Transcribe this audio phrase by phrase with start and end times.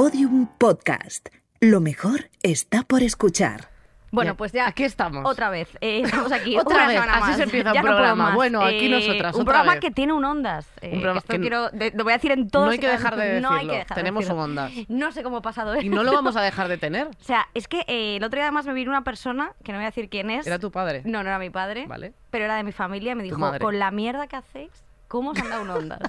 [0.00, 1.30] Podium Podcast.
[1.58, 3.70] Lo mejor está por escuchar.
[4.10, 4.66] Bueno, pues ya.
[4.68, 5.24] aquí estamos.
[5.24, 5.70] Otra vez.
[5.80, 6.54] eh, estamos aquí.
[6.58, 7.36] Otra una vez, semana así más.
[7.38, 8.30] se empieza un Ya no programa.
[8.30, 9.80] Eh, Bueno, aquí nosotras, Un otra programa vez.
[9.80, 10.66] que tiene un ondas.
[10.82, 12.66] eh, Un programa que esto que- quiero, de- lo voy a decir en todos.
[12.66, 13.72] No hay que dejar de No hay decirlo.
[13.72, 14.44] que dejar de Tenemos decirlo.
[14.44, 14.72] un ondas.
[14.88, 15.82] No sé cómo ha pasado eso.
[15.86, 17.06] Y no lo vamos a dejar de tener.
[17.06, 19.78] O sea, es que eh, el otro día además me vino una persona, que no
[19.78, 20.46] voy a decir quién es.
[20.46, 21.00] Era tu padre.
[21.06, 21.86] No, no era mi padre.
[21.86, 22.12] Vale.
[22.30, 23.60] Pero era de mi familia y me dijo, madre.
[23.60, 24.72] con la mierda que hacéis,
[25.08, 26.00] ¿cómo os han dado un ondas?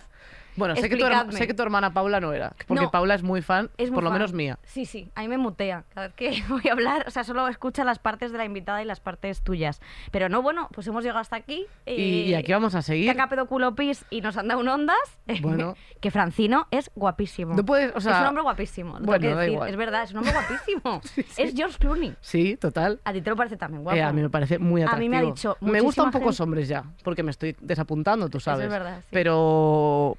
[0.58, 1.38] Bueno, sé que, tu, herma- Explicadme.
[1.40, 2.54] sé que tu hermana Paula no era.
[2.68, 2.92] Porque No.
[2.92, 4.20] Paula es muy fan, Es muy por lo fan.
[4.20, 4.60] menos mía.
[4.64, 5.86] Sí, sí, a mí me mutea.
[5.94, 8.82] Cada vez que voy a hablar, o sea, solo escucha las partes de la invitada
[8.82, 9.80] y las partes tuyas.
[10.12, 11.66] Pero no, bueno, pues hemos llegado hasta aquí.
[11.86, 11.96] Y, eh,
[12.28, 13.08] y aquí vamos a seguir.
[13.12, 14.98] Caca pedo culo pis y nos han dado un ondas.
[15.42, 15.76] Bueno.
[16.02, 17.56] que Francino es guapísimo.
[17.56, 18.98] No puedes, o sea, es un hombre guapísimo.
[19.02, 19.54] bueno, da decir.
[19.54, 19.70] igual.
[19.70, 21.02] Es verdad, es un hombre guapísimo.
[21.38, 22.16] Es George Clooney.
[22.22, 23.00] Sí, total.
[23.06, 23.98] A ti te lo parece también guapo.
[23.98, 25.12] Eh, a mí me parece muy A mí atractivo.
[25.12, 28.38] me ha dicho Me gustan muchísima pocos gente- hombres ya, porque me estoy desapuntando, tú
[28.40, 28.70] Eso es sabes.
[28.70, 29.08] verdad, sí.
[29.12, 30.18] Pero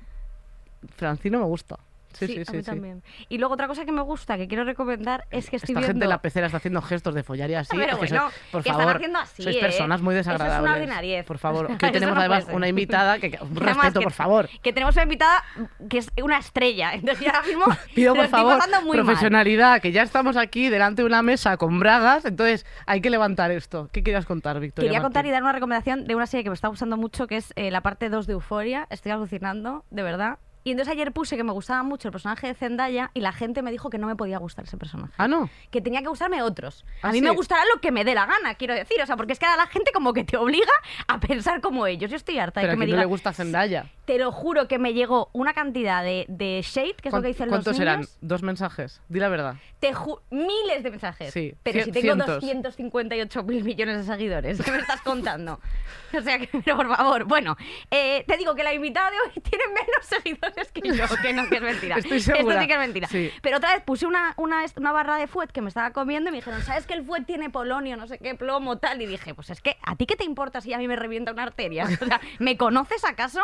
[0.97, 1.79] Francino me gusta.
[2.15, 2.43] Sí, sí, sí.
[2.49, 2.65] a mí sí.
[2.65, 3.03] también.
[3.29, 5.87] Y luego otra cosa que me gusta, que quiero recomendar, es que estoy Esta viendo...
[5.89, 7.77] gente en la pecera está haciendo gestos de follar y así.
[7.77, 9.61] Pero es que bueno, sois- por que están favor, haciendo así, sois ¿eh?
[9.61, 10.73] personas muy Eso es una desagradables.
[10.83, 11.27] ordinariez.
[11.27, 14.49] Por favor, que hoy tenemos no además una invitada que, Además, respeto, que- por favor.
[14.63, 15.45] Que tenemos una invitada
[15.91, 16.93] que es una estrella.
[16.95, 18.89] Entonces ahora mismo Pido por favor mal.
[18.91, 23.51] profesionalidad, que ya estamos aquí delante de una mesa con bragas, entonces hay que levantar
[23.51, 23.91] esto.
[23.93, 24.89] ¿Qué querías contar, Victoria?
[24.91, 27.37] Quería contar y dar una recomendación de una serie que me está gustando mucho, que
[27.37, 28.87] es eh, la parte 2 de Euforia.
[28.91, 30.39] Estoy alucinando, de verdad.
[30.69, 33.63] Y entonces ayer puse que me gustaba mucho el personaje de Zendaya y la gente
[33.63, 35.15] me dijo que no me podía gustar ese personaje.
[35.17, 35.49] Ah, no.
[35.71, 36.85] Que tenía que gustarme otros.
[37.01, 37.25] A ¿Ah, mí sí?
[37.25, 39.01] me gustará lo que me dé la gana, quiero decir.
[39.03, 40.71] O sea, porque es que ahora la gente como que te obliga
[41.07, 42.11] a pensar como ellos.
[42.11, 43.09] Yo estoy harta Pero de a que me quién no digan...
[43.09, 43.87] le gusta Zendaya.
[44.09, 47.29] Te lo juro que me llegó una cantidad de, de shade, que es lo que
[47.29, 47.83] dicen los ¿Cuántos niños.
[47.95, 48.07] eran?
[48.23, 49.03] ¿Dos mensajes?
[49.11, 49.57] Di la verdad.
[49.81, 51.31] Te ju- miles de mensajes.
[51.31, 52.41] Sí, Pero si tengo cientos.
[52.77, 55.61] 258 mil millones de seguidores, ¿qué me estás contando?
[56.19, 57.55] O sea, que, pero por favor, bueno,
[57.91, 61.47] eh, te digo que la invitada de hoy tiene menos seguidores que yo, que no,
[61.51, 61.97] que es mentira.
[61.99, 62.55] Estoy segura.
[62.55, 63.09] Esto sí que es mentira.
[63.09, 63.31] Sí.
[63.43, 66.33] Pero otra vez puse una, una, una barra de fuet que me estaba comiendo y
[66.33, 69.03] me dijeron, ¿sabes que el fuet tiene polonio, no sé qué, plomo, tal?
[69.03, 71.31] Y dije, pues es que, ¿a ti qué te importa si a mí me revienta
[71.33, 71.85] una arteria?
[71.85, 73.43] O sea, ¿me conoces acaso?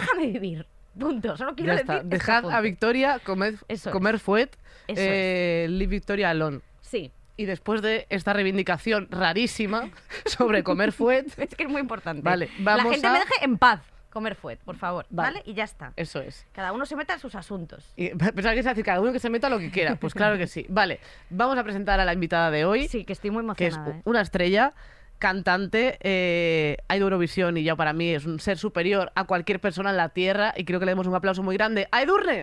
[0.00, 0.66] Déjame vivir.
[0.98, 1.36] Punto.
[1.36, 1.82] Solo quiero decir.
[1.82, 1.96] está.
[1.98, 2.60] este Dejad a.
[2.60, 3.92] Victoria comer, Eso es.
[3.92, 4.50] comer fuet.
[4.88, 6.60] Eso eh, Leave Victoria alone.
[6.80, 7.10] Sí.
[7.36, 9.88] Y después de esta reivindicación rarísima
[10.26, 12.22] sobre comer fuet, Es que es muy importante.
[12.22, 13.80] Vale, La vamos gente a- me deje en paz
[14.10, 15.06] comer fuet, por favor.
[15.08, 15.38] Vale.
[15.38, 15.42] Vale.
[15.50, 15.94] Y ya está.
[15.96, 16.46] eso es.
[16.52, 17.90] Cada uno se meta en sus asuntos.
[17.96, 19.96] Y pensaba que es decir, cada uno que se meta lo que quiera.
[19.96, 20.66] Pues claro que sí.
[20.68, 23.74] Vale, vamos a presentar a la invitada de hoy, Sí, que estoy muy que es
[23.74, 23.98] emocionada.
[24.00, 24.02] ¿eh?
[24.04, 24.74] una estrella,
[25.22, 29.22] cantante, eh, ha ido a Eurovisión y ya para mí es un ser superior a
[29.24, 31.86] cualquier persona en la Tierra y creo que le demos un aplauso muy grande.
[31.92, 32.42] ¡A Edurne!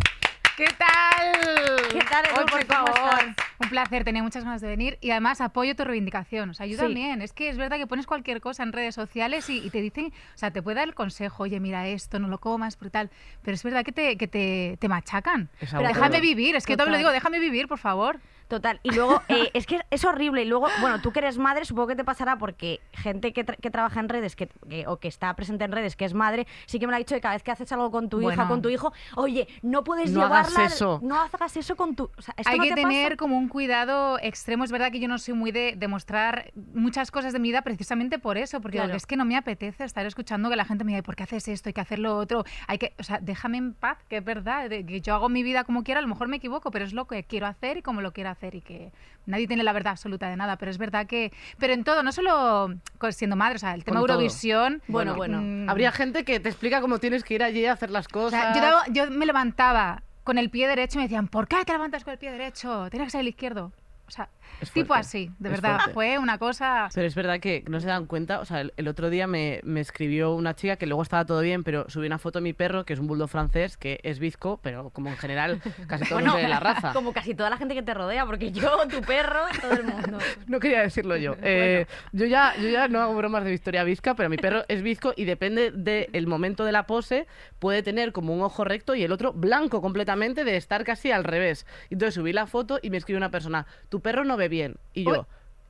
[0.55, 1.77] ¿Qué tal?
[1.91, 3.19] ¿Qué tal, Edu, Oye, por ¿cómo favor?
[3.19, 3.45] estás?
[3.61, 6.49] Un placer, tenía muchas ganas de venir y además apoyo tu reivindicación.
[6.49, 6.81] O sea, yo Sí.
[6.81, 7.21] también.
[7.21, 10.07] Es que es verdad que pones cualquier cosa en redes sociales y, y te dicen,
[10.07, 13.09] o sea, te puede dar el consejo, oye, mira esto, no lo comas, brutal.
[13.41, 15.49] Pero es verdad que te, que te, te machacan.
[15.59, 18.19] Pero déjame vivir, es que yo también lo digo, déjame vivir, por favor.
[18.49, 18.79] Total.
[18.83, 20.41] Y luego, eh, es que es horrible.
[20.41, 23.55] Y luego, bueno, tú que eres madre, supongo que te pasará porque gente que, tra-
[23.57, 26.47] que trabaja en redes que, que- o que está presente en redes, que es madre,
[26.65, 28.35] sí que me lo ha dicho que cada vez que haces algo con tu hija,
[28.35, 28.47] Bueno.
[28.49, 30.99] con tu hijo, oye, no puedes No hagas eso.
[31.03, 32.05] No hagas eso con tu.
[32.17, 33.17] o sea, ¿esto Hay no que te tener pasa?
[33.17, 34.63] como un cuidado extremo.
[34.63, 37.61] Es verdad que yo no soy muy de, de mostrar muchas cosas de mi vida
[37.61, 38.95] precisamente por eso, porque Claro.
[38.95, 41.47] es que no me apetece estar escuchando que la gente me diga, ¿por qué haces
[41.47, 41.69] esto?
[41.69, 42.45] Hay que hacer lo otro.
[42.67, 45.63] Hay que, o sea, déjame en paz, que es verdad, que yo hago mi vida
[45.65, 48.01] como quiera, a lo mejor me equivoco, pero es lo que quiero hacer y como
[48.01, 48.91] lo quiero hacer y que
[49.25, 52.11] nadie tiene la verdad absoluta de nada, pero es verdad que, pero en todo, no
[52.11, 52.73] solo
[53.11, 54.17] siendo madre, o sea, el tema Con todo.
[54.17, 54.81] Eurovisión.
[54.87, 55.39] Bueno, bueno.
[55.41, 58.09] mm, Habría gente que te explica cómo tienes que ir allí a hacer las o
[58.09, 58.55] cosas.
[58.57, 61.71] sea, yo, yo me levantaba con el pie derecho y me decían, ¿por qué te
[61.73, 62.87] levantas con el pie derecho?
[62.89, 63.71] Tienes que ser el izquierdo.
[64.09, 64.27] O sea,
[64.59, 65.75] Es tipo fuerte, así, de es verdad.
[65.77, 65.93] fuerte.
[65.93, 66.89] Fue una cosa...
[66.93, 69.61] Pero es verdad que no se dan cuenta, o sea, el, el otro día me,
[69.63, 72.53] me escribió una chica que luego estaba todo bien, pero subí una foto de mi
[72.53, 76.23] perro, que es un bulldog francés, que es bizco, pero como en general casi todos
[76.23, 76.91] Bueno, de la raza.
[76.99, 80.17] Como casi toda la gente que te rodea, porque yo, tu perro, todo el mundo.
[80.47, 81.35] No quería decirlo yo.
[81.43, 84.81] Eh, yo, ya, yo ya no hago bromas de Victoria Vizca, pero mi perro es
[84.81, 87.27] bizco y depende del momento de la pose,
[87.59, 91.23] puede tener como un ojo recto y el otro blanco completamente de estar casi al
[91.23, 91.65] revés.
[91.89, 94.77] Entonces subí la foto y me escribe una persona, tu perro no ve bien.
[94.93, 95.27] Y yo...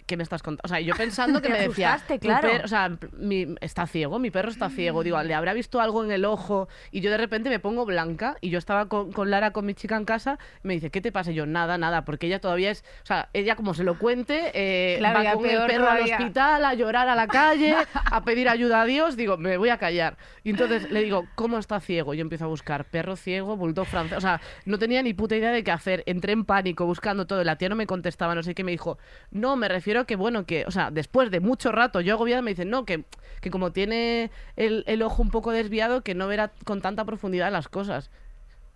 [0.10, 0.62] ¿Qué me estás contando?
[0.66, 2.50] O sea, yo pensando que me decía, asustaste, "Tu claro.
[2.64, 5.04] o sea, mi- está ciego, mi perro está ciego.
[5.04, 8.36] Digo, le habrá visto algo en el ojo y yo de repente me pongo blanca
[8.42, 11.00] y yo estaba con, con Lara, con mi chica en casa, y me dice, ¿qué
[11.00, 11.30] te pasa?
[11.32, 14.50] Y yo, nada, nada, porque ella todavía es, o sea, ella como se lo cuente,
[14.56, 16.16] eh, Claro, va con el perro todavía.
[16.18, 17.76] al hospital, a llorar a la calle,
[18.12, 20.18] a pedir ayuda a Dios, digo, me voy a callar.
[20.44, 22.16] Y entonces le digo, ¿cómo está ciego?
[22.16, 25.52] Yo empiezo a buscar perro ciego, bulldog francés, o sea, no tenía ni puta idea
[25.52, 28.56] de qué hacer, entré en pánico buscando todo, la tía no me contestaba, no sé
[28.56, 28.98] qué, me dijo,
[29.30, 32.52] no, me refiero que, bueno, que, o sea, después de mucho rato, yo agobiada me
[32.52, 33.04] dicen, no, que,
[33.42, 37.52] que como tiene el, el ojo un poco desviado, que no verá con tanta profundidad
[37.52, 38.10] las cosas.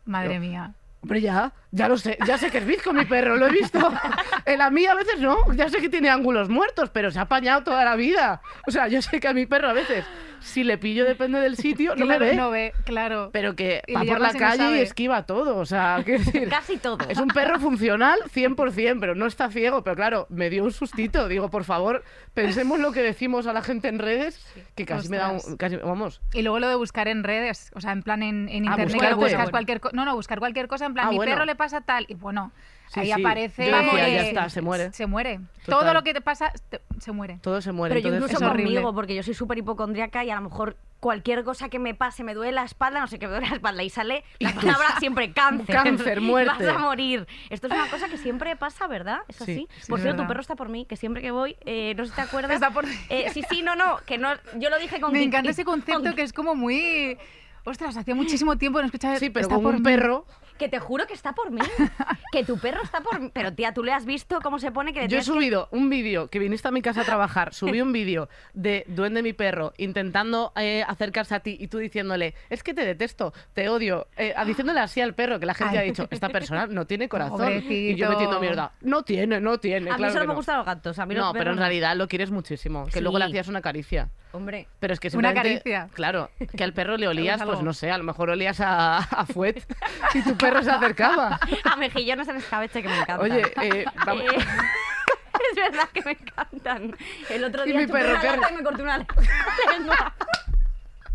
[0.05, 0.73] Madre Yo- mía.
[1.01, 3.77] Hombre, ya, ya lo sé, ya sé que es bizco mi perro, lo he visto.
[4.45, 7.23] En la mía a veces no, ya sé que tiene ángulos muertos, pero se ha
[7.23, 8.41] apañado toda la vida.
[8.67, 10.05] O sea, yo sé que a mi perro a veces,
[10.43, 12.35] si le pillo depende del sitio, no me Claro, ve.
[12.35, 13.29] No ve, claro.
[13.33, 16.49] Pero que Y va por la no calle y esquiva todo, o sea, decir...
[16.49, 16.97] Casi todo.
[17.09, 19.83] Es un perro funcional 100%, pero no está ciego.
[19.83, 21.27] Pero claro, me dio un sustito.
[21.27, 22.03] Digo, por favor,
[22.33, 24.45] pensemos lo que decimos a la gente en redes,
[24.75, 25.57] que casi me da un...
[25.57, 28.67] Casi, vamos, Y luego lo de buscar en redes, o sea, en plan en, en
[28.67, 29.81] Ah, internet, buscas cualquier.
[29.93, 31.31] No, no, buscar cualquier cosa, en plan, Ah, mi bueno.
[31.31, 32.05] perro le pasa tal.
[32.09, 32.51] Y bueno,
[32.93, 33.11] Sí, ahí sí.
[33.21, 33.69] aparece.
[33.69, 34.91] Yo decía, ya está, se muere.
[34.93, 35.39] Se muere.
[35.65, 35.79] Total.
[35.79, 37.39] Todo lo que te pasa, te- se muere.
[37.41, 37.95] todo se muere.
[37.95, 38.73] Pero yo entonces- incluso es horrible.
[38.75, 42.23] conmigo, porque yo soy súper hipocondríaca y a lo mejor cualquier cosa que me pase,
[42.23, 44.87] me duele la espalda, no sé qué me duele la espalda, y sale la palabra
[44.99, 45.75] siempre cáncer.
[45.75, 46.65] Cáncer, muerte.
[46.65, 47.27] Vas a morir.
[47.49, 49.17] Esto es una cosa que siempre pasa, ¿verdad?
[49.27, 49.67] ¿Es Sí, así?
[49.81, 52.11] sí, por cierto, tu perro está por mí, que siempre que voy, eh, no sé
[52.11, 52.51] si te acuerdas.
[52.51, 55.49] Está por- Eh, sí, sí, no, no, que no, yo lo dije con Me encanta
[55.51, 57.17] ese concepto con- que es como muy.
[57.65, 59.17] Ostras, hacía muchísimo tiempo que no escuchaba.
[59.17, 59.83] Sí, pero está con por un mí.
[59.85, 60.25] perro...
[60.57, 61.59] Que te juro que está por mí.
[62.31, 63.31] que tu perro está por mí.
[63.33, 65.67] Pero tía, tú le has visto cómo se pone que le Yo he que- subido
[65.71, 69.33] un vídeo, que viniste a mi casa a trabajar, subí un vídeo de Duende mi
[69.33, 74.07] perro intentando eh, acercarse a ti y tú diciéndole, es que te detesto, te odio,
[74.17, 75.83] eh, diciéndole así al perro, que la gente Ay.
[75.83, 77.63] ha dicho, esta persona no tiene corazón.
[77.69, 80.37] Y yo metiendo mierda, no tiene, no tiene, A mí claro solo que me no".
[80.37, 80.99] gustan los gatos.
[80.99, 83.61] A mí los No, pero en realidad lo quieres muchísimo, que luego le hacías una
[83.61, 84.09] caricia.
[84.31, 84.67] Hombre.
[84.79, 85.89] Pero es que Una caricia.
[85.93, 89.25] Claro, que al perro le olías, pues no sé, a lo mejor olías a, a
[89.27, 89.63] fuet
[90.15, 91.39] y tu perro se acercaba.
[91.71, 93.19] A mejillones en escabeche que me encantan.
[93.31, 94.37] Oye, eh, vamos- Eh,
[95.51, 96.95] es verdad que me encantan.
[97.29, 98.97] El otro Y día mi chupé perro, una ¿qué lata re- y me corté una
[98.97, 100.13] lengua.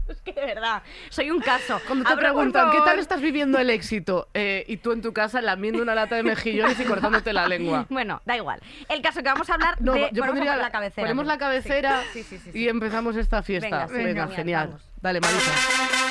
[0.08, 1.78] Es que de verdad, soy un caso.
[1.86, 4.28] Cuando te Abra, por preguntan, ¿qué tal estás viviendo el éxito?
[4.32, 7.84] Eh, y tú en tu casa lamiendo una lata de mejillones y cortándote la lengua.
[7.90, 8.58] Bueno, da igual.
[8.88, 10.08] El caso que vamos a hablar No, de...
[10.14, 11.02] yo pondría la cabecera.
[11.06, 13.66] Ponemos la cabecera Sí, sí, sí, y empezamos esta fiesta.
[13.68, 14.66] Venga, sí, Venga, genial, genial.
[14.68, 14.82] vamos.
[15.02, 16.07] Dale, Marisa.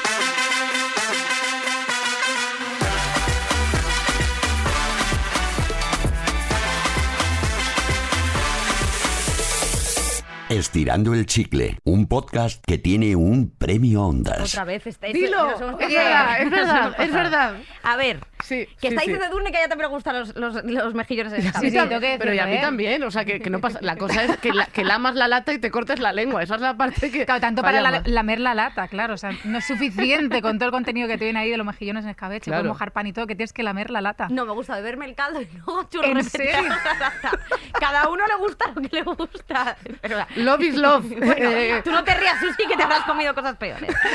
[10.49, 14.53] Estirando el chicle, un podcast que tiene un premio Ondas.
[14.53, 14.88] Otra vez.
[14.88, 16.49] Este, Dilo, nos hemos es pasado.
[16.49, 17.55] verdad, es verdad.
[17.83, 19.18] A ver, Sí, que sí, estáis sí.
[19.18, 21.81] de Durne que ya también me gustan los, los, los mejillones en Sí, escabeche.
[21.81, 22.62] sí, que pero y a mí ¿eh?
[22.62, 23.80] también, o sea, que, que no pasa.
[23.81, 26.44] La cosa es que, la- que lamas la lata y te cortes la lengua.
[26.44, 27.25] Esa es la parte que.
[27.25, 29.16] Claro, tanto para la- lamer la lata, claro.
[29.16, 31.66] O sea, no es suficiente con todo el contenido que te viene ahí de los
[31.66, 32.62] mejillones en escabeche, Claro.
[32.63, 34.28] puedes mojar pan y todo, que tienes que lamer la lata.
[34.30, 36.62] No, me gusta beberme el caldo y luego churro ¿En serio?
[36.62, 36.69] la
[37.00, 37.31] lata.
[37.80, 39.78] Cada uno le gusta lo que le gusta.
[40.01, 41.06] Pero, Love is love.
[41.18, 43.89] bueno, Eh, tú no te rías, Susi, que te habrás comido cosas peores.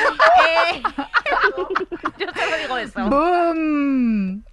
[0.74, 0.82] Eh,
[2.18, 3.08] yo solo digo eso.
[4.12, 4.44] ¡Boom!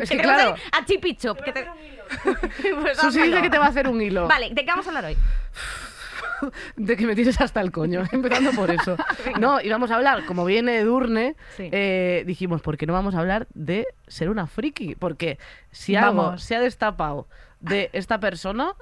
[0.00, 1.40] es que claro, A Chippy Chop.
[1.42, 1.66] Que te...
[2.80, 4.26] Pues Susi dice que te va a hacer un hilo.
[4.28, 5.16] Vale, ¿de qué vamos a hablar hoy?
[6.76, 8.96] De que me tires hasta el coño, empezando por eso.
[9.40, 11.68] No, íbamos a hablar, como viene Edurne, Sí.
[11.72, 14.94] eh, dijimos, ¿por qué no vamos a hablar de ser una friki?
[14.94, 15.38] Porque
[15.72, 16.42] si algo Vamos.
[16.44, 17.26] se ha destapado
[17.60, 18.74] de esta persona,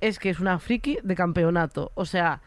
[0.00, 1.90] es que es una friki de campeonato.
[1.96, 2.40] O sea,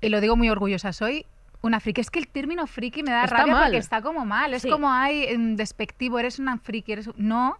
[0.00, 1.26] Y lo digo muy orgullosa, soy
[1.62, 2.00] una friki.
[2.00, 3.62] Es que el término friki me da Está rabia mal.
[3.64, 4.54] porque está como mal.
[4.54, 4.70] Es Sí.
[4.70, 7.10] como hay em, despectivo, eres una friki, eres...
[7.16, 7.58] No,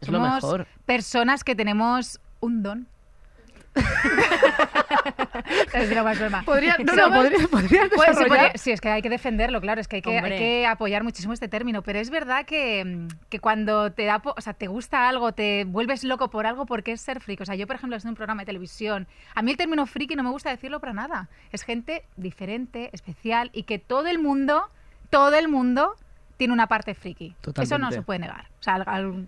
[0.00, 0.66] Es lo somos mejor.
[0.84, 2.80] personas que tenemos un don.
[2.80, 3.65] es broma, es broma.
[6.44, 8.28] podría, no, no, podría, podrías Pues, desarrollar.
[8.28, 11.02] podría- sí, es que hay que defenderlo, claro, es que hay que, hay que apoyar
[11.04, 15.08] muchísimo este término, pero es verdad que, que cuando te da, o sea, te gusta
[15.08, 17.42] algo, te vuelves loco por algo, porque es ser friki.
[17.42, 19.86] O sea, yo, por ejemplo, estoy en un programa de televisión, a mí el término
[19.86, 21.28] friki no me gusta decirlo para nada.
[21.52, 24.68] Es gente diferente, especial y que todo el mundo,
[25.10, 25.94] todo el mundo
[26.36, 27.28] tiene una parte friki.
[27.28, 27.94] Eso no Totalmente.
[27.94, 28.46] se puede negar.
[28.60, 28.84] O sea,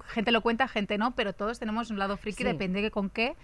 [0.08, 2.44] gente lo cuenta, gente no, pero todos tenemos un lado friki, Sí.
[2.44, 3.34] depende de con qué,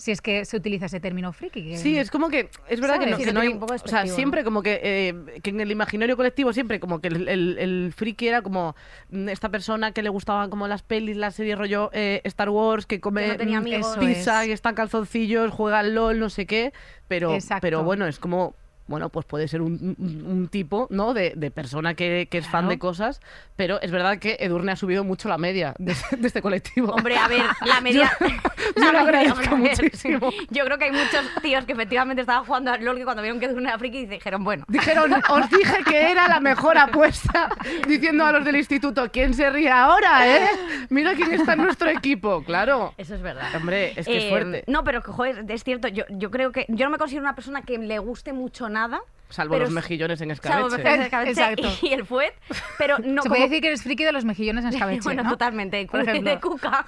[0.00, 1.62] si es que se utiliza ese término friki.
[1.62, 4.46] que- Sí, es como que es verdad que no, que hay, o sea, siempre ¿no?
[4.46, 8.26] como que, eh, que en el imaginario colectivo siempre como que el, el, el friki
[8.26, 8.74] era como
[9.10, 12.86] mm, esta persona que le gustaban como las pelis, las series rollo eh, Star Wars,
[12.86, 13.96] que come no tenía mm, amigos.
[13.98, 14.46] Pizza, es.
[14.46, 16.72] que está en calzoncillos, juega al LOL, no sé qué,
[17.06, 17.60] pero, Exacto.
[17.60, 18.54] pero bueno, es como
[18.90, 21.14] bueno, pues puede ser un, un- un tipo, ¿no?
[21.14, 23.20] De, de persona que, que es fan de cosas,
[23.56, 26.92] pero es verdad que Edurne ha subido mucho la media de, de este colectivo.
[26.92, 28.10] Hombre, a ver, la media.
[28.76, 30.30] yo lo agradezco muchísimo.
[30.50, 33.38] Yo creo que hay muchos tíos que efectivamente estaban jugando al LOL que cuando vieron
[33.40, 34.64] que era una friki dijeron, bueno.
[34.68, 37.48] Dijeron, os dije que era la mejor apuesta,
[37.86, 40.48] diciendo a los del instituto, ¿quién se ríe ahora, eh?
[40.88, 42.92] Mira quién está en nuestro equipo, claro.
[42.98, 43.54] Eso es verdad.
[43.54, 44.64] Hombre, es que es Eh, fuerte.
[44.66, 47.62] No, pero joder, es cierto, yo, yo creo que yo no me considero una persona
[47.62, 48.79] que le guste mucho nada.
[49.28, 50.76] Salvo pero los mejillones en Salvo escabeche.
[50.76, 51.30] mejillones en escabeche
[51.62, 51.86] Exacto.
[51.86, 52.34] y el fuet,
[52.78, 53.36] pero no Se como...
[53.36, 55.30] puede decir que eres friki de los mejillones en escabeche, bueno, ¿no?
[55.30, 56.30] totalmente, Por de, ejemplo.
[56.30, 56.84] de cuca.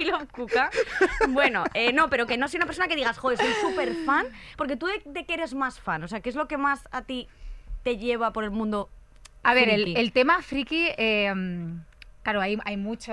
[0.00, 0.70] I love cuca.
[1.28, 4.26] Bueno, eh, no, pero que no soy una persona que digas, joder, soy súper fan,
[4.56, 6.88] porque tú de, de qué eres más fan, o sea, ¿qué es lo que más
[6.92, 7.28] a ti
[7.82, 8.88] te lleva por el mundo
[9.42, 10.00] A ver, el, friki?
[10.00, 11.34] el tema friki, eh,
[12.22, 13.12] claro, hay, hay mucho,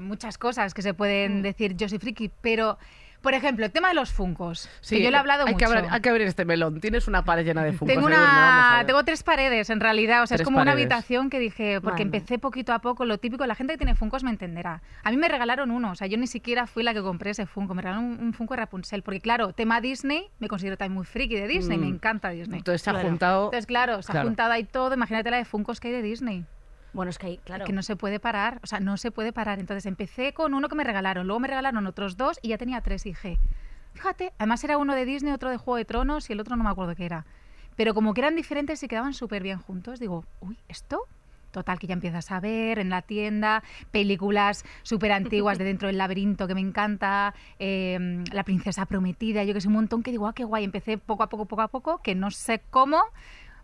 [0.00, 0.96] muchas cosas que se Mm.
[0.96, 2.78] pueden decir yo soy friki, pero,
[3.20, 5.66] por ejemplo, el tema de los funcos, Sí, que yo le he hablado hay mucho.
[5.66, 6.80] Que abrir, hay que abrir este melón.
[6.80, 7.94] Tienes una pared llena de funcos.
[7.94, 11.38] Tengo, una, tengo tres paredes en realidad, o sea, Tres es como una habitación que
[11.38, 14.82] dije, porque empecé poquito a poco, lo típico, la gente que tiene Funcos me entenderá.
[15.02, 17.46] A mí me regalaron uno, o sea, yo ni siquiera fui la que compré ese
[17.46, 20.94] Funko, me regalaron un, un Funko de Rapunzel, porque claro, tema Disney, me considero también
[20.94, 21.94] muy friki de Disney, me Mm.
[21.94, 22.58] encanta Disney.
[22.58, 23.08] Entonces se ha Claro.
[23.08, 23.44] juntado.
[23.46, 26.44] Entonces, claro, se ha juntado ahí todo, imagínate la de Funcos que hay de Disney.
[26.92, 27.64] Bueno, es que hay, claro.
[27.64, 29.60] que no se puede parar, o sea, no se puede parar.
[29.60, 32.80] Entonces empecé con uno que me regalaron, luego me regalaron otros dos y ya tenía
[32.80, 33.38] tres y dije,
[33.92, 36.64] fíjate, además era uno de Disney, otro de Juego de Tronos y el otro no
[36.64, 37.26] me acuerdo qué era.
[37.76, 41.06] Pero como que eran diferentes y quedaban súper bien juntos, digo, uy, ¿esto?
[41.50, 45.96] Total, que ya empiezas a ver en la tienda películas súper antiguas de dentro del
[45.96, 50.26] laberinto que me encanta, eh, La princesa prometida, yo que sé, un montón que digo,
[50.26, 50.64] ah, qué guay.
[50.64, 53.00] Empecé poco a poco, poco a poco, que no sé cómo,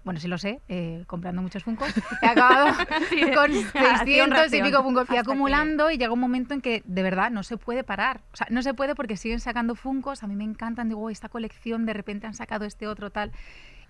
[0.04, 1.88] bueno, sí lo sé, eh, comprando muchos Funkos.
[2.22, 2.66] He acabado
[3.34, 5.06] con 600 y pico Funkos.
[5.06, 8.20] Fui que- acumulando y llega un momento en que de verdad no se puede parar.
[8.32, 10.22] O sea, no se puede porque siguen sacando Funkos.
[10.22, 10.88] A mí me encantan.
[10.88, 13.32] Digo, "Oh, esta colección, de repente han sacado este otro tal.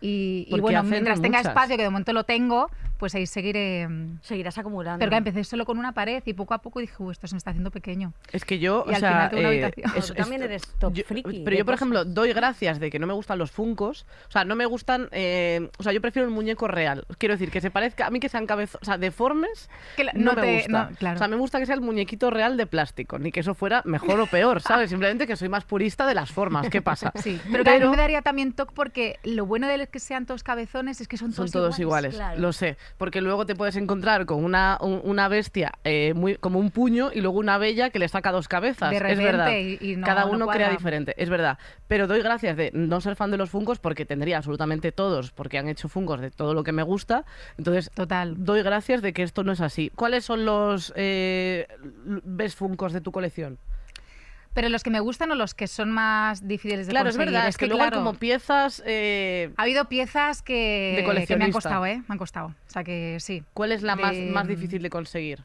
[0.00, 2.70] Y, bueno, mientras tenga espacio, que de momento lo tengo,
[3.04, 3.86] pues ahí seguiré.
[3.86, 4.98] mm, Seguirás acumulando.
[4.98, 7.34] Pero que empecé solo con una pared y poco a poco dije, "Uh, esto se
[7.34, 8.14] me está haciendo pequeño.
[8.32, 10.06] Es que yo, Y o al sea, final tengo una eh, habitación.
[10.06, 11.80] Tú también eres top yo- friki Pero yo, por cosas.
[11.82, 14.06] ejemplo, doy gracias de que no me gustan los funcos.
[14.28, 15.08] O sea, no me gustan.
[15.12, 17.04] eh, o sea, yo prefiero un muñeco real.
[17.18, 18.06] Quiero decir, que se parezca.
[18.06, 18.80] A mí que sean cabezos.
[18.80, 19.68] O sea, deformes.
[19.96, 20.88] Que la- no, no me gusta.
[20.90, 21.16] no, claro.
[21.16, 23.18] O sea, me gusta que sea el muñequito real de plástico.
[23.18, 24.88] Ni que eso fuera mejor o peor, ¿sabes?
[24.88, 26.70] Simplemente que soy más purista de las formas.
[26.70, 27.12] ¿Qué pasa?
[27.22, 30.24] Sí, pero, que a mí me daría también toque porque lo bueno de que sean
[30.24, 32.40] todos cabezones es que son Son todos, todos iguales, claro.
[32.40, 32.76] lo sé.
[32.98, 37.10] Porque luego te puedes encontrar con una, un- una bestia eh, muy, como un puño
[37.12, 38.90] y luego una bella que le saca dos cabezas.
[38.90, 39.50] De es repente verdad.
[39.50, 40.76] y- y no- Cada no uno crea cuadra.
[40.76, 41.58] diferente, es verdad.
[41.88, 45.58] Pero doy gracias de no ser fan de los fungos porque tendría absolutamente todos, porque
[45.58, 47.24] han hecho fungos de todo lo que me gusta.
[47.58, 48.34] Entonces, Total.
[48.44, 49.90] doy gracias de que esto no es así.
[49.94, 51.66] ¿Cuáles son los eh,
[52.06, 53.58] l- funcos de tu colección?
[54.54, 57.34] Pero los que me gustan o los que son más difíciles de Claro, es conseguir.
[57.34, 58.82] verdad, es que, luego claro, hay como piezas...
[58.86, 62.02] eh, ha habido piezas que, De que me han costado, ¿eh?
[62.06, 62.46] Me han costado.
[62.46, 63.42] O sea que sí.
[63.52, 65.44] ¿Cuál es la más, más difícil de conseguir?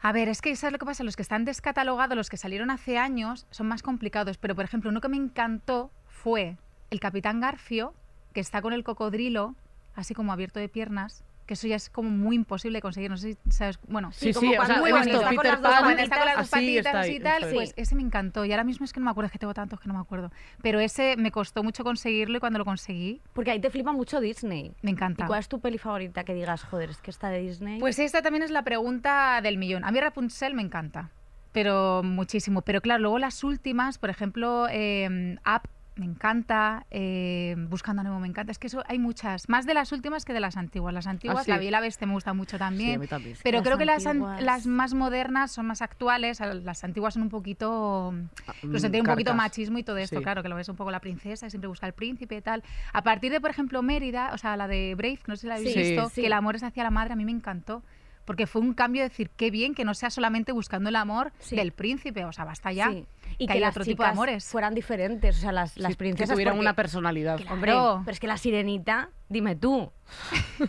[0.00, 1.02] A ver, es que ¿sabes lo que pasa?
[1.04, 4.36] Los que están descatalogados, los que salieron hace años, son más complicados.
[4.38, 6.56] Pero, por ejemplo, uno que me encantó fue
[6.90, 7.94] el Capitán Garfio,
[8.32, 9.54] que está con el cocodrilo,
[9.94, 13.10] así como abierto de piernas, que eso ya es como muy imposible de conseguir.
[13.10, 13.80] No sé si sabes.
[13.88, 16.26] Bueno, Sí, como sí, o cuando sea, muy visto está con Peter Pan, está con
[16.26, 18.44] las dos patitas así y tal, pues ese me encantó.
[18.44, 20.00] Y ahora mismo es que no me acuerdo, es que tengo tantos que no me
[20.00, 20.30] acuerdo.
[20.62, 24.20] Pero ese me costó mucho conseguirlo y cuando lo conseguí, Porque ahí te flipa mucho
[24.20, 24.72] Disney.
[24.82, 25.26] me ¿Y encanta.
[25.26, 27.80] cuál es tu peli favorita que digas, joder, es que esta de Disney?
[27.80, 29.84] Pues esta también es la pregunta del millón.
[29.84, 31.10] A mí Rapunzel me encanta,
[31.52, 32.60] pero muchísimo.
[32.60, 35.62] Pero claro, luego las últimas, por ejemplo, eh, Up
[35.98, 38.52] me encanta, eh, Buscando a Nemo me encanta.
[38.52, 40.94] Es que eso hay muchas, más de las últimas que de las antiguas.
[40.94, 41.50] Las antiguas, Ah, sí.
[41.50, 42.96] La Bella y la Bestia me gusta mucho Sí, también.
[42.96, 43.36] a mí también.
[43.42, 44.04] Pero Las creo que las,
[44.40, 48.14] las más modernas son más actuales, las antiguas son un poquito...
[48.62, 50.22] Pues Mm, tiene un poquito machismo y todo esto, Sí.
[50.22, 52.62] claro, que lo ves un poco la princesa, siempre busca el príncipe y tal.
[52.92, 55.54] A partir de, por ejemplo, Mérida, o sea, la de Brave, no sé si la
[55.56, 56.20] habéis Sí, visto, sí.
[56.22, 57.82] que el amor es hacia la madre, a mí me encantó.
[58.28, 61.32] Porque fue un cambio de decir, qué bien que no sea solamente buscando el amor
[61.38, 61.56] Sí.
[61.56, 62.90] del príncipe, o sea, basta ya.
[62.90, 63.06] Sí.
[63.38, 64.44] Y que que, las otro tipo de amores.
[64.44, 67.40] fueran diferentes, o sea, las, las Sí, princesas que tuvieran porque- una personalidad.
[67.50, 69.90] Hombre, pero es que la sirenita, dime tú.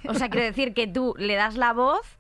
[0.08, 2.19] O sea, quiere decir que tú le das la voz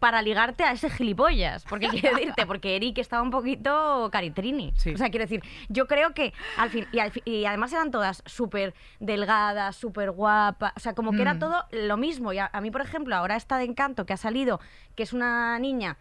[0.00, 1.64] para ligarte a ese gilipollas.
[1.64, 4.72] Porque quiero decirte, porque Eric estaba un poquito caritrini.
[4.76, 4.94] Sí.
[4.94, 7.90] O sea, quiero decir, yo creo que al fin, y, al fi- y además eran
[7.92, 10.72] todas súper delgadas, súper guapas.
[10.76, 11.38] O sea, como que era Mm.
[11.38, 12.32] todo lo mismo.
[12.32, 14.58] Y a, a mí, por ejemplo, ahora esta de Encanto que ha salido,
[14.96, 15.96] que es una niña,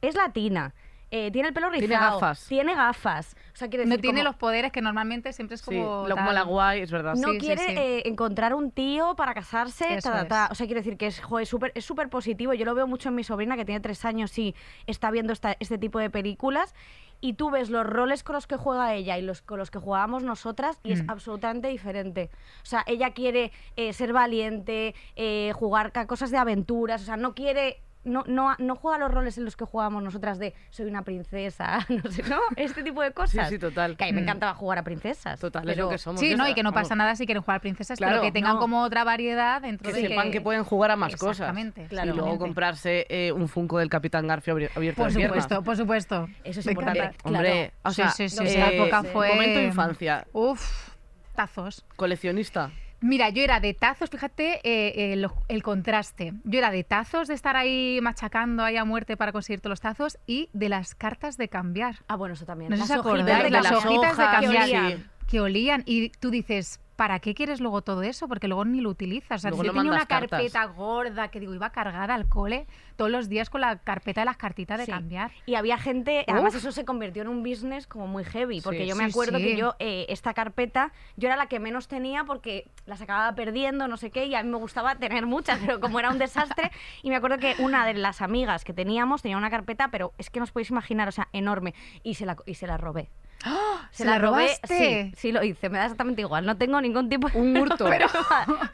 [0.00, 0.72] es latina.
[1.10, 1.88] Eh, tiene el pelo rizado.
[1.88, 2.46] Tiene gafas.
[2.46, 3.36] Tiene gafas.
[3.52, 6.06] O sea, quiero decir, No tiene como- los poderes que normalmente siempre es Sí, como...
[6.08, 7.14] lo- como la guay, es verdad.
[7.16, 7.74] no Sí, sí, quiere sí.
[7.76, 10.44] eh, encontrar un tío para casarse, Eso ta, ta, ta.
[10.46, 10.50] es.
[10.52, 12.54] o sea, quiero decir que es súper es súper positivo.
[12.54, 14.54] Yo lo veo mucho en mi sobrina que tiene tres años y
[14.86, 16.74] está viendo esta- este tipo de películas
[17.22, 19.78] y tú ves los roles con los que juega ella y los con los que
[19.78, 21.10] jugábamos nosotras y es Mm.
[21.10, 22.30] absolutamente diferente.
[22.62, 27.16] O sea, ella quiere eh, ser valiente, eh, jugar a cosas de aventuras, o sea,
[27.18, 30.86] no quiere no, no, no juega los roles en los que jugábamos nosotras de soy
[30.86, 32.38] una princesa, no sé, ¿no?
[32.56, 33.48] Este tipo de cosas.
[33.48, 33.96] sí, total.
[33.96, 34.24] Que a mí me Mm.
[34.24, 35.38] encantaba jugar a princesas.
[35.38, 36.20] Total, es pero- lo que somos.
[36.20, 38.54] Sí, no, y que no pasa nada si quieren jugar princesas, Claro, pero que tengan
[38.54, 38.58] no.
[38.60, 41.40] como otra variedad dentro Que de sepan que pueden jugar a más cosas.
[41.40, 41.86] Exactamente.
[41.88, 42.12] Claro.
[42.12, 46.28] Y luego comprarse eh, un Funko del Capitán Garfio abierto Por supuesto, por supuesto.
[46.44, 47.10] Eso es Me importante.
[47.24, 50.88] Hombre, o Sí, sea, sí, sí, eh, esa época fue- Momento infancia, Uf,
[51.34, 51.84] tazos.
[51.96, 52.70] coleccionista.
[53.00, 55.16] Mira, yo era de tazos, fíjate eh,
[55.48, 56.34] el contraste.
[56.44, 59.80] Yo era de tazos, de estar ahí machacando ahí a muerte para conseguir todos los
[59.80, 61.96] tazos y de las cartas de cambiar.
[62.08, 62.70] Ah, bueno, eso también.
[62.70, 64.98] No sé si de las hojitas de cambiar que olían.
[64.98, 65.04] sí.
[65.28, 68.28] que olían y tú dices, ¿para qué quieres luego todo eso?
[68.28, 69.38] Porque luego ni lo utilizas.
[69.38, 70.28] O sea, Luego yo no tenía una cartas.
[70.38, 72.66] carpeta gorda que digo, iba cargada al cole
[72.96, 74.90] todos los días con la carpeta de las cartitas de Sí.
[74.92, 75.30] cambiar.
[75.46, 78.86] Y había gente, además eso se convirtió en un business como muy heavy, porque Sí.
[78.86, 79.44] yo me Sí, acuerdo sí.
[79.44, 83.88] que yo eh, esta carpeta, yo era la que menos tenía porque las acababa perdiendo,
[83.88, 86.70] no sé qué, y a mí me gustaba tener muchas, pero como era un desastre,
[87.02, 90.28] y me acuerdo que una de las amigas que teníamos tenía una carpeta, pero es
[90.28, 93.08] que no os podéis imaginar, o sea, enorme, y se la, y se la robé.
[93.90, 95.12] ¿Se la robé, robaste?
[95.12, 97.38] sí, sí lo hice, me da exactamente igual, no tengo ningún tipo de...
[97.38, 97.86] Un hurto.
[97.88, 98.08] Pero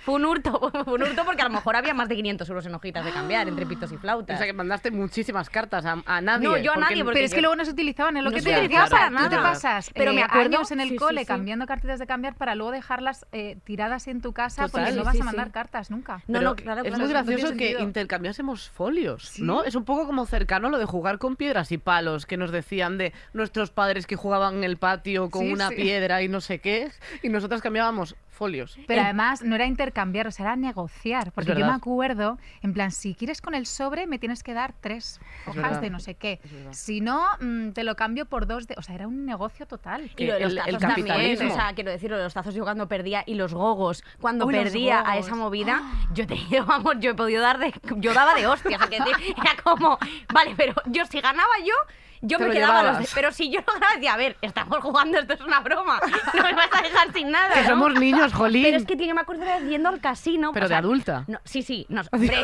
[0.01, 2.67] fue un hurto, fue un hurto porque a lo mejor había más de 500 euros
[2.67, 4.39] en hojitas de cambiar, entre pitos y O flautas.
[4.39, 6.49] sea que mandaste muchísimas cartas a, a nadie.
[6.49, 8.31] No, yo a nadie, porque Pero es que yo- luego no se utilizaban, es lo
[8.31, 9.43] No que te utilizaba para Tú te nada.
[9.43, 11.27] pasas Pero eh, me acuerdo- años en el sí, cole sí.
[11.27, 14.71] cambiando cartitas de cambiar para luego dejarlas eh, tiradas en tu casa Total.
[14.73, 15.53] porque Sí, no vas sí, a mandar sí.
[15.53, 16.17] cartas nunca.
[16.27, 19.39] No, Pero no, claro, es claro, muy no gracioso que intercambiásemos folios.
[19.41, 19.65] ¿no?
[19.65, 22.99] Es un poco como cercano lo de jugar con piedras y palos que nos decían
[22.99, 25.77] de nuestros padres que jugaban en el patio con Sí, una sí.
[25.77, 26.91] piedra y no sé qué,
[27.23, 28.79] y nosotras cambiábamos folios.
[28.87, 31.33] Pero además no era intercambiar, o sea, era negociar.
[31.33, 34.75] Porque yo me acuerdo, en plan, si quieres con el sobre, me tienes que dar
[34.79, 36.39] tres hojas de no sé qué.
[36.71, 38.75] Si no, mm, te lo cambio por dos de.
[38.77, 40.11] O sea, era un negocio total.
[40.19, 41.51] Y lo de los el- el tazos también, capitalismo.
[41.53, 44.45] o sea, quiero decir, lo de los tazos yo cuando perdía y los gogos, cuando
[44.47, 45.83] Uy, perdía a esa movida,
[46.13, 46.37] yo te
[46.67, 49.57] vamos, yo he podido dar de, yo daba de hostias, o sea, que decir, era
[49.63, 49.99] como,
[50.33, 51.73] vale, pero yo si ganaba yo,
[52.23, 55.19] yo me lo quedaba los de- pero si yo ganaba, decía, a ver, estamos jugando,
[55.19, 56.01] esto es una broma,
[56.35, 57.69] no me vas a dejar sin nada, Que ¿no?
[57.69, 58.63] somos niños, jolín.
[58.65, 60.87] Pero es que tío, yo me acuerdo de yendo al casino, Pero o sea, de
[60.87, 61.25] adulta.
[61.27, 62.37] No, sí, sí, no, hombre,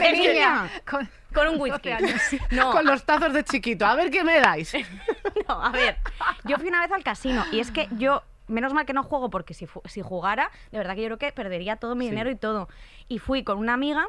[0.00, 0.68] De niña.
[0.88, 1.90] Con- con un whisky.
[1.90, 2.20] 12 años.
[2.50, 3.86] No, Con los tazos de chiquito.
[3.86, 4.74] A ver qué me dais.
[5.48, 5.96] No, a ver,
[6.44, 9.30] yo fui una vez al casino y es que yo, menos mal que no juego
[9.30, 12.10] porque si, si jugara, de verdad que yo creo que perdería todo mi Sí.
[12.10, 12.68] dinero y todo.
[13.08, 14.06] Y fui con una amiga,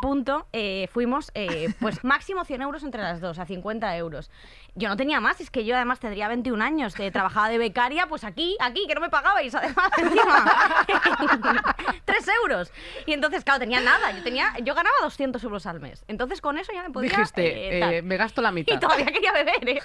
[0.00, 4.30] punto, eh, fuimos, eh, pues máximo 100 euros entre las dos, a 50 euros.
[4.74, 8.06] Yo no tenía más, es que yo además tendría 21 años, eh, trabajaba de becaria,
[8.06, 10.44] pues aquí, aquí, que no me pagabais, además, encima.
[12.04, 12.72] 3 euros.
[13.06, 16.04] Y entonces, claro, tenía nada, yo, tenía, yo ganaba 200 euros al mes.
[16.08, 17.10] Entonces con eso ya me podía...
[17.10, 18.74] Dijiste, eh, eh, me gasto la mitad.
[18.74, 19.82] Y todavía quería beber, ¿eh?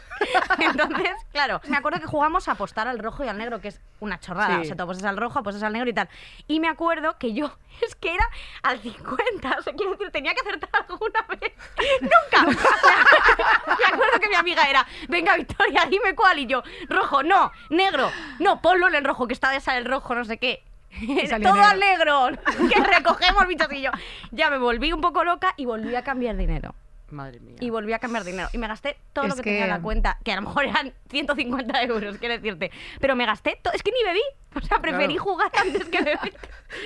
[0.60, 3.82] Entonces, claro, me acuerdo que jugamos a apostar al rojo y al negro, que es
[4.00, 4.56] una chorrada.
[4.56, 4.62] Sí.
[4.62, 6.10] O sea, tú apuestas al rojo, apuestas al negro y tal.
[6.48, 8.28] Y me acuerdo que yo, es que era
[8.64, 11.54] al 50, o sea, quiero decir, tenía que acertar alguna vez.
[12.02, 12.46] ¡Nunca!
[13.80, 16.40] me acuerdo que mi amiga era, venga, Victoria, dime cuál.
[16.40, 19.86] Y yo, rojo, no, negro, no, ponlo en el rojo, que está de esa el
[19.86, 20.64] rojo, no sé qué.
[20.96, 21.64] Todo negro.
[21.64, 22.30] al negro,
[22.74, 23.92] que recogemos bichos y yo.
[24.32, 26.74] Ya me volví un poco loca y volví a cambiar dinero
[27.12, 27.58] Madre mía.
[27.60, 28.48] y volví a cambiar dinero.
[28.54, 30.44] Y me gasté todo lo Es que, tenía en que- la cuenta, que a lo
[30.44, 32.72] mejor eran 150 euros, quiero decirte.
[33.02, 33.74] Pero me gasté todo.
[33.74, 34.22] Es que ni bebí.
[34.56, 35.24] O sea, preferí Claro.
[35.24, 36.34] jugar antes que beber.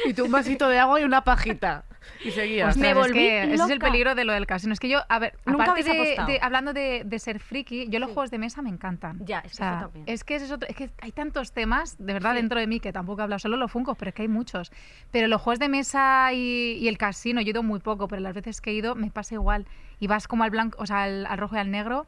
[0.05, 1.85] Y tú un vasito de agua y una pajita.
[2.23, 2.77] Y seguías.
[2.77, 4.73] Me Ostras, es volví que ese es el peligro de lo del casino.
[4.73, 8.09] Es que yo, a ver, Nunca aparte de, hablando de, de ser friki, yo los
[8.11, 9.19] juegos de mesa me encantan.
[9.25, 10.03] Ya, es O que eso también.
[10.07, 12.37] Es que, ese es, otro- es que hay tantos temas, de verdad, Sí.
[12.37, 14.71] dentro de mí, que tampoco he hablado solo los funcos, pero es que hay muchos.
[15.11, 18.21] Pero los juegos de mesa y, y el casino, yo he ido muy poco, pero
[18.21, 19.65] las veces que he ido me pasa igual.
[19.99, 22.05] Y vas como al blanco, o sea, al, al rojo y al negro,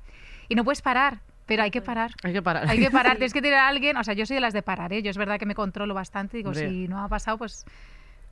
[0.50, 2.12] y no puedes parar, pero hay que parar.
[2.24, 2.70] Hay que parar.
[2.70, 4.62] Hay que parar, tienes que tener a alguien, o sea, yo soy de las de
[4.62, 5.02] parar, ¿eh?
[5.02, 6.70] yo es verdad que me controlo bastante, digo, Hombre.
[6.70, 7.66] si no ha pasado, pues...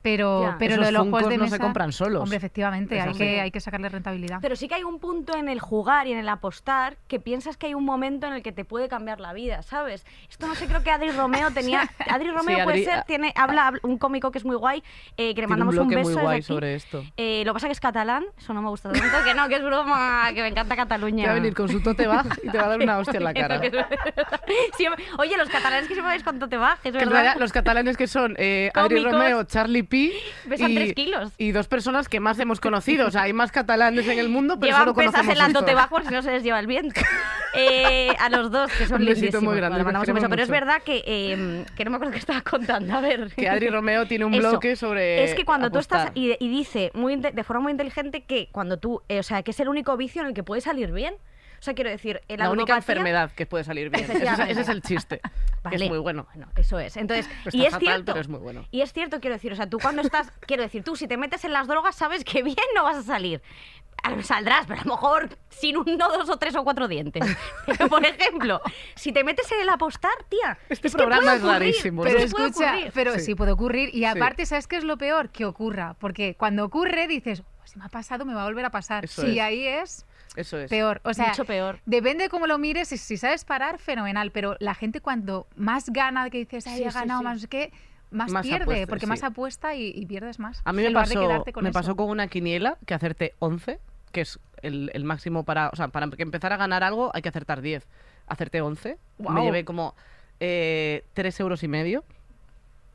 [0.02, 0.56] Pero, Ya.
[0.58, 1.62] pero Esos lo de los juegos de no se mesa...
[1.62, 2.22] compran solos.
[2.22, 4.38] Hombre, efectivamente, hay que, hay que sacarle rentabilidad.
[4.40, 7.56] Pero sí que hay un punto en el jugar y en el apostar que piensas
[7.58, 10.06] que hay un momento en el que te puede cambiar la vida, ¿sabes?
[10.30, 11.88] Esto no sé, creo que Adri Romeo tenía.
[12.08, 14.82] Adri Romeo puede Adri- ser, tiene, habla, habla- un cómico que es muy guay,
[15.18, 16.46] eh, que le un mandamos un, bloque beso muy guay aquí.
[16.46, 17.04] sobre esto.
[17.16, 19.56] Eh, lo que pasa que es catalán, eso no me gusta tanto, que no, que
[19.56, 21.24] es broma, que me encanta Cataluña.
[21.24, 23.18] Te va a venir con su tote bag y te va a dar una hostia
[23.18, 23.60] en la cara.
[24.76, 24.86] Sí,
[25.18, 27.10] oye, los catalanes que vais con tote bag, es Que en verdad.
[27.12, 29.00] realidad los catalanes que son eh, Adri.
[29.04, 29.82] Romeo, Charlie
[30.48, 31.32] Pesan y, tres kilos.
[31.36, 33.08] y dos personas que más hemos conocido.
[33.08, 35.46] O sea, hay más catalanes en el mundo, pero Llevan solo pesas conocemos en la
[35.48, 35.60] estos.
[35.62, 37.00] tote bag por si no se les lleva el viento.
[37.52, 40.28] Eh, a los dos, que son Un besito muy grande, Vale, un beso.
[40.28, 42.94] Pero es verdad que, eh, que no me acuerdo qué estaba contando.
[42.94, 43.32] A ver.
[43.34, 44.50] Que Adri Romeo tiene un Eso.
[44.50, 45.24] bloque sobre.
[45.24, 48.78] Es que cuando tú estás y, y dice muy de forma muy inteligente que cuando
[48.78, 51.14] tú, eh, o sea, que es el único vicio en el que puede salir bien.
[51.60, 54.04] O sea, quiero decir, la, La única enfermedad que puede salir bien.
[54.10, 55.20] Ese ese es el chiste.
[55.20, 55.30] Que
[55.62, 55.84] Vale.
[55.84, 56.26] es muy bueno.
[56.32, 56.96] Bueno, eso es.
[56.96, 58.04] Entonces, Está y es fatal, cierto.
[58.12, 58.64] pero es muy bueno.
[58.70, 61.18] Y es cierto, quiero decir, o sea, tú cuando estás, quiero decir, tú si te
[61.18, 63.42] metes en las drogas sabes que bien no vas a salir.
[64.02, 67.22] A lo- Saldrás, pero a lo mejor sin uno, dos o tres o cuatro dientes.
[67.66, 68.62] Pero, por ejemplo,
[68.94, 70.56] si te metes en el apostar, tía.
[70.70, 72.92] Este es que programa puede es rarísimo, Pero que puede escucha, ocurrir.
[72.94, 73.20] pero Sí.
[73.20, 73.34] sí.
[73.34, 73.90] puede ocurrir.
[73.90, 74.04] Y Sí.
[74.06, 75.28] aparte, ¿sabes qué es lo peor?
[75.28, 75.96] Que ocurra.
[75.98, 79.04] Porque cuando ocurre dices, "Oh, si me ha pasado, me va a volver a pasar.
[79.04, 79.44] Eso Si es.
[79.44, 80.06] ahí es
[80.40, 80.70] Eso es.
[80.70, 81.00] peor.
[81.04, 81.78] O sea, Mucho peor.
[81.86, 85.90] Depende de cómo lo mires, si, si sabes parar, fenomenal, pero la gente cuando más
[85.90, 87.24] gana, que dices, ay, Sí, he sí, ganado sí.
[87.24, 87.72] más, no sé qué,
[88.10, 89.10] más, Más pierde, apuesta, porque sí.
[89.10, 90.60] más apuesta y, y pierdes más.
[90.64, 93.78] A mí me pasó, con me pasó con una quiniela que hacerte 11,
[94.12, 95.68] que es el, el máximo para...
[95.72, 97.86] O sea, para que empezar a ganar algo hay que acertar 10.
[98.26, 98.98] Hacerte 11.
[99.18, 99.94] Me llevé como
[100.40, 102.04] eh, 3 euros y medio.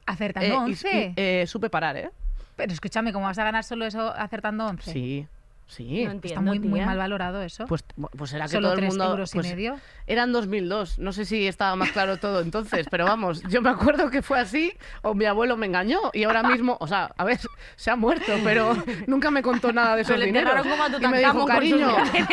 [0.06, 1.14] Acertando Eh, y- 11.
[1.16, 2.10] y, eh, supe parar, ¿eh?
[2.56, 4.92] Pero escúchame, ¿cómo vas a ganar solo eso acertando 11?
[4.92, 5.28] Sí,
[5.68, 6.06] sí.
[6.06, 7.66] No entiendo, Está muy, muy mal valorado eso.
[7.66, 7.84] Pues,
[8.18, 9.06] pues era que Solo todo el tres mundo...
[9.12, 9.80] euros y pues, medio.
[10.08, 14.10] Eran 2002, no sé si estaba más claro todo entonces, pero vamos, yo me acuerdo
[14.12, 17.40] que fue así o mi abuelo me engañó y ahora mismo, o sea, a ver,
[17.76, 18.76] se ha muerto, pero
[19.08, 20.66] nunca me contó nada de esos dineros.
[21.02, 22.30] Y me dijo, cariño, herencias".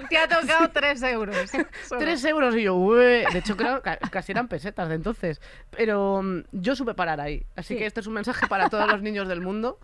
[0.10, 1.36] Te ha tocado 3 euros.
[1.88, 2.00] solo.
[2.00, 3.24] Tres euros y yo, "Ué".
[3.32, 7.44] de hecho creo que casi eran pesetas de entonces, pero mm, yo supe parar ahí,
[7.56, 7.78] así Sí.
[7.78, 9.78] que este es un mensaje para todos los niños del mundo.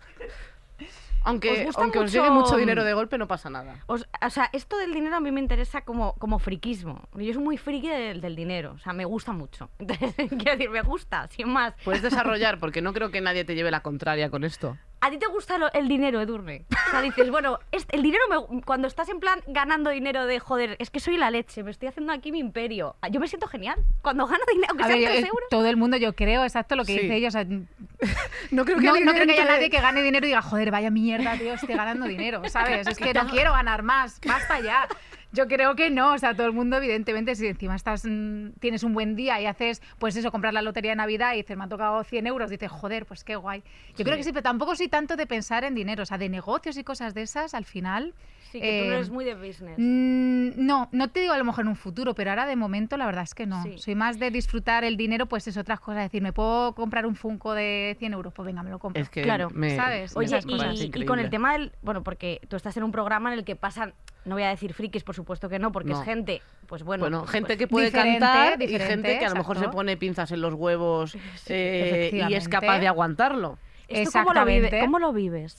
[1.27, 3.83] Aunque, ¿Os gusta aunque os mucho, llegue mucho dinero de golpe, no pasa nada.
[3.87, 7.07] Os- o sea, esto del dinero a mí me interesa como, como friquismo.
[7.15, 8.73] Yo soy muy friki del, del dinero.
[8.75, 9.69] O sea, me gusta mucho.
[9.79, 11.73] Entonces, quiero decir, me gusta, sin más.
[11.83, 14.77] Puedes desarrollar, porque no creo que nadie te lleve la contraria con esto.
[14.99, 16.65] ¿A ti te gusta lo- el dinero, Edurne?
[16.87, 20.39] O sea, dices, bueno, este- el dinero, me- cuando estás en plan ganando dinero de,
[20.39, 22.95] joder, es que soy la leche, me estoy haciendo aquí mi imperio.
[23.11, 23.75] Yo me siento genial.
[24.01, 25.49] Cuando gano dinero, aunque sean ver, 3 eh, euros.
[25.51, 26.99] todo el mundo, yo creo, exacto lo que Sí.
[27.01, 27.27] dice ella.
[27.27, 27.45] o sea,
[28.51, 30.41] No creo que, no, no creo que haya entre- nadie que gane dinero y diga,
[30.41, 32.87] joder, vaya mierda, tío, estoy ganando dinero, ¿sabes?
[32.87, 34.87] Es que no quiero ganar más, basta ya.
[35.33, 38.83] Yo creo que no, o sea, todo el mundo, evidentemente, si encima estás, mm, tienes
[38.83, 41.65] un buen día y haces, pues eso, comprar la lotería de Navidad y dices, me
[41.65, 43.61] ha tocado 100 euros, dices, joder, pues qué guay.
[43.97, 46.29] Yo creo que sí, pero tampoco soy tanto de pensar en dinero, o sea, de
[46.29, 48.13] negocios y cosas de esas, al final.
[48.51, 49.75] Sí, que tú no eres muy de business.
[49.77, 52.95] Mm, No, no te digo a lo mejor en un futuro, pero ahora de momento
[52.97, 53.61] la verdad es que no.
[53.63, 53.77] Sí.
[53.77, 56.03] Soy más de disfrutar el dinero, pues es otras cosas.
[56.03, 58.33] Es decir, ¿me puedo comprar un Funko de 100 euros?
[58.33, 59.01] Pues venga, me lo compro.
[59.01, 60.15] Es que Claro, me, ¿sabes?
[60.15, 60.45] me Oye, esas
[60.79, 61.73] y, y con el tema del.
[61.81, 63.93] Bueno, porque tú estás en un programa en el que pasan.
[64.25, 65.99] No voy a decir frikis, por supuesto que no, porque No.
[65.99, 66.41] es gente.
[66.67, 67.01] Pues bueno.
[67.01, 69.95] Bueno, pues- gente que puede diferente, cantar y gente que a lo mejor se pone
[69.97, 71.15] pinzas en los huevos
[71.47, 73.57] eh, y es capaz de aguantarlo.
[73.87, 74.79] ¿Esto cómo lo, vive- Exactamente.
[74.85, 75.55] cómo lo vives?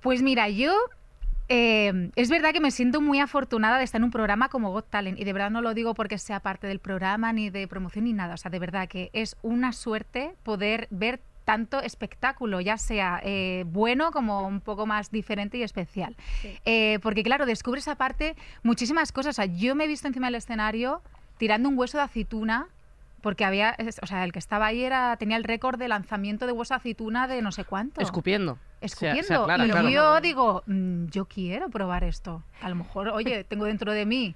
[0.00, 0.74] Pues mira, yo
[1.54, 4.88] eh, es verdad que me siento muy afortunada de estar en un programa como Got
[4.88, 8.06] Talent y de verdad no lo digo porque sea parte del programa ni de promoción
[8.06, 12.78] ni nada, o sea, de verdad que es una suerte poder ver tanto espectáculo, ya
[12.78, 16.16] sea eh, bueno como un poco más diferente y especial.
[16.64, 19.34] Eh, porque claro, descubres aparte muchísimas cosas.
[19.34, 21.02] O sea, yo me he visto encima del escenario
[21.36, 22.68] tirando un hueso de aceituna
[23.22, 26.52] porque había, o sea, el que estaba ahí era tenía el récord de lanzamiento de
[26.52, 28.58] hueso aceituna de no sé cuánto Escupiendo.
[28.80, 29.44] Escupiendo.
[29.44, 29.88] y claro.
[29.88, 32.42] yo digo, mm, yo quiero probar esto.
[32.60, 34.34] A lo mejor, oye, tengo dentro de mí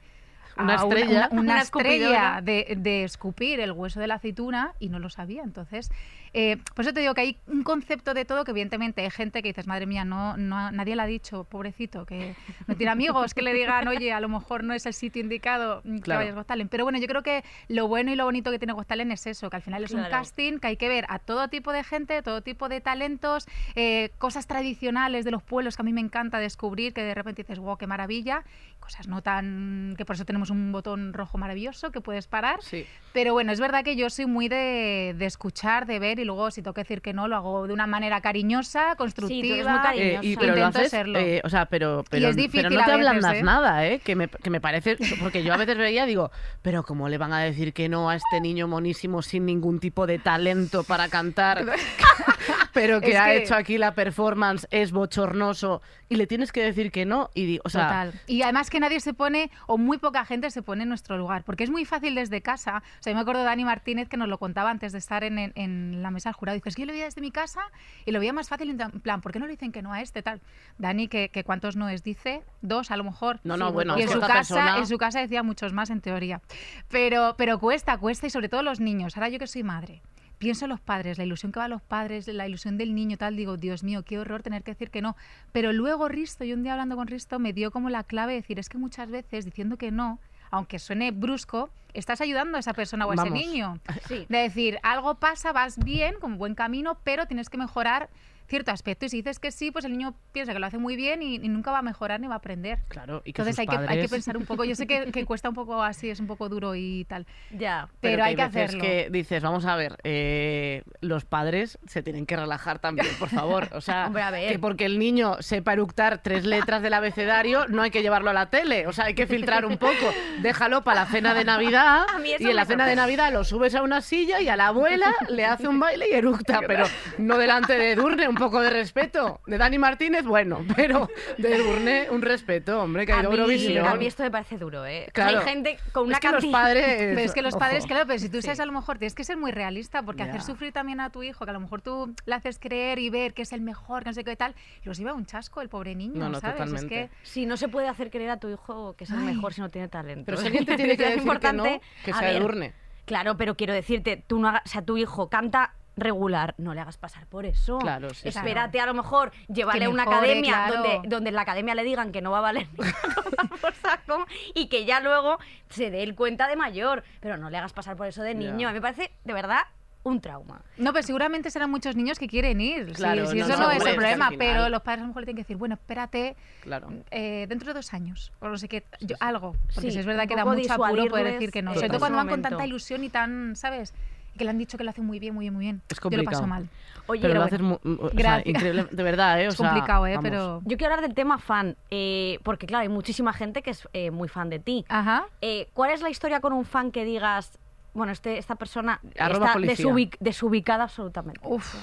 [0.56, 1.28] Una estrella.
[1.32, 5.42] una, Una estrella de, de escupir el hueso de la aceituna y no lo sabía.
[5.42, 5.90] Entonces,
[6.38, 9.40] eh, por eso te digo que hay un concepto de todo que evidentemente hay gente
[9.40, 12.34] que dices, madre mía, no, no nadie le ha dicho, pobrecito, que
[12.66, 15.80] no tiene amigos que le digan, oye, a lo mejor no es el sitio indicado
[15.84, 16.20] mm, que Claro.
[16.20, 16.70] vayas a Got Talent".
[16.70, 19.26] Pero bueno, yo creo que lo bueno y lo bonito que tiene Got Talent es
[19.26, 21.82] eso, que al final es un casting que hay que ver a todo tipo de
[21.82, 26.02] gente, todo tipo de talentos, eh, cosas tradicionales de los pueblos que a mí me
[26.02, 28.44] encanta descubrir, que de repente dices, wow, qué maravilla,
[28.86, 29.94] cosas no tan...
[29.98, 32.60] que por eso tenemos un botón rojo maravilloso que puedes parar.
[32.62, 32.86] Sí.
[33.12, 36.50] Pero bueno, es verdad que yo soy muy de, de escuchar, de ver y luego
[36.50, 39.70] si tengo que decir que no, lo hago de una manera cariñosa, constructiva.
[39.70, 41.18] muy cari- Eh, y, pero Intento haces, serlo.
[41.18, 43.42] eh, o sea, pero, pero, es difícil pero no te veces, ablandas ¿eh?
[43.42, 43.98] nada, ¿eh?
[43.98, 46.30] Que me, que me parece, porque yo a veces veía, digo,
[46.62, 50.06] pero ¿cómo le van a decir que no a este niño monísimo sin ningún tipo
[50.06, 51.64] de talento para cantar?
[52.72, 56.62] pero que Es ha que- hecho aquí la performance, es bochornoso, y le tienes que
[56.62, 58.12] decir que no, y o sea, Total.
[58.26, 61.42] Y además que nadie se pone, o muy poca gente se pone en nuestro lugar,
[61.44, 62.82] porque es muy fácil desde casa.
[63.00, 65.24] O sea, yo me acuerdo de Dani Martínez que nos lo contaba antes de estar
[65.24, 66.54] en, en- en la mesa del jurado.
[66.56, 67.60] Dices, que yo lo veía desde mi casa
[68.04, 70.00] y lo veía más fácil, en plan, ¿por qué no le dicen que no a
[70.00, 70.40] este tal?
[70.78, 73.40] Dani, que, que cuántos noes dice, dos a lo mejor.
[73.44, 75.42] No, no, Sí, bueno, y en es su, que casa, persona- en su casa decía
[75.42, 76.40] muchos más en teoría.
[76.88, 79.16] Pero, pero cuesta, cuesta y sobre todo los niños.
[79.16, 80.02] Ahora yo que soy madre.
[80.38, 83.16] Pienso en los padres, la ilusión que va a los padres, la ilusión del niño,
[83.16, 85.16] tal, digo, Dios mío, qué horror tener que decir que no.
[85.52, 88.40] Pero luego Risto, yo un día hablando con Risto, me dio como la clave de
[88.40, 90.20] decir, es que muchas veces diciendo que no,
[90.50, 93.78] aunque suene brusco, estás ayudando a esa persona o a ese niño.
[94.06, 94.26] Sí.
[94.28, 98.08] De decir, algo pasa, vas bien, con buen camino, pero tienes que mejorar
[98.46, 99.06] cierto aspecto.
[99.06, 101.36] Y si dices que sí, pues el niño piensa que lo hace muy bien y,
[101.36, 102.80] y nunca va a mejorar ni va a aprender.
[102.88, 104.64] claro, y que Entonces hay que, hay que pensar un poco.
[104.64, 107.26] Yo sé que, que cuesta un poco así, es un poco duro y tal.
[107.50, 107.88] Ya.
[108.00, 108.82] Pero, hay que veces hacerlo.
[108.82, 113.68] que dices, vamos a ver, eh, los padres se tienen que relajar también, por favor.
[113.72, 114.52] O sea, Hombre, a ver.
[114.52, 118.34] que porque el niño sepa eructar tres letras del abecedario, no hay que llevarlo a
[118.34, 118.86] la tele.
[118.86, 119.94] O sea, hay que filtrar un poco.
[120.40, 122.96] Déjalo para la cena de Navidad A mí eso y en la cena de.
[122.96, 126.14] Navidad lo subes a una silla y a la abuela le hace un baile y
[126.14, 126.84] eructa, pero
[127.18, 129.40] no delante de Edurne, un poco de respeto.
[129.46, 133.86] De Dani Martínez, bueno, pero de Edurne, un respeto, hombre, que ha A ido Eurovisión.
[133.86, 135.08] a mí esto me parece duro, ¿eh?
[135.12, 135.38] Claro.
[135.40, 136.96] Hay gente con una es que los cantidad- padres...
[136.98, 137.60] Pero es que los ojo.
[137.60, 138.42] padres, claro, pero si tú Sí.
[138.42, 140.30] sabes a lo mejor, tienes que ser muy realista, porque Ya.
[140.30, 143.10] hacer sufrir también a tu hijo, que a lo mejor tú le haces creer y
[143.10, 145.60] ver que es el mejor, que no sé qué tal, los lleva a un chasco
[145.60, 146.56] el pobre niño, No, no, ¿sabes?
[146.56, 147.02] totalmente.
[147.02, 149.34] Es que Si no se puede hacer creer a tu hijo que es el Ay.
[149.34, 150.24] mejor si no tiene talento.
[150.26, 152.72] Pero si alguien te tiene que Es decir que no, que sea ver, Edurne.
[153.04, 156.80] Claro, pero quiero decirte, tú no hagas- o sea, tu hijo canta regular, no le
[156.80, 157.78] hagas pasar por eso.
[157.78, 158.28] Claro, sí, sí.
[158.28, 160.74] Espérate a lo mejor llevarle a una academia claro.
[160.82, 162.66] donde, donde en la academia le digan que no va a valer
[163.60, 165.38] por saco y que ya luego
[165.70, 167.02] se dé el cuenta de mayor.
[167.20, 168.68] Pero no le hagas pasar por eso de niño.
[168.68, 169.62] A mí me parece, de verdad,
[170.06, 170.62] un trauma.
[170.78, 172.88] No, pero seguramente serán muchos niños que quieren ir.
[172.90, 175.02] sí, Claro, sí, no, eso no, no, es el problema, final- pero los padres a
[175.02, 176.88] lo mejor le tienen que decir, bueno, espérate Claro.
[177.10, 179.52] eh, dentro de dos años, o no sé qué, yo- algo.
[179.74, 181.74] Porque Sí, si es verdad que da mucho apuro poder decir que no.
[181.74, 183.92] Sobre todo cuando van con tanta ilusión y tan, ¿sabes?
[184.38, 185.82] Que le han dicho que lo hacen muy bien, muy bien, muy bien.
[185.88, 186.46] Es Yo lo paso complicado.
[186.46, 186.68] mal.
[187.08, 189.46] Oye, Pero lo haces mu- o sea, increíble, de verdad, ¿eh?
[189.46, 190.16] O Es sea, complicado, ¿eh?
[190.16, 190.28] vamos.
[190.30, 190.60] Pero...
[190.64, 194.10] Yo quiero hablar del tema fan, eh, porque claro, hay muchísima gente que es eh,
[194.10, 194.84] muy fan de ti.
[194.88, 195.24] Ajá.
[195.40, 197.58] Eh, ¿Cuál es la historia con un fan que digas,
[197.96, 201.40] bueno, este, esta persona Arroba está desubic- desubicada absolutamente?
[201.42, 201.74] Uf.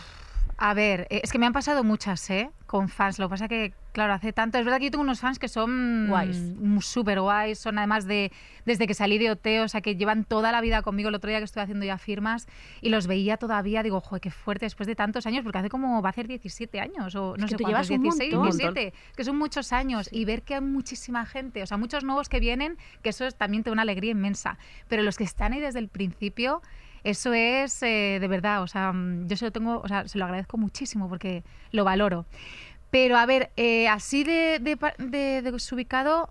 [0.66, 2.50] A ver, eh, es que me han pasado muchas, ¿eh?
[2.68, 3.20] Con fans.
[3.20, 4.58] Lo que pasa que, claro, hace tanto.
[4.58, 6.38] Es verdad que yo tengo unos fans que son Guays.
[6.40, 7.60] mm, súper guays.
[7.60, 8.32] Son además de.
[8.64, 11.10] Desde que salí de OT, o sea, que llevan toda la vida conmigo.
[11.10, 12.48] El otro día que estuve haciendo ya firmas
[12.80, 13.84] y los veía todavía.
[13.84, 16.02] Digo, joder, qué fuerte después de tantos años, porque hace como.
[16.02, 18.58] Va a hacer 17 años, o no que sé tú cuántos, llevas un 16, montón.
[18.58, 18.94] 17.
[19.18, 20.08] Que son muchos años.
[20.14, 23.36] Y ver que hay muchísima gente, o sea, muchos nuevos que vienen, que eso es,
[23.36, 24.58] también te da una alegría inmensa.
[24.88, 26.62] Pero los que están ahí desde el principio.
[27.04, 30.18] Eso es eh, de verdad, o sea, mm, yo se lo tengo, o sea, se
[30.18, 32.26] lo agradezco muchísimo porque lo valoro.
[32.92, 36.30] Pero a ver, eh, así de, de, de- de desubicado,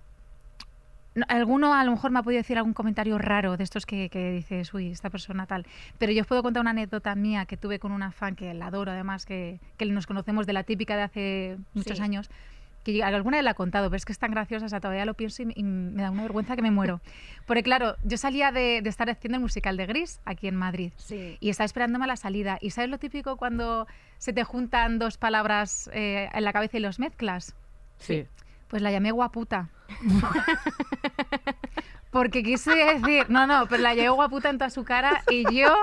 [1.15, 4.09] no, alguno a lo mejor me ha podido decir algún comentario raro de estos que,
[4.09, 5.67] que dices, uy, esta persona tal.
[5.99, 8.69] Pero yo os puedo contar una anécdota mía que tuve con una fan que la
[8.69, 12.03] adoro, además, que, que nos conocemos de la típica de hace muchos Sí.
[12.03, 12.31] años.
[12.85, 15.05] Que alguna vez la he contado, pero es que es tan graciosa, o sea, todavía
[15.05, 17.01] lo pienso y, me- y me da una vergüenza que me muero.
[17.47, 20.93] Porque claro, yo salía de, de estar haciendo el musical de Gris aquí en Madrid
[20.97, 21.37] Sí.
[21.41, 22.59] y estaba esperándome a la salida.
[22.61, 23.87] ¿Y sabes lo típico cuando
[24.19, 27.55] se te juntan dos palabras eh, en la cabeza y los mezclas?
[27.99, 28.27] Sí.
[28.69, 29.69] Pues la llamé guaputa.
[32.13, 35.75] Porque quise decir, no, no, pero la llamé guaputa en toda su cara y yo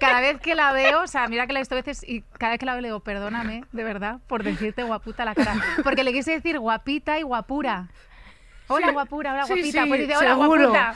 [0.00, 2.50] cada vez que la veo, o sea, mira que la he visto veces y cada
[2.50, 5.54] vez que la veo le digo, perdóname, de verdad, por decirte guaputa la cara.
[5.84, 7.88] Porque le quise decir guapita y guapura.
[8.66, 9.82] Hola guapura, hola sí, guapita.
[9.84, 10.70] sí, pues dice, hola seguro.
[10.70, 10.94] guaputa.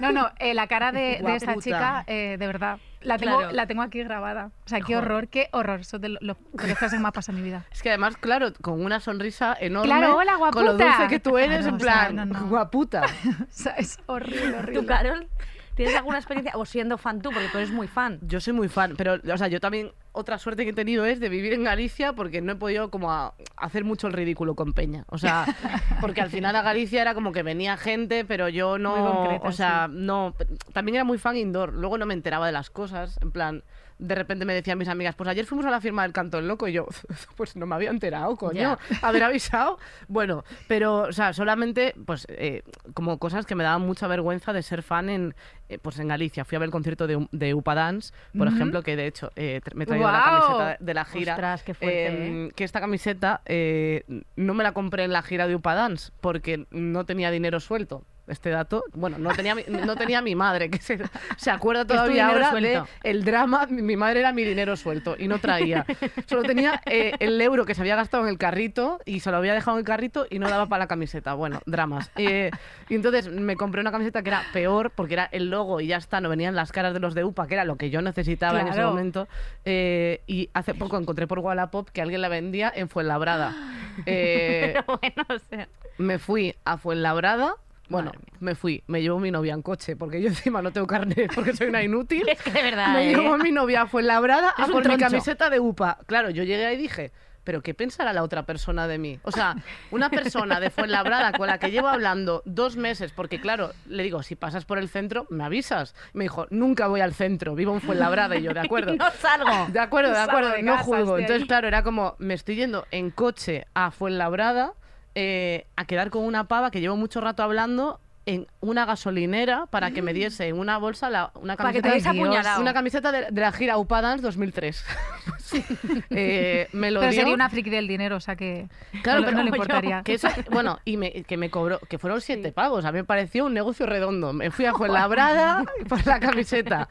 [0.00, 3.52] No, no, eh, la cara de, de esta chica, eh, de verdad, la tengo, Claro.
[3.52, 4.50] la tengo aquí grabada.
[4.64, 4.98] O sea, qué Joder.
[4.98, 5.80] horror, qué horror.
[5.80, 7.64] Eso es de lo, lo- de las cosas que pasado en mi vida.
[7.72, 9.86] Es que además, claro, con una sonrisa enorme.
[9.88, 10.84] Claro, hola, Con lo guaputa.
[10.98, 12.46] dulce que tú eres, Claro, en o sea, plan, no, no.
[12.48, 13.02] guaputa.
[13.42, 14.80] O sea, es horrible, horrible.
[14.80, 15.28] ¿Tú, Carol,
[15.74, 16.52] tienes alguna experiencia?
[16.56, 18.18] O siendo fan tú, porque tú eres muy fan.
[18.22, 21.20] Yo soy muy fan, pero, o sea, yo también, otra suerte que he tenido es
[21.20, 24.72] de vivir en Galicia porque no he podido como a- hacer mucho el ridículo con
[24.74, 25.04] Peña.
[25.08, 25.46] O sea,
[26.00, 29.48] porque al final a Galicia era como que venía gente, pero yo no, Muy concreta,
[29.48, 30.34] o sea, no,
[30.72, 31.72] también era muy fan indoor.
[31.72, 33.64] Luego no me enteraba de las cosas, en plan,
[34.02, 36.48] de repente me decían mis amigas, pues ayer fuimos a la firma del Canto del
[36.48, 36.86] Loco y yo,
[37.36, 39.78] pues no me había enterado, coño, haber avisado.
[40.08, 42.62] Bueno, pero, o sea, solamente, pues, eh,
[42.94, 45.34] como cosas que me daban mucha vergüenza de ser fan en,
[45.68, 46.44] eh, pues en Galicia.
[46.44, 49.60] Fui a ver el concierto de, de Upa Dance, por ejemplo, que de hecho eh,
[49.74, 51.32] me he traído la camiseta de- la gira.
[51.34, 54.04] Ostras, qué fuerte, Em, Que esta camiseta eh,
[54.36, 58.04] no me la compré en la gira de Upa Dance porque no tenía dinero suelto.
[58.32, 60.98] Este dato, bueno, no tenía mi, no tenía mi madre, que se,
[61.36, 62.88] se acuerda todavía ahora suelto.
[63.02, 63.66] de el drama.
[63.68, 65.84] Mi, madre era mi dinero suelto y no traía.
[66.26, 69.36] Solo tenía eh, el euro que se había gastado en el carrito y se lo
[69.36, 71.34] había dejado en el carrito y no daba para la camiseta.
[71.34, 72.10] Bueno, dramas.
[72.16, 72.50] Eh,
[72.88, 75.96] y entonces me compré una camiseta que era peor porque era el logo y ya
[75.98, 78.60] está, no venían las caras de los de UPA, que era lo que yo necesitaba
[78.60, 78.90] en ese Claro.
[78.90, 79.28] momento.
[79.64, 83.54] Eh, y hace poco encontré por Wallapop que alguien la vendía en Fuenlabrada.
[84.06, 85.68] Eh, Pero bueno, o sea.
[85.98, 87.56] me fui a Fuenlabrada.
[87.92, 91.32] Bueno, me fui, me llevó mi novia en coche, porque yo encima no tengo carnet
[91.34, 92.28] porque soy una inútil.
[92.28, 92.94] Es que de verdad.
[92.94, 93.14] Me ¿eh?
[93.14, 95.98] llevó mi novia a Fuenlabrada a por mi camiseta de UPA.
[96.06, 97.12] Claro, yo llegué ahí y dije,
[97.44, 99.20] ¿pero qué pensará la otra persona de mí?
[99.22, 99.56] O sea,
[99.90, 104.22] una persona de Fuenlabrada con la que llevo hablando dos meses, porque claro, le digo,
[104.22, 105.94] si pasas por el centro, me avisas.
[106.12, 108.36] Me dijo, nunca voy al centro, vivo en Fuenlabrada.
[108.36, 108.94] Y yo, de acuerdo.
[108.94, 109.66] No salgo.
[109.70, 112.86] De acuerdo, de Salgo acuerdo, de no estoy Entonces, claro, era como, me estoy yendo
[112.90, 114.74] en coche a Fuenlabrada
[115.14, 119.90] eh, a quedar con una pava que llevo mucho rato hablando en una gasolinera para
[119.90, 123.26] que me diese en una bolsa la- una Para que camiseta, te una camiseta de,
[123.32, 124.84] de la gira UPA Dance 2003.
[125.24, 125.54] Pues,
[126.10, 127.20] eh, me lo Pero dio.
[127.20, 128.68] sería una friki del dinero, o sea que
[129.02, 130.02] Claro, no, pero no le importaría.
[130.04, 132.84] que eso- bueno, y me, que me cobró, que fueron siete pavos.
[132.84, 134.32] A mí me pareció un negocio redondo.
[134.32, 136.88] Me fui a Fuenlabrada por la camiseta.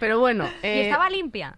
[0.00, 0.46] Pero bueno.
[0.62, 1.56] Y eh, estaba limpia.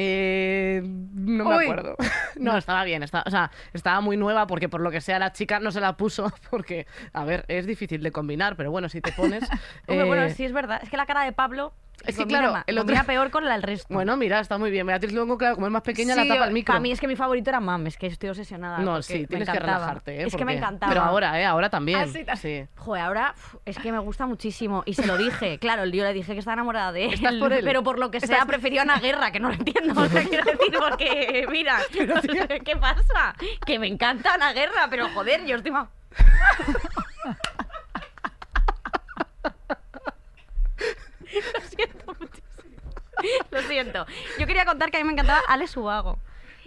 [0.00, 1.64] Eh, no me Uy.
[1.64, 1.96] acuerdo.
[2.38, 3.02] No, estaba bien.
[3.02, 5.80] Estaba, o sea, estaba muy nueva porque por lo que sea la chica no se
[5.80, 9.42] la puso porque, a ver, es difícil de combinar, pero bueno, si te pones...
[9.88, 10.78] Hombre, eh, bueno, sí es verdad.
[10.80, 11.72] Es que la cara de Pablo
[12.06, 12.86] Es que claro, el otro...
[12.86, 13.92] comía peor con la del resto.
[13.92, 14.86] Bueno, mira, está muy bien.
[14.86, 16.72] Beatriz Luengo, claro, como es más pequeña, Sí, la tapa el micro.
[16.72, 18.78] Para mí es que mi favorito era Mam, es que estoy obsesionada.
[18.78, 20.26] No, sí, me tienes que relajarte, ¿eh?
[20.26, 20.90] Es que me encantaba.
[20.90, 21.44] Pero ahora, ¿eh?
[21.44, 22.00] Ahora también.
[22.00, 22.66] Ah, sí, sí.
[22.76, 23.34] Joder, ahora
[23.64, 24.82] es que me gusta muchísimo.
[24.86, 25.58] Y se lo dije.
[25.68, 27.14] Claro, yo le dije que estaba enamorada de él.
[27.14, 27.62] ¿Estás por él?
[27.62, 30.00] Pero por lo que sea, prefería una guerra, que no lo entiendo.
[30.08, 31.78] O sea, quiero decir, porque, mira,
[32.64, 33.34] ¿qué pasa?
[33.66, 35.88] Que me encanta una guerra, pero joder, yo estoy más.
[41.34, 42.92] Lo siento muchísimo.
[43.50, 44.06] Lo siento.
[44.38, 46.18] Yo quería contar que a mí me encantaba Alex Ubago.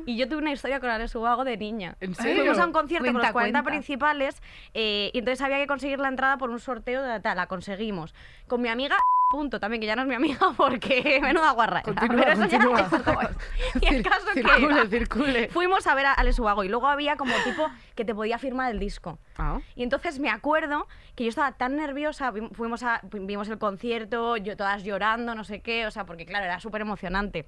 [0.05, 1.95] Y yo tuve una historia con Alex Ubago de niña.
[1.99, 2.37] ¿En serio?
[2.43, 3.69] Fuimos a un concierto con Cuenta, los 40 cuenta.
[3.71, 4.41] principales
[4.73, 7.37] eh, y entonces había que conseguir la entrada por un sorteo de tal.
[7.37, 8.13] La conseguimos.
[8.47, 8.97] Con mi amiga,
[9.31, 11.81] punto, también, que ya no es mi amiga porque menuda guarra.
[11.83, 13.81] Continúa, Pero eso ya es.
[13.81, 15.47] Y el caso que circule, circule.
[15.49, 18.71] fuimos a ver a Alex Ubago y luego había como tipo que te podía firmar
[18.71, 19.19] el disco.
[19.37, 19.59] Ah.
[19.75, 24.35] Y entonces me acuerdo que yo estaba tan nerviosa, vi- fuimos a, vimos el concierto,
[24.37, 27.45] yo todas llorando, no sé qué, o sea, porque claro, era súper emocionante.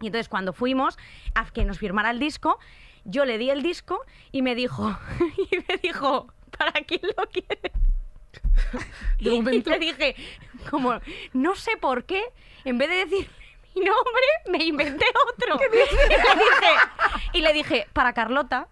[0.00, 0.98] Y entonces cuando fuimos
[1.34, 2.58] a que nos firmara el disco,
[3.04, 4.96] yo le di el disco y me dijo,
[5.50, 7.72] y me dijo, ¿para quién lo quieres?
[9.20, 10.16] De momento- Y le dije,
[10.70, 11.00] como,
[11.32, 12.22] no sé por qué,
[12.64, 13.30] en vez de decir
[13.74, 15.58] mi nombre, me inventé otro.
[15.70, 15.82] Y le
[16.34, 16.72] dije,
[17.32, 18.68] y le dije, para Carlota.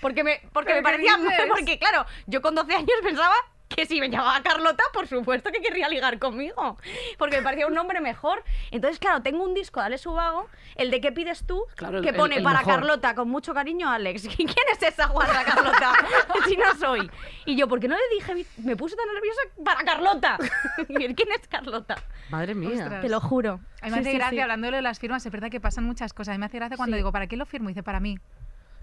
[0.00, 1.48] Porque me, porque me ¿Pero qué parecía.
[1.48, 3.34] Porque, claro, yo con 12 años pensaba
[3.68, 6.78] que si me llamaba Carlota, por supuesto que querría ligar conmigo.
[7.18, 8.42] Porque me parecía un nombre mejor.
[8.70, 11.62] Entonces, claro, tengo un disco de Alex Ubago, el de ¿Qué pides tú?
[11.76, 12.74] Claro, que el- pone el para mejor.
[12.74, 14.24] Carlota, con mucho cariño, Alex.
[14.38, 15.92] ¿Y quién es esa guarda Carlota?
[16.48, 17.10] si no soy.
[17.44, 18.46] Y yo, ¿por qué no le dije?
[18.64, 20.38] Me puse tan nerviosa para Carlota.
[20.88, 21.96] Y él, ¿quién es Carlota?
[22.30, 22.70] Madre mía.
[22.84, 23.02] Ostras.
[23.02, 23.60] Te lo juro.
[23.82, 24.40] A mí me Sí, hace sí, gracia, sí.
[24.40, 26.32] hablando de las firmas, es verdad que pasan muchas cosas.
[26.32, 26.98] A mí me hace gracia cuando Sí.
[26.98, 27.68] digo, ¿para qué lo firmo?
[27.68, 28.18] Y dice, para mí.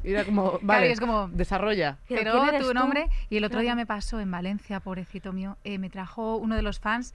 [0.05, 1.97] Y era como, vale, y es como- desarrolla.
[2.07, 2.73] Pero ¿quién eres tu tú?
[2.73, 3.07] nombre.
[3.29, 6.61] Y el otro día me pasó en Valencia, pobrecito mío, eh, me trajo uno de
[6.61, 7.13] los fans.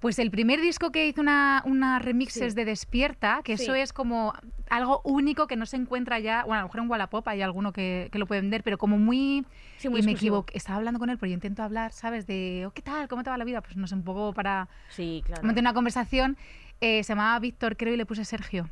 [0.00, 2.56] Pues el primer disco que hizo una, una remixes Sí.
[2.56, 4.34] de Despierta, que eso es como
[4.68, 7.72] algo único que no se encuentra ya, bueno, a lo mejor en Wallapop hay alguno
[7.72, 9.46] que, que lo puede vender, pero como muy...
[9.78, 12.26] Sí, muy y me equivoqué, estaba hablando con él, pero yo intento hablar, ¿sabes?
[12.26, 13.08] De, oh, ¿qué tal?
[13.08, 13.62] ¿Cómo te va la vida?
[13.62, 15.42] Pues no sé, un poco para Sí, claro.
[15.42, 16.36] mantener una conversación.
[16.82, 18.68] Eh, se llamaba Víctor, creo, y le puse Sergio.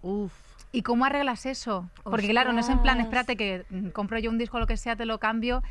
[0.00, 0.32] Uf.
[0.72, 1.90] ¿Y cómo arreglas eso?
[2.02, 4.66] Porque claro, no es en plan, espérate que mm, compro yo un disco o lo
[4.66, 5.62] que sea, te lo cambio.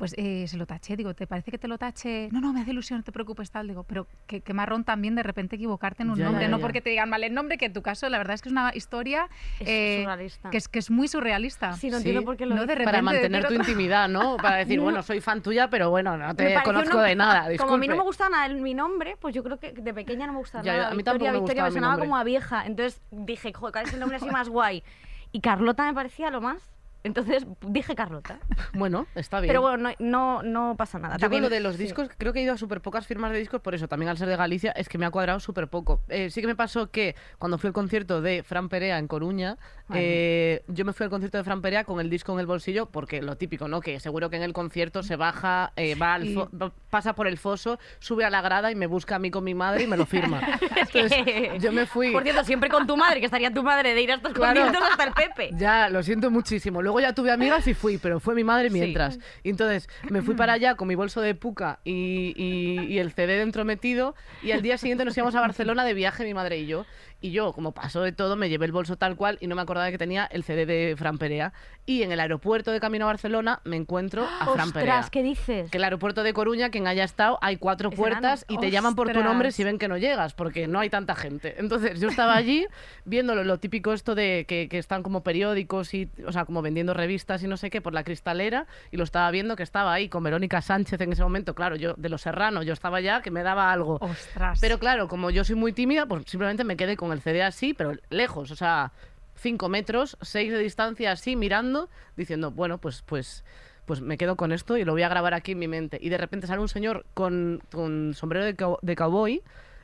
[0.00, 2.30] Pues eh, se lo taché, digo, ¿te parece que te lo tache?
[2.32, 3.68] No, no, me hace ilusión, no te preocupes, tal.
[3.68, 6.56] Digo, pero qué, qué marrón también de repente equivocarte en un Ya, nombre, ya, no
[6.56, 6.62] ya.
[6.62, 8.52] porque te digan mal el nombre, que en tu caso la verdad es que es
[8.54, 9.28] una historia
[9.60, 10.48] Es eh, surrealista.
[10.48, 11.74] que, es, que es muy surrealista.
[11.74, 12.04] Sí, no Sí.
[12.08, 14.38] entiendo por qué lo No, de repente Para mantener tu decir otra- intimidad, ¿no?
[14.38, 14.84] Para decir, No.
[14.84, 17.50] bueno, soy fan tuya, pero bueno, no te conozco de nada.
[17.50, 17.62] Disculpe.
[17.64, 19.92] Como a mí no me gustaba nada el- mi nombre, pues yo creo que de
[19.92, 20.86] pequeña no me gustaba Ya, nada.
[20.86, 22.08] a mí Victoria, tampoco me Victoria me sonaba nombre.
[22.08, 22.64] como a vieja.
[22.64, 24.82] Entonces dije, joder, ¿cuál es el nombre así más guay?
[25.30, 26.62] Y Carlota me parecía lo más.
[27.02, 28.38] Entonces dije Carlota.
[28.74, 29.48] Bueno, está bien.
[29.50, 31.14] Pero bueno, no, no, no pasa nada.
[31.14, 31.82] Yo con También- lo de los sí.
[31.84, 34.18] discos, creo que he ido a súper pocas firmas de discos, por eso también al
[34.18, 36.00] ser de Galicia, es que me ha cuadrado súper poco.
[36.08, 39.56] Eh, sí que me pasó que cuando fui al concierto de Fran Perea en Coruña,
[39.94, 42.86] eh, yo me fui al concierto de Fran Perea con el disco en el bolsillo,
[42.86, 43.80] porque lo típico, ¿no?
[43.80, 47.38] Que seguro que en el concierto se baja, eh, va al fo- pasa por el
[47.38, 49.96] foso, sube a la grada y me busca a mí con mi madre y me
[49.96, 50.40] lo firma.
[50.76, 52.12] Entonces, yo me fui...
[52.12, 54.60] Por cierto, siempre con tu madre, que estaría tu madre de ir a estos Claro.
[54.60, 55.50] conciertos hasta el Pepe.
[55.54, 56.82] Ya, lo siento muchísimo.
[56.82, 58.74] Luego ya tuve amigas y fui, pero fue mi madre Sí.
[58.74, 59.18] mientras.
[59.44, 63.12] Y entonces me fui para allá con mi bolso de puca y, y- y el
[63.12, 64.16] CD dentro metido.
[64.42, 66.86] Y al día siguiente nos íbamos a Barcelona de viaje, mi madre y yo.
[67.20, 69.62] Y yo, como pasó de todo, me llevé el bolso tal cual y no me
[69.62, 71.52] acordaba de que tenía el CD de Fran Perea.
[71.86, 74.94] Y en el aeropuerto de camino a Barcelona me encuentro a Fran Perea.
[74.94, 75.70] Ostras, ¿qué dices?
[75.70, 79.12] Que el aeropuerto de Coruña, quien haya estado, hay cuatro puertas y te llaman por
[79.12, 81.56] tu nombre si ven que no llegas, porque no hay tanta gente.
[81.58, 82.66] Entonces yo estaba allí
[83.04, 86.94] viéndolo, lo típico esto de que, que están como periódicos y, o sea, como vendiendo
[86.94, 90.08] revistas y no sé qué por la cristalera y lo estaba viendo que estaba ahí
[90.08, 93.30] con Verónica Sánchez en ese momento, claro, yo de los serranos, yo estaba ya que
[93.30, 93.98] me daba algo.
[94.00, 94.58] Ostras.
[94.60, 97.74] Pero claro, como yo soy muy tímida, pues simplemente me quedé con el CD así,
[97.74, 98.92] pero lejos, o sea,
[99.36, 103.44] 5 metros, 6 de distancia así, mirando, diciendo, bueno, pues, pues,
[103.86, 105.98] pues me quedo con esto y lo voy a grabar aquí en mi mente.
[106.00, 109.42] Y de repente sale un señor con, con sombrero de, cow- de cowboy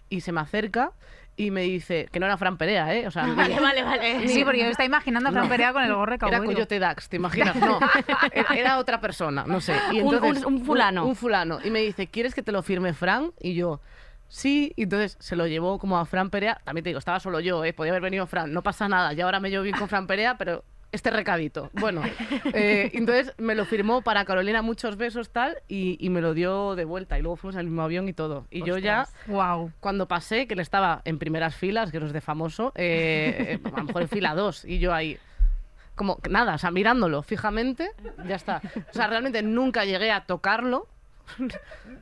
[0.09, 0.93] y se me acerca
[1.39, 3.07] y me dice, que no era Fran Perea, ¿eh?
[3.07, 4.29] O sea, Vale, vale, vale.
[4.29, 5.51] Sí, porque yo me estaba imaginando a Fran No.
[5.51, 6.55] Perea con el gorro de Era cowboy.
[6.55, 7.57] Coyote Dax, ¿te imaginas?
[7.57, 7.79] No,
[8.33, 9.75] era- era otra persona, no sé.
[9.93, 11.05] Y Un- entonces, un- un fulano.
[11.07, 11.59] Un, fulano.
[11.65, 13.33] Y me dice, ¿quieres que te lo firme Fran?
[13.41, 13.81] Y yo,
[14.29, 14.73] sí.
[14.77, 16.61] Y entonces se lo llevó como a Fran Perea.
[16.65, 17.73] También te digo, estaba solo yo, ¿eh?
[17.73, 19.13] Podía haber venido Fran, no pasa nada.
[19.13, 21.69] Y ahora me llevo bien con Fran Perea, pero este recadito.
[21.75, 22.03] Bueno,
[22.55, 26.75] eh, entonces me lo firmó para Carolina, muchos besos, tal, y, y me lo dio
[26.75, 27.19] de vuelta.
[27.19, 28.47] Y luego fuimos el mismo avión y todo.
[28.51, 29.73] Y yo ya Wow.
[29.81, 33.69] cuando pasé, que él estaba en primeras filas, que no es de famoso, eh, eh,
[33.75, 35.19] a lo mejor en fila 2, y yo ahí,
[35.97, 37.91] como nada, o sea, mirándolo fijamente,
[38.27, 38.63] ya está.
[38.91, 40.87] O sea, realmente nunca llegué a tocarlo,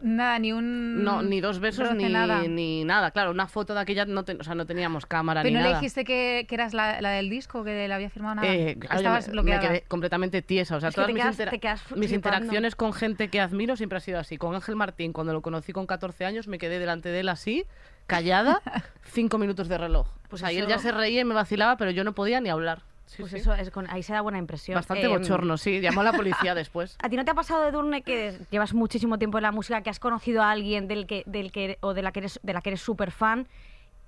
[0.03, 1.03] Nada, ni un.
[1.05, 2.43] No, ni dos besos ni nada.
[2.43, 3.11] ni nada.
[3.11, 5.69] Claro, una foto de aquella no, ten- o sea, no teníamos cámara Pero ni no
[5.69, 8.49] le dijiste que, que eras la, la del disco, que le había firmado nada.
[8.53, 9.63] Eh, claro, yo Estabas me, bloqueada.
[9.63, 10.77] me quedé completamente tiesa.
[10.77, 12.15] O sea, Es todas te mis, quedas- intera- te quedas mis flipando.
[12.15, 14.37] interacciones con gente que admiro siempre ha sido así.
[14.37, 17.65] Con Ángel Martín, cuando lo conocí con 14 años, me quedé delante de él así,
[18.07, 18.61] callada,
[19.05, 20.07] cinco minutos de reloj.
[20.29, 22.41] Pues o sea, y él ya se reía y me vacilaba, pero yo no podía
[22.41, 22.83] ni hablar.
[23.07, 23.39] Sí, Pues sí.
[23.39, 24.75] eso, es con- ahí se da buena impresión.
[24.77, 25.81] Bastante Em, bochorno, sí.
[25.81, 26.97] Llamó a la policía después.
[27.03, 29.91] ¿A ti no te ha pasado, Edurne, que llevas muchísimo tiempo en la música, que
[29.91, 32.61] has conocido a alguien del que, del que, o de la que eres, de la
[32.63, 33.47] que eres súper fan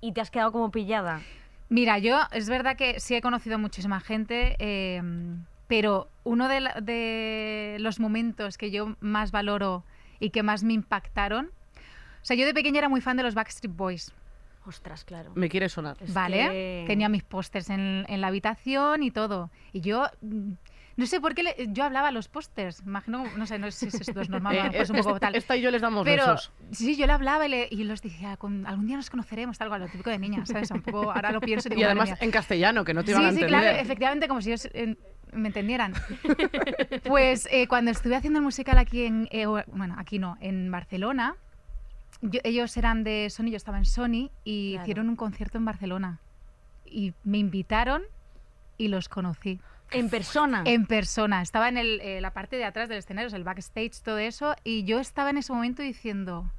[0.01, 1.21] y te has quedado como pillada?
[1.69, 5.03] Mira, yo es verdad que sí he conocido muchísima gente, eh,
[5.67, 9.85] pero uno de, la- de los momentos que yo más valoro
[10.21, 11.47] y que más me impactaron.
[12.23, 14.13] O sea, yo de pequeña era muy fan de los Backstreet Boys,
[14.67, 15.33] Ostras, claro.
[15.37, 15.97] Me quiere sonar.
[16.01, 16.39] Es ¿vale?
[16.51, 19.51] que- Tenía mis pósters en, en la habitación y todo.
[19.73, 20.07] Y yo.
[20.23, 20.53] mm,
[20.99, 22.81] No sé por qué le- yo hablaba a los pósters.
[22.87, 25.21] Imagino, no sé, no sé si esto es normal, Eh, mejor es un poco este-
[25.21, 25.35] tal.
[25.37, 26.53] esta y yo les damos Pero besos.
[26.73, 29.69] sí, yo le hablaba y, le- y los decía, "Con- algún día nos conoceremos, tal
[29.69, 30.71] cual, lo típico de niña, ¿sabes?
[30.71, 32.19] Un poco, ahora lo pienso y digo, Y "Madre además mía".
[32.27, 33.61] en castellano, que no te Sí, iban a sí, entender.
[33.61, 34.97] claro, efectivamente, como si ellos eh,
[35.35, 35.93] me entendieran.
[37.05, 41.37] Pues eh, cuando estuve haciendo el musical aquí en, eh, bueno, aquí no, en Barcelona,
[42.23, 44.83] yo- ellos eran de Sony, yo estaba en Sony y Claro.
[44.85, 46.21] hicieron un concierto en Barcelona.
[46.85, 48.03] Y me invitaron
[48.79, 50.63] y los conocí En persona.
[50.67, 51.43] en persona.
[51.43, 54.19] Estaba en el, eh, la parte de atrás del escenario, o sea, el backstage, todo
[54.19, 56.51] eso, y yo estaba en ese momento diciendo...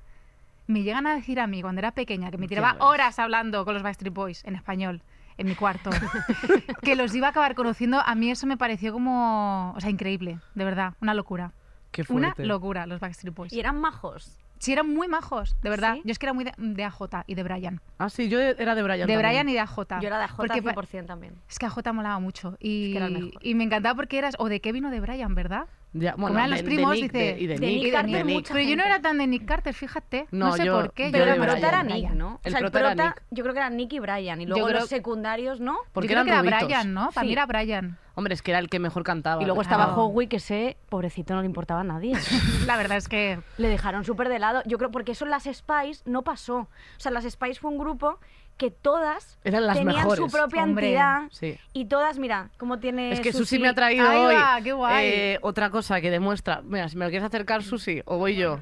[0.69, 3.73] Me llegan a decir a mí cuando era pequeña que me tiraba horas hablando con
[3.73, 5.01] los Backstreet Boys en español
[5.37, 5.89] en mi cuarto,
[6.81, 10.39] que los iba a acabar conociendo, a mí eso me pareció como, o sea, increíble,
[10.55, 11.53] de verdad, una locura.
[11.91, 12.45] Qué Una fuerte.
[12.45, 13.53] locura los Backstreet Boys.
[13.53, 14.37] Y eran majos.
[14.59, 15.95] Sí, eran muy majos, de verdad.
[15.95, 16.01] ¿Sí?
[16.05, 17.81] Yo es que era muy de, de AJ y de Brian.
[17.97, 19.07] Ah, sí, yo era de Brian.
[19.07, 19.19] De también.
[19.19, 19.77] Brian y de AJ.
[20.01, 21.35] Yo era de AJ Porque pa- 100% también.
[21.49, 22.57] Es que AJ molaba mucho.
[22.59, 23.31] Y, que era el mejor.
[23.41, 25.65] y me encantaba porque eras, o de Kevin o de Brian, ¿verdad?
[25.99, 27.17] Ya, bueno, Como eran de- los de primos, Nick, dice.
[27.17, 28.35] de- y de, de Nick, Nick Carter, de Nick.
[28.35, 30.27] mucha Pero yo no era tan de Nick Carter, fíjate.
[30.31, 31.05] No, No, sé yo- por qué.
[31.05, 31.83] yo Pero el prota era.
[31.83, 32.35] Nick, ¿no?
[32.35, 33.23] O El sea, el prota era prota, Nick.
[33.31, 34.41] yo creo que era Nick y Brian.
[34.41, 35.77] Y luego creo- los secundarios, ¿no?
[35.93, 36.63] Porque yo creo eran que era.
[36.65, 37.09] Brian, ¿no?
[37.11, 37.27] Para Sí.
[37.27, 37.97] mí era Brian.
[38.15, 39.41] Hombre, es que era el que mejor cantaba.
[39.43, 39.95] Y luego estaba.
[39.95, 42.13] Howie, que ese pobrecito no le importaba a nadie.
[42.67, 44.63] La verdad es que Le dejaron súper de lado.
[44.65, 46.57] Yo creo porque eso en las Spice no pasó.
[46.61, 46.67] O
[46.99, 48.19] sea, las Spice fue un grupo
[48.57, 50.25] que todas Eran las tenían mejores.
[50.25, 50.87] su propia Hombre.
[50.87, 51.21] entidad.
[51.31, 51.57] Sí.
[51.73, 54.71] Y todas, mira, cómo tiene Es que Susi me ha traído Ahí hoy va, qué
[54.73, 55.05] guay.
[55.07, 56.61] eh, otra cosa que demuestra.
[56.63, 58.59] Mira, si me lo quieres acercar, Susi, o voy yo.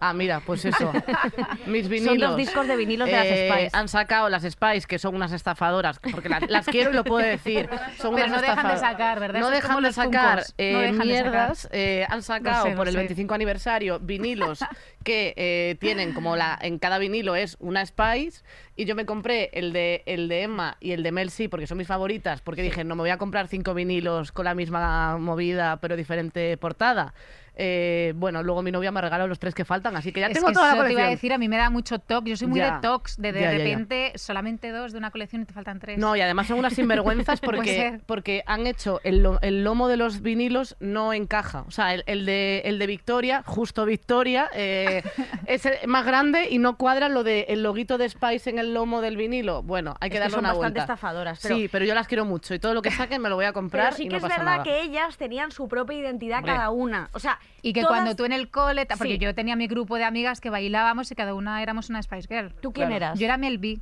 [0.00, 0.92] Ah, mira, pues eso.
[1.66, 2.18] Mis vinilos.
[2.20, 3.70] Son dos discos de vinilos de las Eh, Spice.
[3.76, 7.26] Han sacado las Spice, que son unas estafadoras, porque las, las quiero y lo puedo
[7.26, 7.68] decir.
[7.98, 9.40] Son Pero unas no dejan de sacar, ¿verdad?
[9.40, 11.06] No es dejan de los sacar no eh, dejan de sacar.
[11.06, 11.68] mierdas.
[11.72, 12.98] eh, han sacado sé, por el sé.
[12.98, 14.60] 25 aniversario vinilos
[15.04, 18.42] que eh, tienen como la en cada vinilo es una Spice
[18.76, 21.66] y yo me compré el de el de Emma y el de Mel C porque
[21.66, 25.16] son mis favoritas porque dije no me voy a comprar cinco vinilos con la misma
[25.18, 27.14] movida pero diferente portada
[27.60, 30.34] Eh, bueno luego mi novia me regaló los tres que faltan así que ya es
[30.34, 31.98] tengo que toda la eso te iba a colección decir, a mí me da mucho
[31.98, 32.30] toque.
[32.30, 32.76] Yo soy muy Ya.
[32.76, 33.64] de tocs, de de Ya, ya, ya.
[33.64, 35.98] repente solamente dos de una colección y te faltan tres.
[35.98, 40.22] No, y además son unas sinvergüenzas porque, porque han hecho el, el lomo de los
[40.22, 41.62] vinilos no encaja.
[41.66, 45.02] O sea, el, el de, el de Victoria, justo Victoria, eh,
[45.46, 49.00] es más grande y no cuadra lo de el loguito de Spice en el lomo
[49.00, 49.62] del vinilo.
[49.62, 50.92] Bueno, hay que Es que darle son una bastante vuelta.
[50.94, 53.34] estafadoras, pero- Sí, pero yo las quiero mucho y todo lo que saquen me lo
[53.34, 54.62] voy a comprar Pero sí y que no es pasa verdad nada.
[54.64, 56.52] que ellas tenían su propia identidad Hombre.
[56.54, 57.08] cada una.
[57.12, 59.18] O sea, Y que todas- cuando tú en el cole, porque Sí.
[59.18, 62.54] yo tenía mi grupo de amigas que bailábamos y cada una éramos una Spice Girl.
[62.60, 62.96] ¿Tú quién Claro.
[63.06, 63.18] eras?
[63.18, 63.80] Yo era Mel B.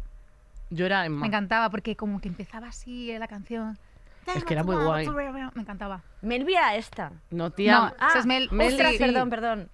[0.71, 1.21] Yo era Emma.
[1.21, 3.79] Me encantaba porque como que empezaba así eh, la canción.
[4.35, 5.07] Es que era muy guay.
[5.55, 6.03] Me encantaba.
[6.23, 7.13] Melvi era esta.
[7.31, 7.73] No, tía.
[7.79, 8.49] No, Ah, esa es Mel.
[8.51, 8.99] Mel ostras, sí.
[8.99, 9.69] perdón, perdón.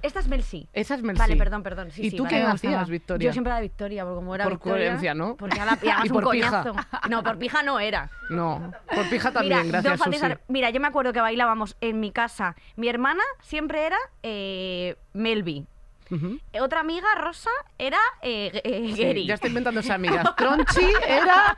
[0.00, 0.66] Esta es Mel C.
[0.72, 1.90] Esa es Mel Vale, perdón, perdón.
[1.90, 2.36] Sí, ¿Y sí, tú vale.
[2.36, 2.84] qué Me hacías, gustaba.
[2.84, 3.26] Victoria?
[3.26, 5.36] Yo siempre era Victoria, porque como era Por Victoria, coherencia, ¿no?
[5.36, 6.62] Porque ahora y además Y un por pija.
[6.62, 7.08] coñazo.
[7.08, 8.10] No, por pija no era.
[8.30, 10.34] No, por pija también, mira, gracias, Susi.
[10.48, 12.54] mira, yo me acuerdo que bailábamos en mi casa.
[12.76, 15.66] Mi hermana siempre era eh, Melvi.
[16.10, 16.38] Ujú.
[16.60, 19.26] Otra amiga, Rosa, era eh, eh, Sí, Gary.
[19.26, 20.24] ya estoy inventando esa amigas.
[20.36, 21.56] Tronchi era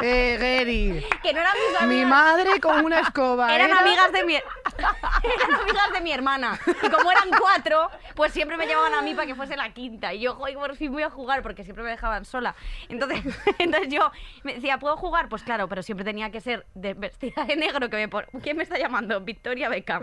[0.00, 1.04] eh, Gary.
[1.22, 2.08] Que no eran mis Mi amigas.
[2.08, 3.54] madre con una escoba.
[3.54, 8.32] Eran era- amigas de mi eran amigas de mi hermana y como eran cuatro pues
[8.32, 10.92] siempre me llevaban a mí para que fuese la quinta y yo joder por fin
[10.92, 12.54] voy a jugar porque siempre me dejaban sola
[12.88, 13.22] entonces
[13.58, 14.10] entonces yo
[14.42, 17.90] me decía puedo jugar pues claro pero siempre tenía que ser de vestida de negro
[17.90, 20.02] que me pon- quién me está llamando Victoria Beckham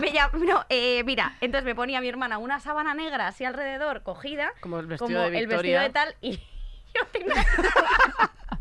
[0.00, 4.02] me llam- no, eh, mira entonces me ponía mi hermana una sábana negra así alrededor
[4.02, 6.32] cogida Como el vestido como de el vestido de tal y
[6.94, 7.34] yo tenía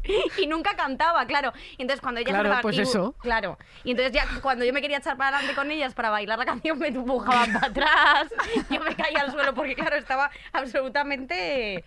[0.38, 1.54] y nunca cantaba, claro.
[1.78, 3.16] Y entonces cuando ellas Claro, pues y- eso.
[3.20, 3.58] Claro.
[3.84, 6.46] Y entonces ya cuando yo me quería echar para adelante con ellas para bailar la
[6.46, 8.28] canción me empujaban para atrás.
[8.70, 11.84] Yo me caía al suelo porque claro, estaba absolutamente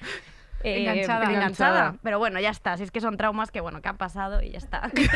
[0.67, 1.33] eh, Enganchada.
[1.33, 1.95] Enganchada.
[2.03, 2.77] Pero bueno, ya está.
[2.77, 4.91] Si es que son traumas que, bueno, que han pasado y ya está.
[4.97, 5.07] y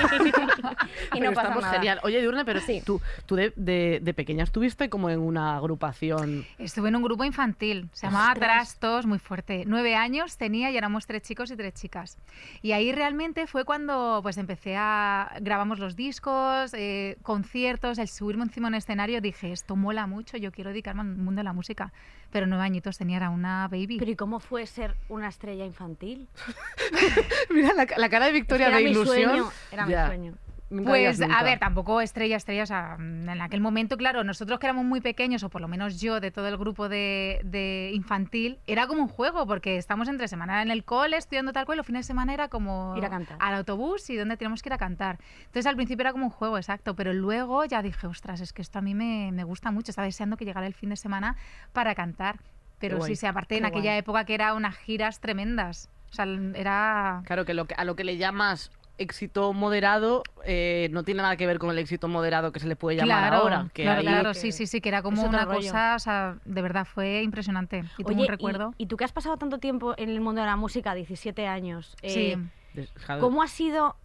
[1.13, 1.75] Pero no pasa estamos nada.
[1.75, 2.01] genial.
[2.03, 2.83] Oye, Diurne, pero Sí.
[2.85, 6.45] tú, tú de, de- de pequeña estuviste como en una agrupación.
[6.59, 8.51] Estuve en un grupo infantil, se llamaba Ostras.
[8.51, 9.65] Trastos, muy fuerte.
[9.67, 12.19] Nueve años tenía y éramos tres chicos y tres chicas.
[12.63, 15.33] Y ahí realmente fue cuando pues empecé a...
[15.41, 20.37] grabamos los discos, eh, conciertos, el subirme encima de un escenario, dije, esto mola mucho,
[20.37, 21.93] yo quiero dedicarme al mundo de la música.
[22.31, 23.97] Pero nueve añitos tenía, era una baby.
[23.99, 26.29] Pero ¿y cómo fue ser una estrella infantil?
[27.51, 29.31] Mira la, la cara de Victoria era de mi ilusión.
[29.31, 29.51] sueño.
[29.73, 30.03] Era Ya.
[30.03, 30.35] mi sueño.
[30.71, 34.67] Pues, a ver, tampoco estrella, estrella, o sea, mm, en aquel momento, claro, nosotros que
[34.67, 38.61] éramos muy pequeños, o por lo menos yo, de todo el grupo de, de infantil,
[38.69, 41.79] era como un juego, porque estamos entre semana en el cole estudiando tal cual, y
[41.79, 43.37] los fines de semana era como Ir a cantar.
[43.41, 45.19] al autobús y donde teníamos que ir a cantar.
[45.41, 48.63] Entonces al principio era como un juego, exacto, pero luego ya dije, ostras, es que
[48.63, 51.37] esto a mí me, me gusta mucho, estaba deseando que llegara el fin de semana
[51.73, 52.39] para cantar.
[52.79, 53.99] Pero sí, sí, aparte en aquella guay.
[53.99, 55.91] época que era unas giras tremendas.
[56.11, 57.23] O sea, era...
[57.27, 61.37] Claro que, lo que a lo que le llamas éxito moderado eh, no tiene nada
[61.37, 63.71] que ver con el éxito moderado que se le puede llamar claro, ahora.
[63.73, 65.59] Que claro, ahí- claro, sí, sí, sí, que era como una rollo.
[65.59, 67.85] cosa, o sea, de verdad fue impresionante.
[67.99, 68.75] Y tengo un recuerdo.
[68.77, 71.97] Y, tú que has pasado tanto tiempo en el mundo de la música, 17 años,
[72.03, 72.37] sí.
[72.77, 73.97] eh, Javi, ¿cómo ha sido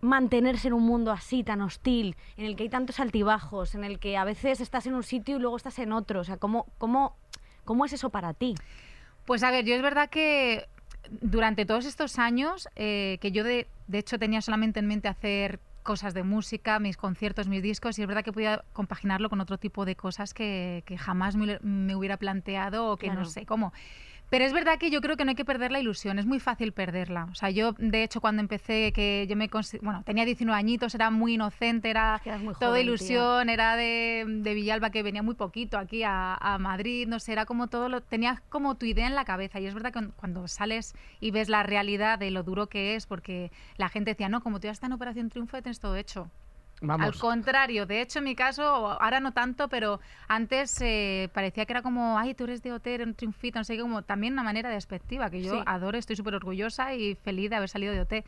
[0.00, 3.98] mantenerse en un mundo así, tan hostil, en el que hay tantos altibajos, en el
[3.98, 6.20] que a veces estás en un sitio y luego estás en otro?
[6.20, 7.16] O sea, ¿cómo, cómo,
[7.64, 8.54] cómo es eso para ti?
[9.26, 10.68] Pues a ver, yo es verdad que
[11.10, 15.60] durante todos estos años, eh, que yo de, de hecho tenía solamente en mente hacer
[15.82, 19.56] cosas de música, mis conciertos, mis discos, y es verdad que podía compaginarlo con otro
[19.56, 23.20] tipo de cosas que, que jamás me, me hubiera planteado o que Claro.
[23.20, 23.72] no sé cómo.
[24.28, 26.40] Pero es verdad que yo creo que no hay que perder la ilusión, es muy
[26.40, 27.28] fácil perderla.
[27.30, 29.48] O sea, yo, de hecho, cuando empecé, que yo me
[29.82, 32.20] bueno, tenía 19 añitos, era muy inocente, era
[32.58, 37.20] toda ilusión, era de, de Villalba que venía muy poquito aquí a, a Madrid, no
[37.20, 39.92] sé, era como todo lo, tenías como tu idea en la cabeza y es verdad
[39.92, 44.10] que cuando sales y ves la realidad de lo duro que es, porque la gente
[44.10, 46.30] decía, no, como tú ya estás en Operación Triunfo, ya tienes todo hecho.
[46.82, 51.72] Al contrario, de hecho en mi caso, ahora no tanto, pero antes eh, parecía que
[51.72, 54.34] era como, ay, tú eres de OT, eres un triunfito, no sé qué, como también
[54.34, 55.62] una manera despectiva, que yo Sí.
[55.66, 58.24] adoro, estoy súper orgullosa y feliz de haber salido de OT.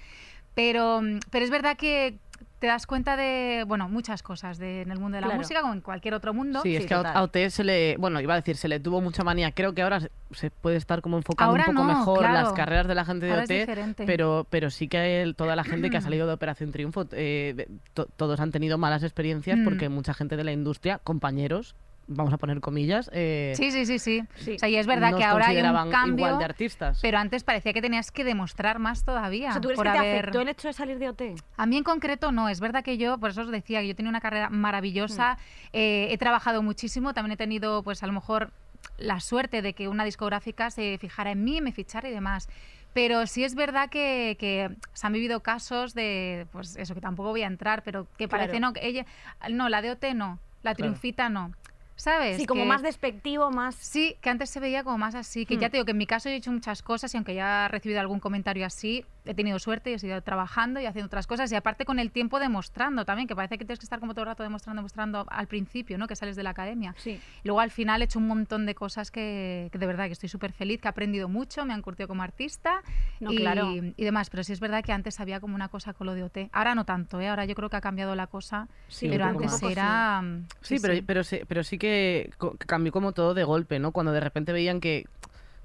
[0.55, 2.19] Pero, pero es verdad que
[2.59, 5.41] te das cuenta de, bueno, muchas cosas de, en el mundo de la Claro.
[5.41, 6.61] música, como en cualquier otro mundo.
[6.63, 7.17] Sí, es que a total.
[7.17, 9.53] a OT se le, bueno, iba a decir, se le tuvo mucha manía.
[9.53, 10.01] Creo que ahora
[10.33, 12.35] se, puede estar como enfocando Ahora un poco no, mejor claro.
[12.35, 15.65] las carreras de la gente de Ahora OT, pero, pero sí que el- toda la
[15.65, 19.65] gente que ha salido de Operación Triunfo, eh, to- todos han tenido malas experiencias Mm.
[19.65, 21.75] porque mucha gente de la industria, compañeros,
[22.09, 24.23] vamos a poner comillas, eh, Sí, sí, sí, sí.
[24.37, 24.55] Sí.
[24.57, 26.99] O sea, y es verdad que ahora hay un cambio, igual de artistas.
[27.01, 29.51] pero antes parecía que tenías que demostrar más todavía.
[29.51, 30.19] O sea, ¿tú crees por que te haber...
[30.21, 31.23] afectó el hecho de salir de OT?
[31.57, 33.95] A mí en concreto no, es verdad que yo, por eso os decía que yo
[33.95, 35.39] tenía una carrera maravillosa,
[35.73, 38.53] eh, he trabajado muchísimo, también he tenido pues a lo mejor
[38.97, 42.49] la suerte de que una discográfica se fijara en mí, me fichara y demás.
[42.95, 47.29] Pero sí es verdad que, que se han vivido casos de, pues eso, que tampoco
[47.31, 48.45] voy a entrar, pero que Claro.
[48.45, 49.05] parece no, que ella,
[49.51, 50.77] no, la de OT no, la Claro.
[50.77, 51.53] triunfita no.
[51.99, 52.37] ¿Sabes?
[52.37, 53.75] Sí, como Que- más despectivo, más...
[53.75, 55.61] Sí, que antes se veía como más así, que Hmm.
[55.61, 57.69] ya te digo que en mi caso he hecho muchas cosas y aunque ya he
[57.69, 61.53] recibido algún comentario así, he tenido suerte y he seguido trabajando y haciendo otras cosas
[61.53, 64.23] y aparte con el tiempo demostrando también, que parece que tienes que estar como todo
[64.23, 66.07] el rato demostrando, demostrando al principio, ¿no?
[66.07, 66.95] Que sales de la academia.
[66.99, 67.21] Sí.
[67.45, 70.29] Luego al final he hecho un montón de cosas que, que de verdad que estoy
[70.29, 72.83] súper feliz, que he aprendido mucho, me han curtido como artista
[73.21, 73.71] No, y, claro.
[73.75, 76.23] y demás, pero sí es verdad que antes había como una cosa con lo de
[76.23, 76.39] OT.
[76.53, 77.29] Ahora no tanto, ¿eh?
[77.29, 79.63] ahora yo creo que ha cambiado la cosa, Sí, pero antes más.
[79.63, 80.23] era...
[80.23, 82.31] mm, Sí, pero, Pero, sí, pero sí que
[82.67, 83.93] cambió como todo de golpe, ¿no?
[83.93, 85.05] Cuando de repente veían que...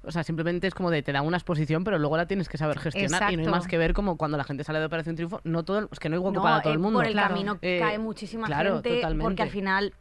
[0.06, 2.58] O sea, simplemente es como de te dan una exposición, pero luego la tienes que
[2.58, 3.32] saber gestionar.
[3.32, 5.64] Y no hay más que ver como cuando la gente sale de Operación Triunfo, no
[5.64, 6.98] todo es que no hay hueco No, para todo eh, el mundo.
[6.98, 7.28] Por el Claro.
[7.28, 9.22] camino Eh, cae muchísima claro, gente, totalmente.
[9.24, 9.92] porque al final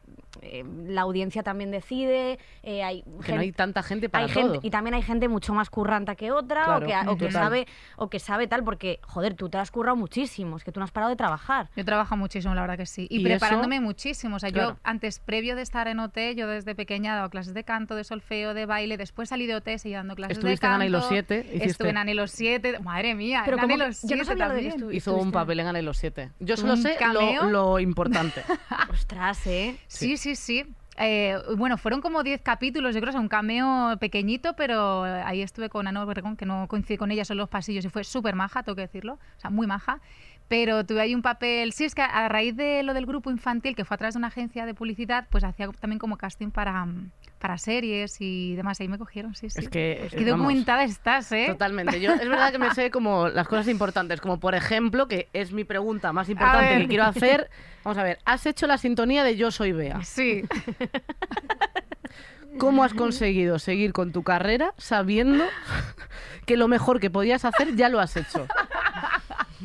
[0.41, 4.31] eh, la audiencia también decide, eh, hay que no hay gente- tanta gente para hay
[4.34, 4.51] todo.
[4.53, 7.31] gente, y también hay gente mucho más curranta que otra Claro, o que, o que
[7.31, 7.67] sabe
[7.97, 10.84] o que sabe tal porque joder tú te has currado muchísimo es que tú no
[10.86, 13.07] has parado de trabajar Yo trabajo muchísimo, la verdad que sí.
[13.09, 14.38] Y, ¿Y preparándome muchísimo.
[14.38, 14.69] O sea, Claro.
[14.71, 17.95] yo antes, previo de estar en OT, yo desde pequeña he dado clases de canto,
[17.95, 18.97] de solfeo, de baile.
[18.97, 20.75] Después salí de OT, seguí dando clases Estuviste de en canto.
[20.75, 22.79] Ana y los siete, hiciste- Estuve en Ana y los siete.
[22.79, 24.95] Madre mía, Pero en Ana y los Yo no siete sabía lo de que también.
[24.97, 26.31] Hizo un estuviste- papel en Ana y los siete.
[26.39, 28.43] Yo solo ¿Un sé lo, lo importante.
[28.89, 30.65] ostras eh Sí, sí, sí.
[30.97, 35.69] Eh, bueno, fueron como 10 capítulos, yo creo, o un cameo pequeñito, pero ahí estuve
[35.69, 38.63] con Ana Obregón, que no coincidí con ella, son los pasillos, y fue súper maja,
[38.63, 40.01] tengo que decirlo, o sea, muy maja.
[40.48, 43.76] Pero tuve ahí un papel, sí, es que a raíz de lo del grupo infantil,
[43.76, 46.86] que fue a través de una agencia de publicidad, pues hacía también como casting para,
[47.39, 49.60] para series y demás, ahí me cogieron, sí, sí.
[49.60, 51.48] Es que, Qué eh, documentada estás, ¿eh?
[51.48, 52.00] Totalmente.
[52.00, 55.52] Yo, es verdad que me sé como las cosas importantes, como por ejemplo, que es
[55.52, 57.50] mi pregunta más importante que quiero hacer.
[57.84, 60.04] Vamos a ver, has hecho la sintonía de Yo soy Bea.
[60.04, 60.44] Sí.
[62.58, 65.44] ¿Cómo has conseguido seguir con tu carrera sabiendo
[66.46, 68.48] que lo mejor que podías hacer ya lo has hecho?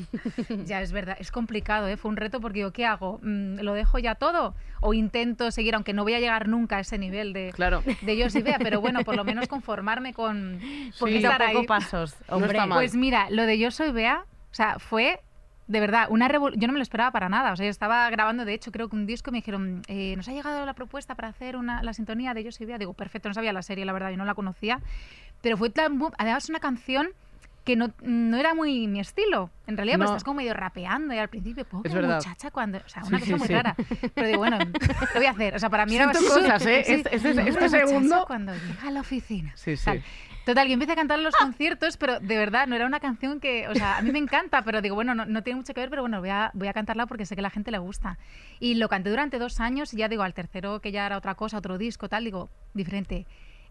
[0.66, 1.96] Ya, es verdad, es complicado, ¿eh?
[1.96, 3.18] fue un reto porque digo, ¿qué hago?
[3.22, 4.54] Mm, ¿Lo dejo ya todo?
[4.80, 7.82] ¿O intento seguir, aunque no voy a llegar nunca a ese nivel de, Claro.
[8.02, 10.60] de yo sí vea, pero bueno, por lo menos conformarme con
[10.94, 11.16] Sí.
[11.16, 11.66] estar ahí.
[11.66, 12.14] pasos.
[12.28, 12.70] No Hombre, mal.
[12.78, 15.20] Pues mira, lo de Yo Soy Bea, o sea, fue
[15.66, 16.60] de verdad una revolución.
[16.62, 17.52] Yo no me lo esperaba para nada.
[17.52, 20.14] O sea, yo estaba grabando, de hecho, creo que un disco y me dijeron, eh,
[20.16, 22.78] nos ha llegado la propuesta para hacer una, la sintonía de Yo Soy Bea.
[22.78, 24.80] Digo, perfecto, no sabía la serie, la verdad, yo no la conocía.
[25.42, 26.12] Pero fue tan boom.
[26.16, 27.08] Además, una canción
[27.68, 29.50] que no, no era muy mi estilo.
[29.66, 30.16] En realidad, pues No.
[30.16, 32.78] estás como medio rapeando y al principio, pobre muchacha, cuando.
[32.78, 33.52] O sea, Sí, una sí, cosa muy sí.
[33.54, 33.76] rara.
[34.14, 34.58] Pero digo, bueno,
[35.14, 35.54] lo voy a hacer.
[35.54, 36.82] O sea, para mí era Siento súper- cosas, ¿eh?
[36.84, 36.92] sí.
[36.94, 39.52] Este- este- este muchacha segundo- Cuando llega a la oficina.
[39.54, 39.84] Sí, sí.
[39.84, 40.02] Tal.
[40.46, 43.38] Total, yo empecé a cantar en los conciertos, pero de verdad no era una canción
[43.38, 45.80] que, o sea, a mí me encanta, pero digo, bueno, no, no tiene mucho que
[45.82, 47.76] ver, pero bueno, voy a, voy a cantarla porque sé que a la gente le
[47.76, 48.16] gusta.
[48.58, 51.34] Y lo canté durante dos años y ya digo, al tercero que ya era otra
[51.34, 53.26] cosa, otro disco, tal, digo, diferente.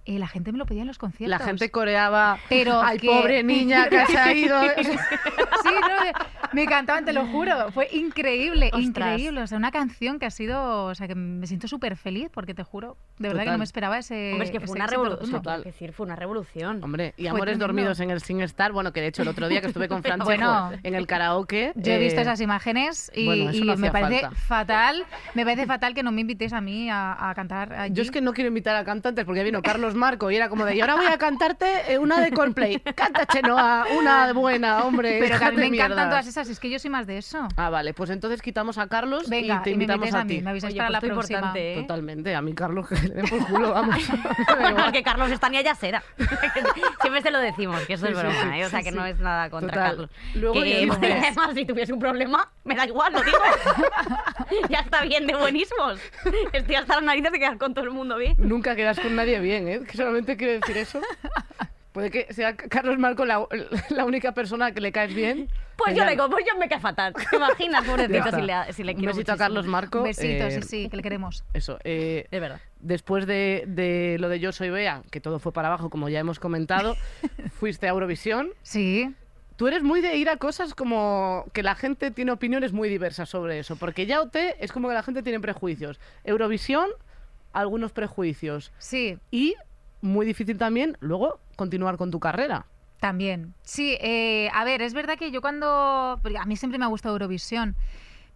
[0.07, 1.37] Eh, la gente me lo pedía en los conciertos.
[1.37, 4.57] La gente coreaba, Pero ay, que- pobre niña que se ha ido.
[4.61, 7.71] Sí, no, me cantaban, te lo juro.
[7.73, 8.83] Fue increíble, Ostras.
[8.85, 9.41] increíble.
[9.41, 12.53] O sea, una canción que ha sido, o sea, que me siento súper feliz porque
[12.53, 14.31] te juro, de verdad que no me esperaba ese.
[14.31, 15.41] Hombre, es que fue una revolución.
[15.63, 16.81] decir, fue una revolución.
[16.83, 17.67] Hombre, y Fue Amores tremendo.
[17.67, 20.25] Dormidos en el SingStar, bueno, que de hecho el otro día que estuve con Francesco
[20.27, 20.71] Bueno.
[20.83, 21.73] en el karaoke...
[21.75, 24.35] Yo he visto eh, esas imágenes y, bueno, eso y no me parece falta.
[24.37, 27.93] fatal, me parece fatal que no me invitéis a mí a, a cantar allí.
[27.93, 30.63] Yo es que no quiero invitar a cantantes porque vino Carlos Marco y era como
[30.65, 32.79] de, y ahora voy a cantarte eh, una de Coldplay.
[32.79, 35.17] Canta, Chenoa, una buena, hombre.
[35.19, 36.09] Pero que a mí me encantan mierdas.
[36.09, 37.47] todas esas, es que yo soy más de eso.
[37.57, 40.23] Ah, vale, pues entonces quitamos a Carlos Venga, y te y me invitamos a, a
[40.23, 40.41] mí, ti.
[40.41, 41.37] me Oye, para pues la próxima.
[41.39, 41.81] importante, ¿eh?
[41.81, 43.95] Totalmente, a mí Carlos que le den por culo, vamos.
[44.59, 44.91] Da igual.
[44.91, 46.03] que Carlos Estania ya será.
[47.01, 48.65] Siempre se lo decimos, que eso Sí, es broma, sí, ¿eh?
[48.65, 48.97] O sea, sí, que sí.
[48.97, 49.89] no es nada contra Total.
[49.89, 50.09] Carlos.
[50.35, 53.37] Luego que, dices- además, si tuviese un problema, me da igual, lo digo.
[54.69, 55.99] ya está bien de buenísimos.
[56.53, 58.35] Estoy hasta las narices de quedar con todo el mundo bien.
[58.37, 59.81] Nunca quedas con nadie bien, ¿eh?
[59.87, 61.01] Que solamente quiero decir eso.
[61.91, 63.43] Puede que sea Carlos Marco la,
[63.89, 65.49] la única persona que le caes bien.
[65.77, 67.13] Pues yo le digo, pues yo me cae fatal.
[67.13, 69.37] ¿Te imaginas, pobrecito, si le, si le Un besito a?
[69.37, 70.03] Carlos Marco.
[70.03, 71.43] Besitos, eh, sí, sí, que le queremos.
[71.53, 72.59] Eso, eh, De verdad.
[72.79, 76.19] después de, de lo de Yo Soy Bea, que todo fue para abajo, como ya
[76.19, 76.95] hemos comentado,
[77.59, 78.49] fuiste a Eurovisión.
[78.61, 79.13] Sí,
[79.55, 83.27] Tú eres muy de ir a cosas como que la gente tiene opiniones muy diversas
[83.27, 85.99] sobre eso, porque ya OT es como que la gente tiene prejuicios.
[86.23, 86.87] Eurovisión,
[87.53, 88.71] algunos prejuicios.
[88.77, 89.55] sí, Y
[90.01, 92.65] muy difícil también luego continuar con tu carrera.
[92.99, 93.53] También.
[93.61, 96.19] Sí, eh, a ver, es verdad que yo cuando...
[96.39, 97.75] A mí siempre me ha gustado Eurovisión,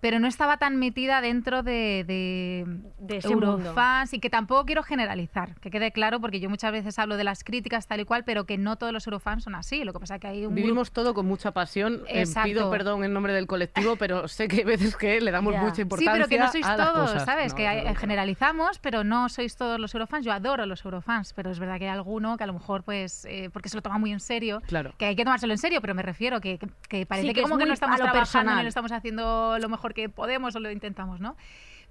[0.01, 2.65] pero no estaba tan metida dentro de, de,
[2.99, 3.57] De ese mundo.
[3.57, 7.23] Eurofans y que tampoco quiero generalizar, que quede claro, porque yo muchas veces hablo de
[7.23, 9.83] las críticas tal y cual, pero que no todos los Eurofans son así.
[9.83, 12.01] Lo que pasa es que hay un grupo- Vivimos todo con mucha pasión.
[12.09, 15.53] Eh, pido perdón en nombre del colectivo, pero sé que hay veces que le damos
[15.71, 17.23] mucha Sí, importancia pero que no sois todos, cosas.
[17.25, 17.53] ¿sabes?
[17.53, 17.95] No, que hay- no.
[17.95, 20.25] generalizamos, pero no sois todos los Eurofans.
[20.25, 23.25] Yo adoro los Eurofans, pero es verdad que hay alguno que a lo mejor, pues,
[23.25, 24.93] eh, porque se lo toma muy en serio, Claro.
[24.97, 27.41] que hay que tomárselo en serio, pero me refiero que, que- parece Sí, que, que
[27.43, 28.63] como que no estamos trabajando ni personal.
[28.63, 31.35] lo estamos haciendo lo mejor que podemos o lo intentamos, ¿no?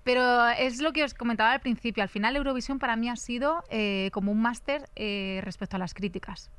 [0.02, 2.02] Pero es lo que os comentaba al principio.
[2.02, 5.92] Al final, Eurovisión para mí ha sido eh, como un máster eh, respecto a las
[5.92, 6.50] críticas.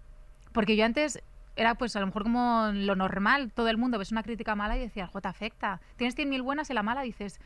[0.52, 1.22] Porque yo antes
[1.56, 4.78] era pues a lo mejor como lo normal, todo el mundo ves una crítica mala
[4.78, 5.82] y decías, "Jo, te afecta.
[5.98, 7.40] Tienes 100.000 buenas y la mala dices,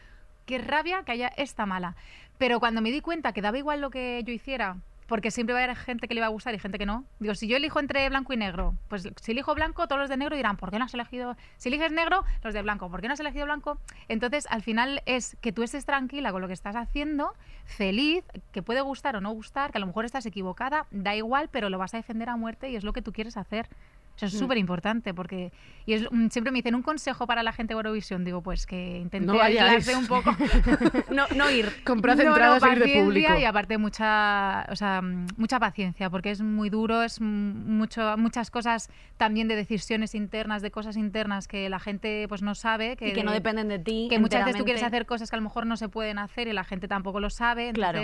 [0.45, 1.95] qué rabia que haya esta mala.
[2.37, 4.77] Pero cuando me di cuenta que daba igual lo que yo hiciera,
[5.07, 7.05] porque siempre va a haber gente que le va a gustar y gente que no.
[7.19, 10.17] Digo, si yo elijo entre blanco y negro, pues si elijo blanco, todos los de
[10.17, 11.35] negro dirán, ¿por qué no has elegido?
[11.57, 13.79] Si eliges negro, los de blanco, ¿por qué no has elegido blanco?
[14.07, 17.33] Entonces, al final es que tú estés tranquila con lo que estás haciendo,
[17.65, 21.49] feliz, que puede gustar o no gustar, que a lo mejor estás equivocada, da igual,
[21.51, 23.67] pero lo vas a defender a muerte y es lo que tú quieres hacer.
[24.15, 25.51] Eso es súper importante porque
[25.85, 28.23] y es, mm, siempre me dicen un consejo para la gente de Eurovisión.
[28.23, 30.35] Digo, pues que intente No aislarse un poco.
[31.11, 31.71] No, no ir.
[31.83, 33.37] Comprad No, no, entradas e ir de público.
[33.37, 38.17] Y aparte mucha, o sea, mm, mucha paciencia, porque es muy duro, es mm, mucho,
[38.17, 42.95] muchas cosas también de decisiones internas, de cosas internas que la gente pues no sabe.
[42.95, 44.07] Que, Y que no dependen de ti.
[44.09, 46.47] que muchas veces tú quieres hacer cosas que a lo mejor no se pueden hacer
[46.47, 47.73] y la gente tampoco lo sabe.
[47.73, 48.01] Claro.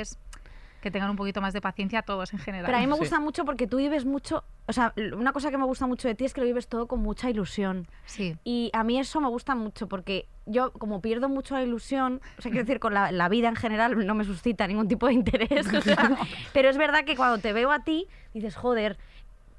[0.82, 2.66] Que tengan un poquito más de paciencia todos en general.
[2.66, 3.00] Pero a mí me Sí.
[3.00, 4.44] gusta mucho porque tú vives mucho.
[4.68, 6.88] O sea, una cosa que me gusta mucho de ti es que lo vives todo
[6.88, 7.88] con mucha ilusión.
[8.06, 8.36] Sí.
[8.44, 12.42] Y a mí eso me gusta mucho porque yo, como pierdo mucho la ilusión, o
[12.42, 15.14] sea, quiero decir, con la, la vida en general no me suscita ningún tipo de
[15.14, 15.68] interés.
[15.74, 16.18] o sea,
[16.54, 18.98] pero es verdad que cuando te veo a ti, dices, joder,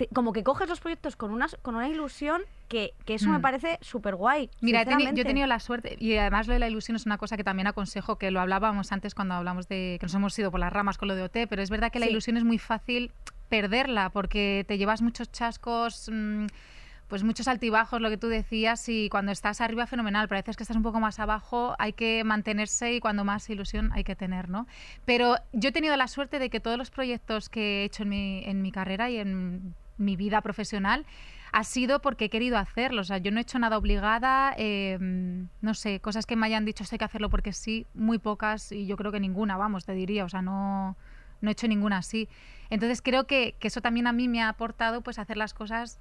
[0.08, 3.38] te- como que coges los proyectos con una, con una ilusión que, que eso me
[3.38, 3.42] Mm.
[3.42, 4.50] parece súper guay.
[4.60, 7.18] Mira, teni- yo he tenido la suerte, y además lo de la ilusión es una
[7.18, 10.50] cosa que también aconsejo, que lo hablábamos antes cuando hablamos de que nos hemos ido
[10.50, 12.12] por las ramas con lo de OT, pero es verdad que la Sí.
[12.12, 13.12] ilusión es muy fácil
[13.48, 16.08] perderla porque te llevas muchos chascos.
[16.12, 16.46] mm,
[17.08, 20.56] pues muchos altibajos, lo que tú decías, y cuando estás arriba fenomenal, pero a veces
[20.56, 24.16] que estás un poco más abajo hay que mantenerse y cuando más ilusión hay que
[24.16, 24.66] tener, ¿no?
[25.04, 28.08] Pero yo he tenido la suerte de que todos los proyectos que he hecho en
[28.08, 31.06] mi, en mi carrera y en mi vida profesional
[31.52, 33.02] ha sido porque he querido hacerlo.
[33.02, 34.98] O sea, yo no he hecho nada obligada, eh,
[35.60, 38.86] no sé, cosas que me hayan dicho hay que hacerlo porque sí, muy pocas y
[38.86, 40.24] yo creo que ninguna, vamos, te diría.
[40.24, 40.96] O sea, no,
[41.40, 42.28] no he hecho ninguna así.
[42.70, 45.98] Entonces creo que, que eso también a mí me ha aportado pues hacer las cosas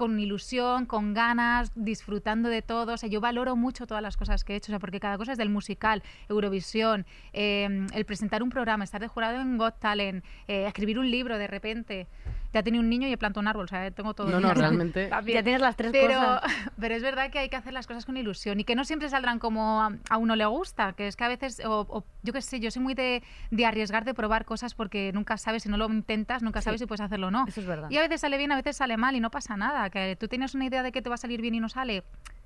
[0.00, 2.94] con ilusión, con ganas, disfrutando de todo.
[2.94, 5.18] O sea, yo valoro mucho todas las cosas que he hecho, o sea, porque cada
[5.18, 9.78] cosa es del musical, Eurovisión, eh, el presentar un programa, estar de jurado en Got
[9.78, 12.06] Talent, eh, escribir un libro de repente.
[12.52, 14.28] Ya tenía un niño y he plantado un árbol, o sea, tengo todo.
[14.28, 15.08] No, no, realmente.
[15.26, 16.42] Ya tienes las tres Pero, cosas.
[16.80, 19.08] pero es verdad que hay que hacer las cosas con ilusión y que no siempre
[19.08, 22.32] saldrán como a, a uno le gusta, que es que a veces, o, o yo
[22.32, 25.68] qué sé, yo soy muy de, de arriesgar, de probar cosas porque nunca sabes, si
[25.68, 26.64] no lo intentas, nunca Sí.
[26.64, 27.44] sabes si puedes hacerlo o no.
[27.46, 27.88] Eso es verdad.
[27.90, 29.88] Y a veces sale bien, a veces sale mal y no pasa nada.
[29.90, 32.02] Que tú tienes una idea de que te va a salir bien y no sale,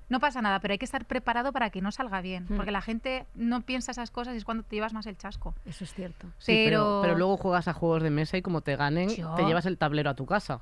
[0.09, 2.45] no pasa nada, pero hay que estar preparado para que no salga bien.
[2.49, 2.55] Mm.
[2.57, 5.55] Porque la gente no piensa esas cosas y es cuando te llevas más el chasco.
[5.65, 6.27] Eso es cierto.
[6.37, 6.79] Sí, pero...
[6.83, 9.65] pero- pero luego juegas a juegos de mesa y como te ganen, Yo- te llevas
[9.65, 10.61] el tablero a tu casa.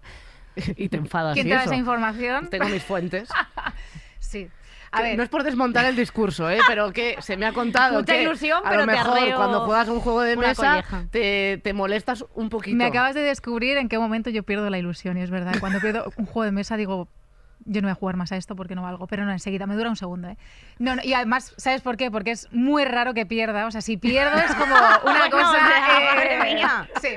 [0.77, 2.49] y te enfadas ¿Quién y te da esa información?
[2.49, 3.29] Tengo mis fuentes.
[4.19, 4.49] Sí.
[4.91, 6.59] A ver, No es por desmontar el discurso, ¿eh?
[6.67, 9.37] pero que se me ha contado Mucha que ilusión, a pero lo te mejor arreo
[9.37, 12.77] cuando juegas un juego de mesa te, te molestas un poquito.
[12.77, 15.55] me acabas de descubrir en qué momento yo pierdo la ilusión y es verdad.
[15.59, 17.07] Cuando pierdo un juego de mesa digo,
[17.65, 19.07] yo no voy a jugar más a esto porque no valgo.
[19.07, 20.37] Pero no, enseguida, me dura un segundo, ¿eh?
[20.79, 22.09] No, no, y además, ¿sabes por qué?
[22.11, 23.65] Porque es muy raro que pierda.
[23.67, 25.49] O sea, si pierdo es como una Bueno, cosa...
[25.49, 26.89] o sea, eh, madre mía.
[27.01, 27.09] Sí.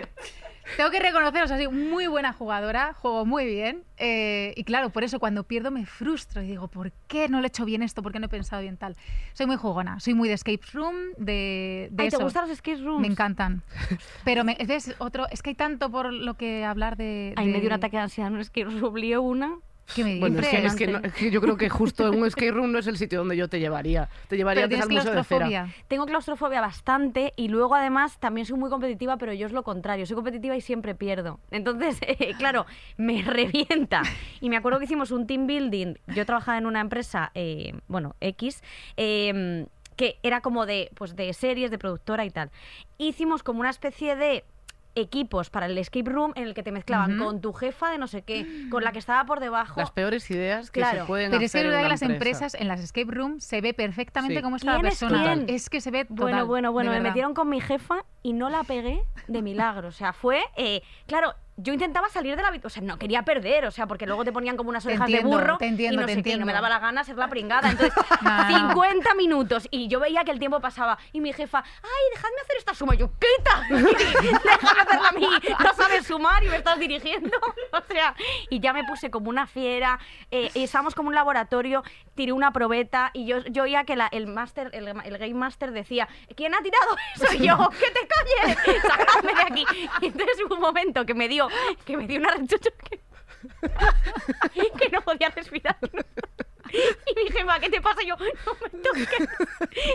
[0.76, 3.84] Tengo que reconocer, o sea, soy muy buena jugadora, juego muy bien.
[3.98, 7.44] eh, y claro, por eso cuando pierdo me frustro y digo, ¿por qué no lo
[7.44, 8.02] he hecho bien esto?
[8.02, 8.96] ¿Por qué no he pensado bien tal?
[9.32, 12.24] Soy muy jugona, soy muy de escape room, de, de Ay, ¿te eso.
[12.24, 13.00] gustan los escape rooms?
[13.00, 13.62] Me encantan.
[14.24, 17.34] Pero me, es otro, es que hay tanto por lo que hablar de.
[17.36, 18.96] De- me dio un ataque de ansiedad en un escape room.
[18.96, 19.54] Lié una.
[19.94, 22.52] Que me Bueno, es que, es, que no- yo creo que justo en un skate
[22.52, 24.08] room no es el sitio donde yo te llevaría.
[24.28, 25.46] Te llevaría Pero al Museo de Cera.
[25.46, 25.74] claustrofobia.
[25.88, 30.04] Tengo claustrofobia bastante y luego además también soy muy competitiva, pero yo es lo contrario.
[30.06, 31.38] Soy competitiva y siempre pierdo.
[31.50, 32.66] Entonces, eh, claro,
[32.96, 34.02] me revienta.
[34.40, 35.94] Y me acuerdo que hicimos un team building.
[36.08, 38.62] Yo trabajaba en una empresa, eh, bueno, X,
[38.96, 39.66] eh,
[39.96, 42.50] que era como de, pues, de series, de productora y tal.
[42.98, 44.44] Hicimos como una especie de
[44.96, 48.06] equipos para el escape room en el que te mezclaban con tu jefa de no
[48.08, 49.78] sé qué, con la que estaba por debajo.
[49.80, 51.00] Las peores ideas que Claro.
[51.02, 52.16] se pueden Pero es que hacer es verdad en que una las empresa.
[52.46, 54.42] empresas, en las escape rooms, se ve perfectamente Sí.
[54.42, 55.22] cómo está la ¿Quién es persona.
[55.34, 55.46] quién?
[55.48, 57.10] Es que se ve total, Bueno, bueno, bueno, me verdad.
[57.10, 59.88] metieron con mi jefa y no la pegué de milagro.
[59.88, 63.22] O sea, fue, eh, claro, yo intentaba salir de la habitación, o sea, no quería
[63.22, 65.94] perder, o sea, porque luego te ponían como unas orejas entiendo, de burro te entiendo,
[65.94, 66.52] y no te sé qué, y no me entiendo.
[66.54, 67.70] daba la gana ser la pringada.
[67.70, 68.68] Entonces, No, no.
[68.74, 72.56] 50 minutos y yo veía que el tiempo pasaba y mi jefa, ay, dejadme hacer
[72.58, 72.94] esta suma.
[72.94, 75.28] Y yo, quita, déjame hacerla a mí,
[75.64, 77.36] no sabes sumar y me estás dirigiendo.
[77.72, 78.14] O sea,
[78.48, 79.98] y ya me puse como una fiera,
[80.30, 81.82] eh, estábamos como un laboratorio,
[82.14, 85.72] tiré una probeta y yo, yo oía que la- el máster, el, el game master
[85.72, 87.34] decía, ¿quién ha tirado eso?
[87.34, 89.66] Y yo, que te calles, sacadme de aquí.
[90.00, 91.45] Y entonces hubo un momento que me dio,
[91.84, 92.70] que me dio una rechucha
[94.78, 95.76] que, no podía respirar.
[96.68, 98.02] Y mi jefa, ¿qué te pasa?
[98.02, 99.28] Y yo, no me toques.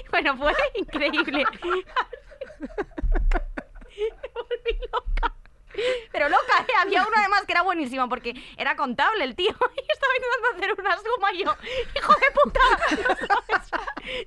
[0.09, 1.43] Bueno, fue increíble.
[3.99, 5.35] Me volví loca.
[6.13, 6.73] Pero loca, ¿eh?
[6.79, 10.73] Había uno además que era buenísimo porque era contable el tío y estaba intentando hacer
[10.79, 11.53] una suma y yo,
[11.95, 12.61] hijo de puta,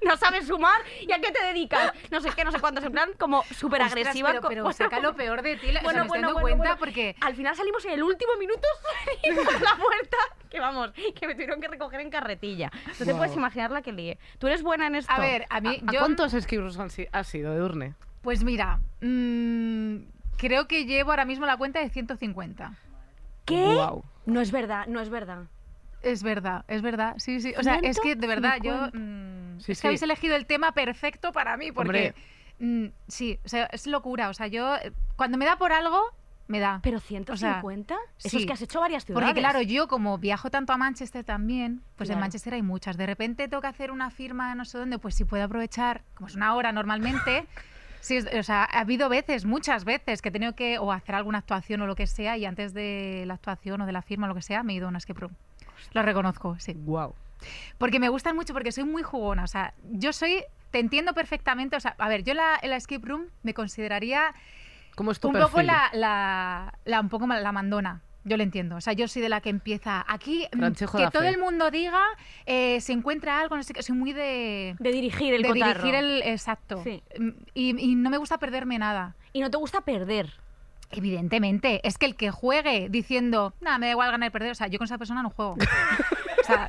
[0.08, 1.92] no sabes, sumar y a qué te dedicas.
[2.10, 4.30] No sé qué, no sé cuántos, en plan como súper agresiva.
[4.32, 7.16] Pero, pero saca lo peor de ti, o sea, me dando cuenta porque...
[7.20, 8.66] Al final salimos en el último minuto
[9.22, 10.16] y por la puerta,
[10.50, 12.70] que vamos, que me tuvieron que recoger en carretilla.
[12.86, 13.18] No te Guau.
[13.18, 14.18] puedes imaginar la que lié.
[14.38, 15.12] Tú eres buena en esto.
[15.12, 15.82] A ver, a mí...
[15.86, 17.94] ¿A yo, cuántos si- has sido, Edurne?
[18.22, 19.96] Pues mira, mm,
[20.36, 22.72] creo que llevo ahora mismo la cuenta de 150.
[23.44, 23.62] ¿Qué?
[23.62, 24.04] Guau.
[24.26, 25.44] No es verdad, no es verdad.
[26.02, 27.14] Es verdad, es verdad.
[27.18, 27.54] Sí, sí.
[27.58, 28.72] O sea, es que de verdad yo.
[28.90, 29.33] 150.
[29.60, 29.82] Sí, es sí.
[29.82, 32.14] que habéis elegido el tema perfecto para mí, porque.
[32.58, 34.28] Mm, sí, o sea, es locura.
[34.28, 34.76] O sea, yo.
[34.76, 36.00] eh, Cuando me da por algo,
[36.46, 36.80] me da.
[36.82, 37.94] ¿Pero 150?
[38.18, 38.36] Eso sí.
[38.38, 39.26] es que has hecho varias ciudades.
[39.26, 42.20] Porque claro, yo como viajo tanto a Manchester también, pues en.
[42.20, 42.96] Manchester hay muchas.
[42.96, 46.28] De repente tengo que hacer una firma no sé dónde, pues si puedo aprovechar, como
[46.28, 47.46] es una hora normalmente.
[48.00, 51.38] Sí, o sea, ha habido veces, muchas veces, que he tenido que o hacer alguna
[51.38, 54.28] actuación o lo que sea, y antes de la actuación o de la firma o
[54.28, 55.32] lo que sea, me he ido a una escape room.
[55.94, 56.74] Lo reconozco, sí.
[56.74, 57.14] Wow.
[57.78, 59.44] Porque me gustan mucho, porque soy muy jugona.
[59.44, 60.42] O sea, yo soy.
[60.70, 61.76] Te entiendo perfectamente.
[61.76, 64.34] O sea, a ver, yo la, en la escape room me consideraría
[64.96, 65.50] ¿Cómo es tu un perfil?
[65.50, 68.00] poco la, la, la- un poco la mandona.
[68.26, 68.76] Yo lo entiendo.
[68.76, 70.46] O sea, yo soy de la que empieza aquí.
[70.52, 71.28] mm, Franchejo que da todo fe.
[71.28, 72.00] el mundo diga,
[72.46, 73.82] eh, se encuentra algo, no sé qué.
[73.82, 74.74] Soy muy de.
[74.78, 75.82] De dirigir el de cotarro.
[75.84, 76.22] dirigir el.
[76.22, 76.80] Exacto.
[76.82, 77.02] Sí.
[77.18, 79.14] Mm, Y, y no me gusta perderme nada.
[79.34, 80.32] Y no te gusta perder.
[80.90, 84.54] Evidentemente, es que el que juegue diciendo, nada, me da igual ganar y perder, o
[84.54, 85.56] sea, yo con esa persona no juego.
[86.40, 86.68] O sea,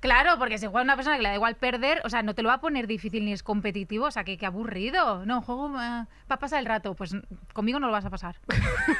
[0.00, 2.42] claro, porque si juega una persona que le da igual perder, o sea, no te
[2.42, 5.24] lo va a poner difícil ni es competitivo, o sea, que, que aburrido.
[5.26, 7.16] No, juego eh, para pasar el rato, pues
[7.52, 8.36] conmigo no lo vas a pasar.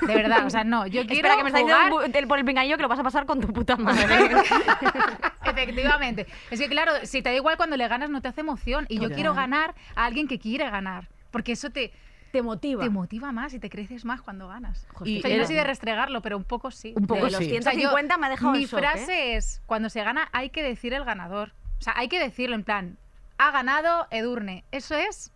[0.06, 1.78] De verdad, o sea, no, yo quiero Espera, que me está jugar...
[1.86, 4.30] diciendo bu- del- por el pinganillo que lo vas a pasar con tu puta madre.
[5.44, 6.26] Efectivamente.
[6.50, 8.98] Es que claro, si te da igual cuando le ganas no te hace emoción y
[8.98, 11.92] yo quiero ganar a alguien que quiere ganar, porque eso te
[12.34, 12.82] Te motiva.
[12.82, 14.86] te motiva más y te creces más cuando ganas.
[15.04, 16.92] Y o sea, yo no soy de restregarlo, pero un poco sí.
[16.96, 17.56] Un poco de los sí.
[17.56, 18.82] O sea, yo- 150 me ha dejado Mi shock, ¿eh?
[18.82, 21.52] frase es, cuando se gana hay que decir el ganador.
[21.78, 22.98] O sea, hay que decirlo en plan,
[23.38, 24.64] ha ganado Edurne.
[24.72, 25.32] Eso es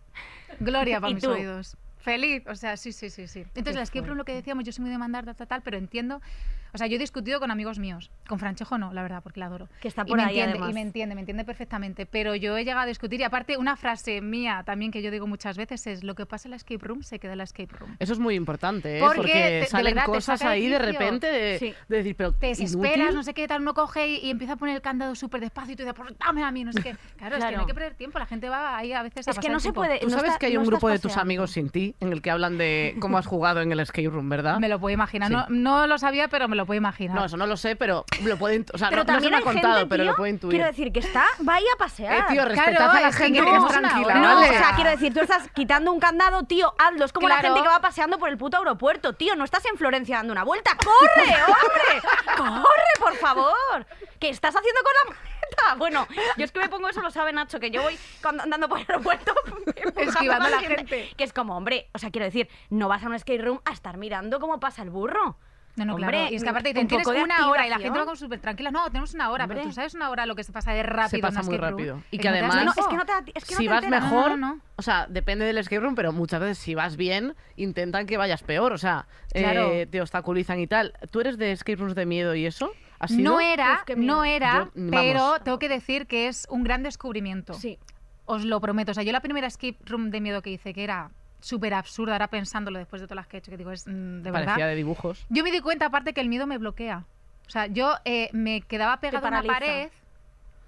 [0.59, 1.31] gloria para ¿Y mis tú?
[1.31, 1.77] oídos.
[1.99, 3.39] Feliz, o sea, sí, sí, sí, sí.
[3.41, 5.61] Entonces, la escape room, lo que decíamos, yo soy muy de mandar, tal, tal, tal,
[5.61, 6.21] pero entiendo...
[6.73, 8.11] O sea, yo he discutido con amigos míos.
[8.27, 9.67] Con Franchejo no, la verdad, porque la adoro.
[9.81, 10.69] Que está Y por me ahí, entiende, además.
[10.69, 12.05] Y me entiende, me entiende perfectamente.
[12.05, 15.27] Pero yo he llegado a discutir, y aparte, una frase mía también que yo digo
[15.27, 17.75] muchas veces es, lo que pasa en la escape room se queda en la escape
[17.75, 17.95] room.
[17.99, 19.01] Eso es muy importante, ¿eh?
[19.01, 21.73] Porque porque, te- de salen verdad cosas ahí de repente de, Sí.
[21.87, 23.15] de decir, pero te desesperas, inútil.
[23.15, 25.73] no sé qué, tal, uno coge y, y empieza a poner el candado súper despacio
[25.73, 26.95] y tú dices, pues dame a mí, no sé qué.
[27.17, 29.31] Claro, es que no hay que perder tiempo, la gente va ahí a veces a
[29.31, 29.81] Es que no el se tiempo.
[29.81, 29.99] puede.
[29.99, 32.13] Tú no sabes está- que hay no un grupo de tus amigos sin ti en
[32.13, 34.59] el que hablan de cómo has jugado en el escape room, ¿verdad?
[34.59, 35.33] Me lo puedo imaginar, Sí.
[35.33, 37.15] no, no lo sabía, pero me lo puedo imaginar.
[37.15, 39.29] No, eso no lo sé, pero lo puedo int- o sea, Pero no, no se
[39.29, 40.51] también me ha hay contado, gente, pero tío, lo puedo intuir.
[40.51, 42.13] Quiero decir que está, vaya a pasear.
[42.13, 44.13] eh, tío, Claro, respetad a la es que gente no, que es tranquila.
[44.15, 44.49] No, ¿vale?
[44.49, 47.05] o sea, quiero decir, tú estás quitando un candado, tío, hazlo.
[47.05, 49.35] Es como la gente que va paseando por el puto aeropuerto, tío.
[49.35, 50.71] No estás en Florencia dando una vuelta.
[50.83, 52.01] ¡Corre, hombre!
[52.37, 53.85] ¡Corre, por favor!
[54.19, 55.75] ¿Qué estás haciendo con la maleta?
[55.77, 56.07] Bueno,
[56.37, 58.79] yo es que me pongo eso, lo sabe Nacho, que yo voy cuando- andando por
[58.79, 59.33] el aeropuerto
[59.97, 61.09] Esquivando a la gente.
[61.17, 63.71] Que es como, hombre, o sea, quiero decir, no vas a un skate room a
[63.71, 65.37] estar mirando cómo pasa el burro.
[65.85, 66.31] No, no, Hombre, claro.
[66.31, 68.71] Y es que aparte dicen, tienes una hora y la gente va como súper tranquila.
[68.71, 69.69] No, tenemos una hora, pero Hombre.
[69.71, 71.09] tú sabes una hora lo que se pasa de rápido.
[71.09, 71.69] Se pasa muy room?
[71.69, 72.01] rápido.
[72.11, 72.89] Y Es que no te das además- No, no, es tiempo.
[72.89, 74.61] que no te, es que no si te vas mejor, No, no, no.
[74.75, 78.43] o sea, depende del escape room, pero muchas veces si vas bien, intentan que vayas
[78.43, 79.71] peor, o sea, Claro.
[79.71, 80.93] eh, te obstaculizan y tal.
[81.11, 82.71] ¿Tú eres de escape rooms de miedo y eso?
[82.99, 83.31] ¿Has sido?
[83.31, 87.53] No era, Uf, no era, Yo, pero tengo que decir que es un gran descubrimiento.
[87.53, 87.79] Sí.
[88.25, 88.91] Os lo prometo.
[88.91, 91.09] O sea, yo la primera escape room de miedo que hice, que era
[91.39, 94.21] súper absurda, ahora pensándolo después de todas las que he hecho, que digo, es mm,
[94.21, 94.67] de Parecía verdad.
[94.69, 95.25] de dibujos.
[95.29, 97.05] Yo me di cuenta, aparte, que el miedo me bloquea.
[97.47, 99.59] O sea, yo eh, me quedaba pegada a una paraliza.
[99.59, 99.89] pared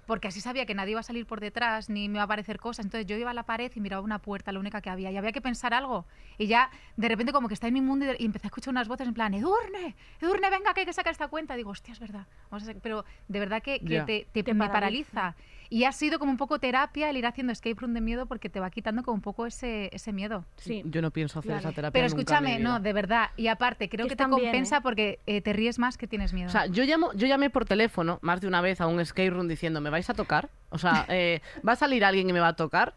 [0.04, 2.58] porque así sabía que nadie iba a salir por detrás ni me iba a aparecer
[2.58, 2.84] cosas.
[2.84, 5.16] Entonces yo iba a la pared y miraba una puerta, la única que había, y
[5.16, 6.06] había que pensar algo.
[6.38, 8.48] Y ya de repente como que está en mi mundo y, de- y empecé a
[8.48, 11.54] escuchar unas voces en plan, Edurne, Edurne, venga, que hay que sacar esta cuenta.
[11.54, 12.26] digo, hostia, es verdad.
[12.50, 12.82] Vamos a sacar-".
[12.82, 14.04] Pero de verdad que, que Ya.
[14.04, 15.36] te- Te me paraliza.
[15.72, 18.50] Y ha sido como un poco terapia el ir haciendo escape room de miedo porque
[18.50, 20.44] te va quitando como un poco ese, ese miedo.
[20.56, 20.82] Sí.
[20.84, 23.30] Yo no pienso hacer esa terapia Pero escúchame, no, de verdad.
[23.38, 24.80] Y aparte, creo Que que te bien, compensa ¿eh?
[24.82, 26.48] porque eh, te ríes más que tienes miedo.
[26.48, 29.30] O sea, yo, llamo, yo llamé por teléfono más de una vez a un escape
[29.30, 30.50] room diciendo, ¿me vais a tocar?
[30.68, 32.92] O sea, eh, ¿va a salir alguien y me va a tocar?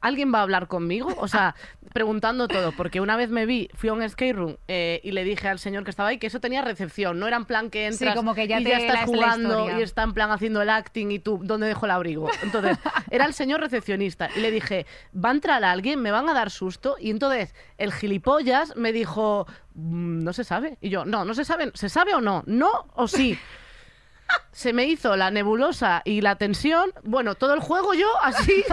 [0.00, 1.14] ¿Alguien va a hablar conmigo?
[1.18, 1.54] O sea,
[1.92, 5.24] preguntando todo, porque una vez me vi, fui a un escape room eh, y le
[5.24, 7.88] dije al señor que estaba ahí que eso tenía recepción, no era en plan que
[7.92, 10.60] Sí, entras como que ya y te ya estás jugando y está en plan haciendo
[10.62, 12.28] el acting y tú, ¿dónde dejo el abrigo?
[12.42, 12.76] Entonces,
[13.10, 14.84] era el señor recepcionista y le dije,
[15.14, 16.00] ¿va a entrar alguien?
[16.02, 16.96] ¿Me van a dar susto?
[17.00, 20.76] Y entonces el gilipollas me dijo, "Mm, no se sabe.
[20.80, 22.42] Y yo, no, no se sabe, ¿se sabe o no?
[22.46, 23.38] ¿No o sí?
[24.52, 26.92] Se me hizo la nebulosa y la tensión.
[27.02, 28.64] Bueno, todo el juego yo así,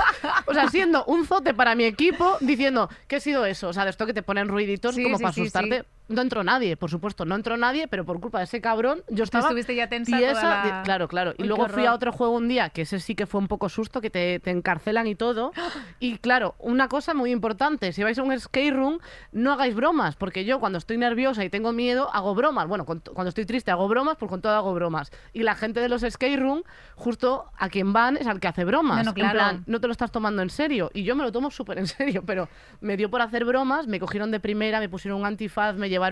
[0.45, 3.69] o sea, siendo un zote para mi equipo, diciendo, ¿qué ha sido eso?
[3.69, 5.85] O sea, de esto que te ponen ruiditos Sí, como sí, para sí, asustarte.
[6.13, 9.23] No entró nadie, por supuesto, no entró nadie, pero por culpa de ese cabrón, yo
[9.23, 11.33] estaba estuviste ya tensa tiesa toda la- de- Claro, claro.
[11.37, 13.47] Y Uy, luego fui a otro juego un día, que ese sí que fue un
[13.47, 15.51] poco susto, que te, te encarcelan y todo.
[15.99, 18.99] Y claro, una cosa muy importante, si vais a un skate room,
[19.31, 22.67] no hagáis bromas, porque yo cuando estoy nerviosa y tengo miedo, hago bromas.
[22.67, 25.11] Bueno, con- cuando estoy triste hago bromas, pues con todo hago bromas.
[25.33, 26.63] Y la gente de los skate room,
[26.95, 28.97] justo a quien van es al que hace bromas.
[28.97, 29.33] No, no, En claro.
[29.33, 30.91] plan, no te lo estás tomando en serio.
[30.93, 32.49] Y yo me lo tomo súper en serio, pero
[32.81, 36.02] me dio por hacer bromas, me cogieron de primera, me pusieron un antifaz, me llevaron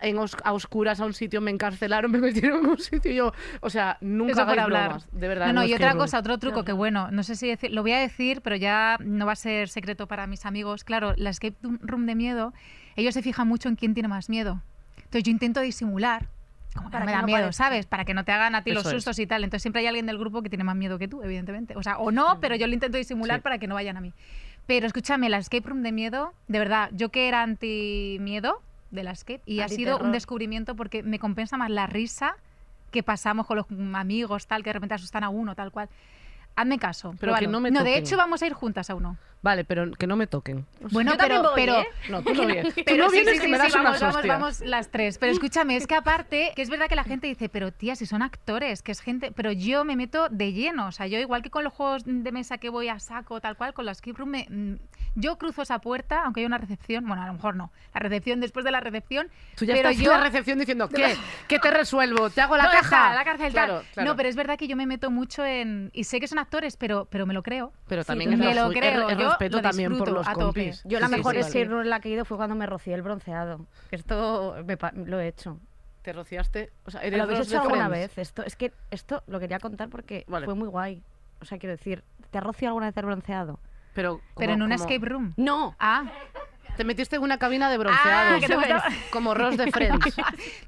[0.00, 3.14] en os- a oscuras a un sitio, me encarcelaron, me metieron en un sitio y
[3.16, 4.84] yo, o sea, nunca Eso por hagáis hablar.
[4.88, 5.46] bromas, de verdad.
[5.48, 5.98] No, no, un y otra room.
[6.00, 8.98] cosa, otro truco que bueno, no sé si decir, lo voy a decir, pero ya
[9.04, 10.84] no va a ser secreto para mis amigos.
[10.84, 12.52] Claro, la escape room de miedo,
[12.96, 14.62] ellos se fijan mucho en quién tiene más miedo.
[14.96, 16.28] Entonces yo intento disimular.
[16.74, 17.64] Como que Para no me que da no miedo, parezca.
[17.64, 17.86] ¿sabes?
[17.86, 18.94] Para que no te hagan a ti los Eso es.
[18.96, 19.42] sustos y tal.
[19.42, 21.74] Entonces siempre hay alguien del grupo que tiene más miedo que tú, evidentemente.
[21.76, 23.42] O sea, o no, pero yo lo intento disimular Sí.
[23.42, 24.12] para que no vayan a mí.
[24.66, 28.60] Pero escúchame, la escape room de miedo, de verdad, yo que era anti-miedo
[28.90, 32.36] de la escape, y ha sido un descubrimiento porque me compensa más la risa
[32.90, 35.88] que pasamos con los amigos, tal, que de repente asustan a uno, tal cual.
[36.56, 37.14] Hazme caso.
[37.20, 37.94] Pero que no me de toquen.
[37.94, 39.16] hecho vamos a ir juntas a uno.
[39.40, 40.66] Vale, pero que no me toquen.
[40.90, 41.86] Bueno, Yo pero, voy, pero, ¿eh?
[42.08, 42.74] No, tú no vienes.
[42.74, 44.88] Tú Pero no vienes sí, que sí, me das sí, unas vamos, vamos, vamos las
[44.90, 45.16] tres.
[45.18, 48.04] Pero escúchame, es que aparte, que es verdad que la gente dice, pero tía, si
[48.04, 49.30] son actores, que es gente.
[49.30, 50.88] Pero yo me meto de lleno.
[50.88, 53.56] O sea, yo, igual que con los juegos de mesa que voy a saco, tal
[53.56, 54.74] cual, con la escape room, me- mm,
[55.14, 57.06] yo cruzo esa puerta, aunque hay una recepción.
[57.06, 57.70] Bueno, a lo mejor no.
[57.94, 59.28] La recepción después de la recepción.
[59.56, 60.12] Tú ya pero estás yo.
[60.12, 61.16] en la recepción diciendo, ¿qué?
[61.46, 62.28] ¿Qué te resuelvo?
[62.30, 63.14] ¿Te hago la No, caja?
[63.14, 63.66] la cárcel, tal.
[63.68, 64.08] Claro, claro.
[64.10, 65.90] No, pero es verdad que yo me meto mucho en.
[65.92, 67.72] Y sé que son actores, pero, pero me lo creo.
[67.88, 69.27] Pero Sí, también es me lo creo.
[69.28, 70.44] Es yo respeto también por los a tope.
[70.44, 70.82] compis.
[70.84, 71.70] Yo la mejor sí, escape vale.
[71.70, 73.66] room en la que he ido fue cuando me rocié el bronceado.
[73.90, 75.58] Esto me pa- lo he hecho.
[76.02, 76.70] Te rociaste.
[76.84, 78.16] O sea, eres ¿Lo habéis hecho alguna vez?
[78.18, 80.46] Esto, es que esto lo quería contar porque Vale.
[80.46, 81.02] fue muy guay.
[81.40, 83.60] O sea, quiero decir, ¿te has rociado alguna vez el bronceado?
[83.94, 85.32] Pero, Pero en como- escape room.
[85.36, 85.74] No.
[85.78, 86.04] Ah,
[86.78, 88.36] Te metiste en una cabina de bronceado.
[88.36, 88.84] Ah, que te gustaba.
[89.10, 90.16] Como Ross de Friends.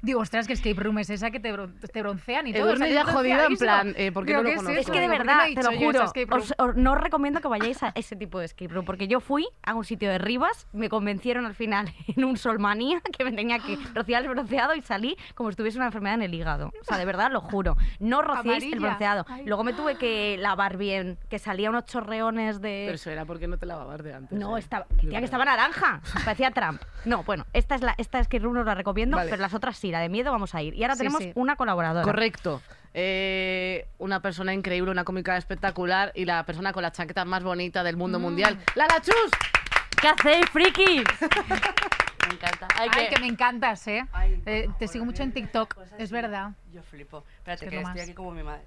[0.01, 2.65] digo, ostras, que escape room es esa que te, bron- te broncean y todo.
[2.69, 4.55] Edurne o sea, ya yo jodida, en plan, eh, ¿por qué Digo, no lo ¿qué
[4.55, 4.79] es conozco?
[4.81, 6.03] Es que de Digo, ¿por qué verdad, te lo juro,
[6.37, 9.19] os, os- no os recomiendo que vayáis a ese tipo de escape room, porque yo
[9.21, 13.31] fui a un sitio de Rivas, me convencieron al final en un solmanía que me
[13.31, 16.73] tenía que rociar el bronceado y salí como si tuviese una enfermedad en el hígado.
[16.81, 17.77] O sea, de verdad, lo juro.
[17.99, 19.25] No rociéis el bronceado.
[19.29, 19.45] Ay.
[19.45, 22.83] Luego me tuve que lavar bien, que salía unos chorreones de...
[22.87, 24.37] Pero eso era porque no te lavabas de antes.
[24.37, 24.59] No, ¿eh?
[24.59, 26.00] estaba, tía, que estaba naranja.
[26.25, 26.81] Parecía Trump.
[27.05, 29.29] No, bueno, esta es la esta es que room os la recomiendo, Vale.
[29.29, 30.73] pero las otras sí, la de miedo vamos a ir.
[30.73, 31.31] Y ahora Sí, tenemos sí.
[31.35, 32.03] una colaboradora.
[32.03, 32.61] Correcto.
[32.93, 37.83] Eh, una persona increíble, una cómica espectacular y la persona con la chaqueta más bonita
[37.83, 37.99] del Mm.
[37.99, 38.59] mundo mundial.
[38.75, 39.31] ¡Lala Chus!
[40.01, 41.03] ¿Qué hacéis, frikis?
[42.27, 42.67] Me encanta.
[42.79, 44.05] Ay, que- que me encantas, ¿eh?
[44.13, 46.13] Ay, Eh, te sigo mucho en TikTok, cosas es así.
[46.13, 46.51] verdad.
[46.71, 47.23] Yo flipo.
[47.37, 48.61] Espérate, Es que lo estoy aquí como mi madre.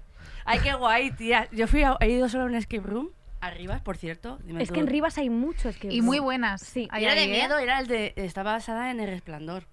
[0.45, 1.47] Ay, qué guay, tía.
[1.51, 3.09] Yo fui a- he ido solo a un escape room.
[3.45, 4.39] Arriba, por cierto.
[4.43, 4.73] dime Es tú.
[4.75, 6.61] que en Rivas hay muchos que Y muy buenas.
[6.61, 6.87] Sí.
[6.97, 7.27] Y era de ¿eh?
[7.27, 8.13] miedo, era el de.
[8.15, 9.67] Estaba basada en el resplandor.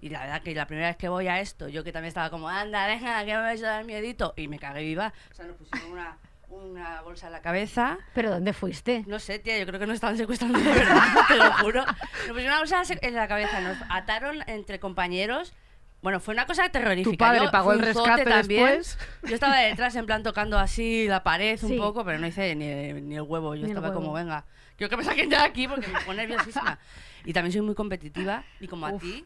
[0.00, 2.28] Y la verdad que la primera vez que voy a esto, yo que también estaba
[2.30, 4.34] como, anda, venga, que me vais a dar miedito.
[4.36, 5.12] Y me cagué viva.
[5.32, 6.18] O sea, nos pusieron una,
[6.50, 7.98] una bolsa en la cabeza.
[8.14, 9.04] ¿Pero dónde fuiste?
[9.06, 11.86] No sé, tía, yo creo que nos estaban secuestrando de verdad, te lo juro.
[11.86, 11.96] Nos
[12.28, 15.54] pusieron una bolsa en la cabeza, nos ataron entre compañeros.
[16.02, 17.10] Bueno, fue una cosa terrorífica.
[17.10, 18.64] Tu padre Yo pagó el un rescate también.
[18.64, 18.98] después.
[19.24, 21.76] Yo estaba detrás, en plan, tocando así la pared un Sí.
[21.78, 22.66] poco, pero no hice ni,
[23.00, 23.54] ni el huevo.
[23.54, 24.00] Yo Ni el estaba huevo.
[24.02, 24.44] como, venga,
[24.76, 26.78] quiero que me saquen ya de aquí porque me pone nerviosísima.
[27.24, 29.24] Y también soy muy competitiva y como a ti,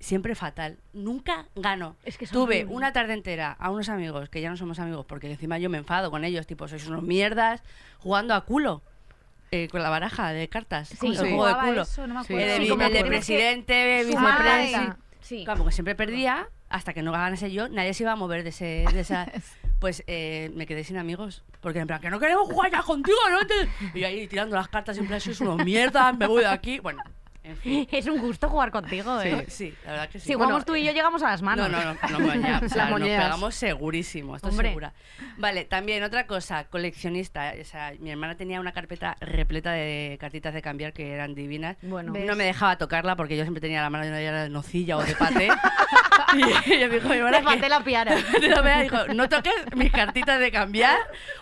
[0.00, 0.78] siempre fatal.
[0.92, 1.94] Nunca gano.
[2.04, 2.74] Es que es Tuve horrible.
[2.74, 5.78] una tarde entera a unos amigos, que ya no somos amigos, porque encima yo me
[5.78, 7.62] enfado con ellos, tipo, sois unos mierdas,
[7.98, 8.82] jugando a culo.
[9.54, 10.88] eh, con la baraja de cartas.
[10.88, 11.08] Sí.
[11.08, 11.18] el Sí.
[11.20, 11.82] juego de culo.
[11.82, 12.52] eso, no me Sí, El acuerdo.
[12.52, 14.96] de, sí, vi- como el de presidente, vicepresidente.
[15.22, 15.44] Sí.
[15.44, 18.50] Claro, porque siempre perdía, hasta que no ganase yo, nadie se iba a mover de,
[18.50, 19.30] ese, de esa...
[19.82, 21.42] Pues eh, me quedé sin amigos.
[21.60, 23.44] Porque en plan, que no queremos jugar ya contigo, ¿no?
[23.44, 23.98] Te-".
[23.98, 26.78] Y ahí tirando las cartas, plan, sois unos mierdas, me voy de aquí.
[26.78, 27.02] Bueno,
[27.44, 27.88] en fin.
[27.92, 29.44] Es un gusto jugar contigo, ¿eh?
[29.48, 30.26] Sí, la verdad que sí.
[30.26, 31.68] Si Bueno, jugamos tú y yo llegamos a las manos.
[31.70, 34.68] no, no, no, no moña, o sea, nos pegamos segurísimo, estoy Hombre.
[34.68, 34.92] segura.
[35.38, 37.52] Vale, también otra cosa, coleccionista.
[37.60, 41.76] O sea, mi hermana tenía una carpeta repleta de cartitas de cambiar que eran divinas.
[41.82, 42.12] Bueno.
[42.12, 42.26] ¿Ves?
[42.26, 45.14] No me dejaba tocarla porque yo siempre tenía la mano llena de nocilla o de
[45.16, 45.48] paté.
[46.66, 48.14] y ella me dijo, mi hermana, Te falté la piara.
[48.14, 50.96] de la manera dijo, no toques mis cartitas de cambiar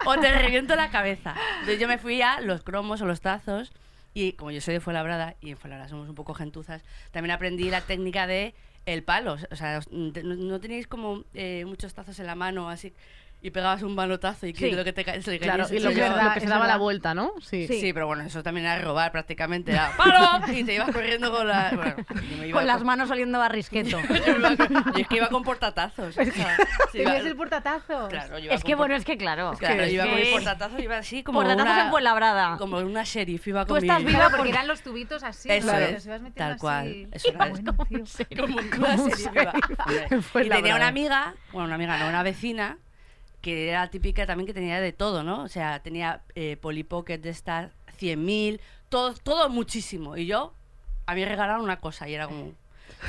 [0.04, 1.34] o te reviento la cabeza.
[1.60, 3.72] Entonces yo me fui a los cromos o los tazos
[4.14, 7.70] y como yo soy de Fuenlabrada y en Fuenlabrada somos un poco gentuzas, también aprendí
[7.70, 8.54] la técnica de
[8.86, 9.36] el palo.
[9.50, 12.92] O sea, no tenéis como eh, muchos tazos en la mano así
[13.42, 14.76] y pegabas un manotazo y que Sí.
[14.76, 16.10] lo que te cae se Claro, y lo que, llevaba.
[16.10, 16.78] lo verdad, que se es daba la verdad.
[16.82, 17.32] vuelta, ¿no?
[17.40, 17.66] Sí.
[17.68, 17.92] Sí.
[17.94, 19.72] pero bueno, eso también era robar prácticamente.
[19.72, 20.52] Era ¡palo!
[20.52, 21.70] Y te ibas corriendo con la...
[21.74, 21.94] bueno,
[22.38, 23.98] me iba Con las manos oliendo a risqueto.
[24.96, 26.14] y es que iba con portatazos.
[26.14, 26.24] sea,
[26.92, 28.10] sí, iba- el portatazos.
[28.10, 29.52] Claro, es que por- bueno, es que claro.
[29.58, 32.56] Claro, es iba con que- el portatazo, iba así como Portatazos una, en Fuenlabrada.
[32.58, 34.06] como una sheriff, iba Tú con estás mi...
[34.06, 35.50] viva Claro, porque eran los tubitos así.
[35.50, 35.78] Eso ¿no?
[35.78, 37.08] es, ibas tal cual.
[37.12, 37.38] Eso era
[38.28, 38.42] tío.
[38.42, 42.76] como una sheriff Y tenía una amiga, bueno, una amiga, no, una vecina,
[43.40, 45.42] que era típica también que tenía de todo, ¿no?
[45.42, 50.16] O sea, tenía eh, Polly Pocket de estas 100.000, todo, todo muchísimo.
[50.16, 50.54] Y yo,
[51.06, 52.52] a mí regalaron una cosa y era como...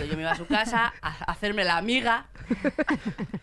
[0.10, 2.26] yo me iba a su casa a hacerme la amiga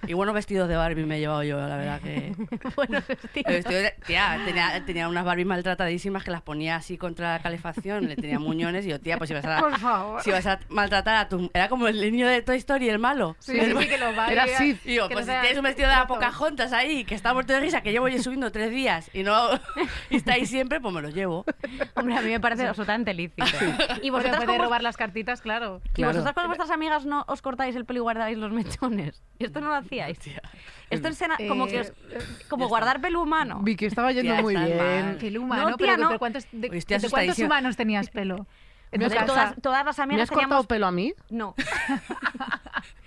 [0.06, 2.34] y buenos vestidos de Barbie me he llevado yo, la verdad que...
[2.76, 3.02] Bueno,
[3.34, 7.42] El vestido de- tía, tenía, tenía unas Barbies maltratadísimas que las ponía así contra la
[7.42, 10.22] calefacción, le tenía muñones y yo, tía, pues si vas a, Por favor.
[10.22, 11.50] si vas a maltratar a tu...
[11.54, 13.36] Era como el niño de Toy Story, el malo.
[13.40, 14.76] Sí, sí, sí, que lo va Era Sid.
[14.84, 16.06] Y yo, pues no si sea tienes un vestido de la.
[16.06, 19.48] Pocahontas ahí, que está muerto de risa, que llevo yo subiendo tres días y no
[20.10, 21.44] y está ahí siempre, pues me lo llevo.
[21.94, 23.44] Hombre, a mí me parece absolutamente lícito.
[24.02, 25.82] ¿Y Y vosotras, puede robar las cartitas, claro.
[25.84, 26.12] y Claro.
[26.28, 29.22] Vosotras con vuestras amigas no os cortáis el pelo y guardáis los mechones?
[29.38, 30.18] ¿Esto no lo hacíais?
[30.90, 31.18] Esto es
[31.48, 32.18] como que os- Eh,
[32.48, 33.60] como guardar pelo humano.
[33.62, 35.16] Vi que estaba yendo Tía, muy bien.
[35.20, 36.08] Pelo humano, No, tía, pero, no.
[36.08, 38.46] pero ¿cuántos, de, de cuántos humanos tenías pelo?
[38.90, 39.26] En ¿Me tu has De casa.
[39.26, 40.66] todas, todas las ¿Me amigas has cortado teníamos...
[40.66, 41.12] pelo a mí?
[41.28, 41.54] No.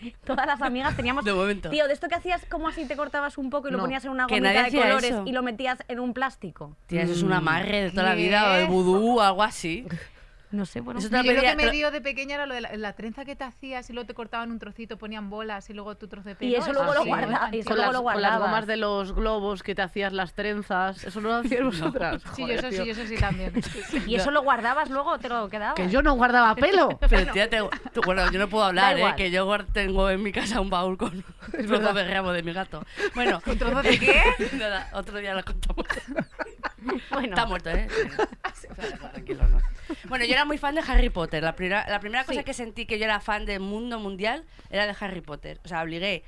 [0.25, 1.23] Todas las amigas teníamos.
[1.25, 1.69] De momento.
[1.69, 4.03] Tío, de esto que hacías como así te cortabas un poco y lo No, ponías
[4.05, 5.23] en una gomita de colores eso.
[5.25, 6.75] y lo metías en un plástico.
[6.87, 9.85] Tía, eso es un amarre de toda la vida, o el vudú o algo así.
[10.51, 10.99] No sé, bueno.
[10.99, 13.43] Eso yo que me dio de pequeña era lo de la, la trenza que te
[13.45, 16.51] hacías y luego te cortaban un trocito, ponían bolas y luego tu trozo de pelo.
[16.51, 17.07] Y eso luego lo sí.
[17.09, 18.39] guarda- eso las, luego lo con las guardabas.
[18.49, 21.03] gomas de los globos que te hacías las trenzas.
[21.05, 22.21] ¿Eso no lo hacíais vosotras?
[22.35, 22.91] Sí, yo Joder, eso sí, tío.
[22.91, 23.53] eso sí también.
[24.07, 25.75] ¿Y eso lo guardabas luego o te lo quedabas?
[25.75, 26.99] Que yo no guardaba pelo.
[27.09, 27.61] Pero tía, te-
[27.93, 29.13] tú- bueno, yo no puedo hablar, ¿eh?
[29.15, 31.13] Que yo tengo en mi casa un baúl con
[31.57, 32.85] un trozo de ramo de mi gato.
[33.15, 34.21] Bueno, ¿Un trozo de qué?
[34.57, 35.85] nada, otro día lo contamos.
[37.11, 37.29] Bueno.
[37.29, 37.87] Está muerto, ¿eh?
[39.11, 39.59] Tranquilo, no.
[40.05, 41.43] Bueno, yo era muy fan de Harry Potter.
[41.43, 42.43] La primera, la primera cosa Sí.
[42.45, 45.59] que sentí que yo era fan del mundo mundial era de Harry Potter.
[45.63, 46.23] O sea, obligué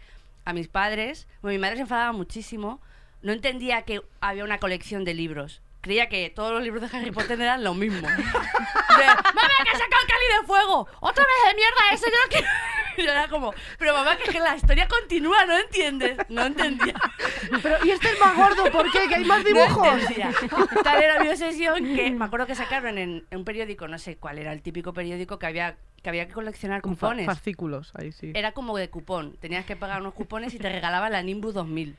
[0.45, 1.27] a mis padres.
[1.41, 2.81] Bueno, mi madre se enfadaba muchísimo.
[3.21, 5.61] No entendía que había una colección de libros.
[5.81, 8.07] Creía que todos los libros de Harry Potter eran lo mismo.
[8.07, 10.87] De, ¡Mamá, que saca el cáliz de fuego!
[10.99, 12.05] ¡Otra vez de mierda eso!
[12.05, 12.47] Yo no quiero...
[12.97, 16.17] Yo era como, pero mamá, que, es que la historia continúa, ¿no entiendes?
[16.29, 16.93] No entendía.
[17.61, 18.71] Pero, ¿y este es más gordo?
[18.71, 19.07] ¿Por qué?
[19.07, 19.87] ¿Que hay más No dibujos?
[19.87, 20.31] entendía.
[20.83, 24.17] Tal era mi obsesión que me acuerdo que sacaron en, en un periódico, no sé
[24.17, 27.25] cuál era el típico periódico que había que había que coleccionar cupones.
[27.25, 28.31] fascículos, ahí sí.
[28.35, 29.37] Era como de cupón.
[29.39, 31.95] Tenías que pagar unos cupones y te regalaban la Nimbus 2000.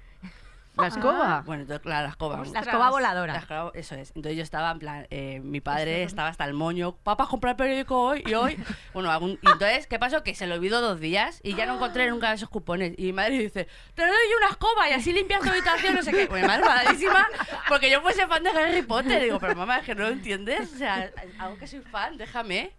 [0.76, 1.42] ¿La escoba?
[1.46, 2.36] Bueno, entonces, claro, la escoba.
[2.52, 3.36] La escoba La voladora.
[3.36, 4.10] escoba, eso es.
[4.16, 7.56] Entonces yo estaba en plan, eh, mi padre estaba hasta el moño, papá, comprar el
[7.56, 8.56] periódico hoy y hoy.
[8.92, 10.22] Bueno, algún, y entonces, ¿qué pasó?
[10.22, 12.94] Que se lo olvidó dos días y ya no encontré nunca esos cupones.
[12.96, 16.12] Y mi madre dice, te doy una escoba y así limpias tu habitación, no sé
[16.12, 16.26] qué.
[16.26, 17.26] Pues mi madre enfadadísima
[17.68, 19.22] porque yo fuese fan de Harry Potter.
[19.22, 20.72] Digo, pero mamá, es que no lo entiendes.
[20.72, 22.72] O sea, algo que soy fan, déjame.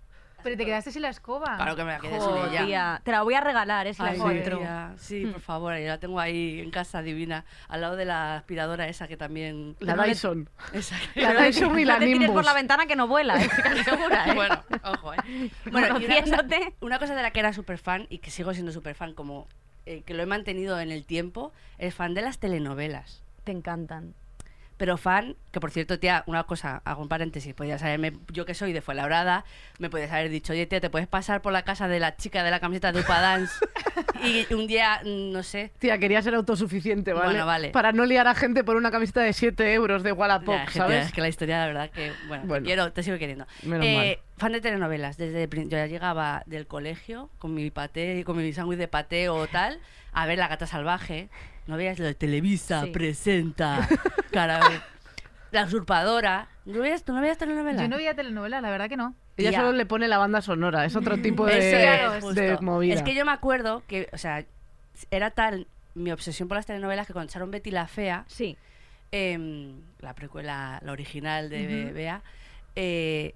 [0.45, 1.55] Pero te quedaste sin la escoba.
[1.55, 2.65] Claro que me la quedé sin Joder, ella.
[2.67, 3.01] tía.
[3.03, 4.59] Te la voy a regalar, es la Ay, encuentro.
[4.59, 8.35] tía, Sí, por favor, yo la tengo ahí en casa divina, al lado de la
[8.37, 9.75] aspiradora esa que también...
[9.79, 10.47] La Dyson.
[10.71, 10.95] Esa.
[11.15, 12.45] La Dyson y la no te tires por Nimbus.
[12.45, 13.49] la ventana que no vuela, ¿eh?
[13.83, 14.35] Segura, ¿eh?
[14.35, 15.17] Bueno, ojo, ¿eh?
[15.71, 16.73] Bueno, y una cosa, Conociéndote.
[16.81, 19.47] una cosa de la que era súper fan y que sigo siendo súper fan, como
[19.87, 23.23] eh, que lo he mantenido en el tiempo, es fan de las telenovelas.
[23.43, 24.13] Te encantan.
[24.77, 28.53] Pero fan, que por cierto, tía, una cosa, hago un paréntesis, podías haberme, yo que
[28.53, 29.45] soy de Fuenlabrada,
[29.79, 32.43] me podías haber dicho, oye, tía, te puedes pasar por la casa de la chica
[32.43, 33.53] de la camiseta de Upa Dance
[34.23, 37.27] y un día, no sé, Tía, quería ser autosuficiente, ¿vale?
[37.27, 37.69] Bueno, vale.
[37.69, 40.97] Para no liar a gente por una camiseta de 7 euros de Wallapop, Ya, ¿sabes?
[40.97, 42.63] tía, es que la historia, la verdad, que, bueno, Bueno.
[42.63, 43.47] te quiero, te sigo queriendo.
[43.63, 45.15] Menos Eh, fan de telenovelas.
[45.15, 49.47] Desde yo ya llegaba del colegio con mi paté, con mi sándwich de paté o
[49.47, 49.79] tal,
[50.11, 51.29] a ver La Gata Salvaje.
[51.67, 52.91] No veías lo de Televisa, Sí.
[52.91, 53.87] presenta,
[54.31, 54.59] cara,
[55.51, 56.47] La Usurpadora.
[56.65, 57.81] ¿No veías, ¿Tú no veías telenovelas?
[57.81, 59.15] Yo no veía telenovela, la verdad que no.
[59.37, 59.59] Ella Tía.
[59.59, 62.41] solo le pone la banda sonora, es otro tipo de, Eso es, justo.
[62.41, 62.93] de movida.
[62.95, 64.45] Es que yo me acuerdo que, o sea,
[65.11, 68.57] era tal mi obsesión por las telenovelas que cuando echaron Betty la Fea, Sí.
[69.11, 72.21] em, la precuela, la original de Bea,
[72.75, 73.33] eh,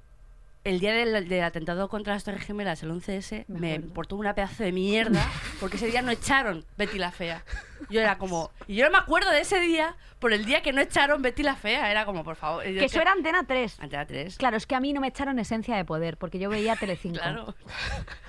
[0.65, 4.35] el día del, del atentado contra las Torres Gemelas, el 11S, Me me, importó una
[4.35, 5.25] pedazo de mierda
[5.59, 7.43] porque ese día no echaron Betty la Fea.
[7.89, 8.51] Yo era como.
[8.67, 11.43] Y yo no me acuerdo de ese día por el día que no echaron Betty
[11.43, 11.89] la Fea.
[11.89, 12.63] Era como, por favor.
[12.63, 13.79] Que eso que- era Antena 3.
[13.79, 14.37] Antena 3.
[14.37, 17.19] Claro, es que a mí no me echaron esencia de poder, porque yo veía Telecinco.
[17.19, 17.55] Claro.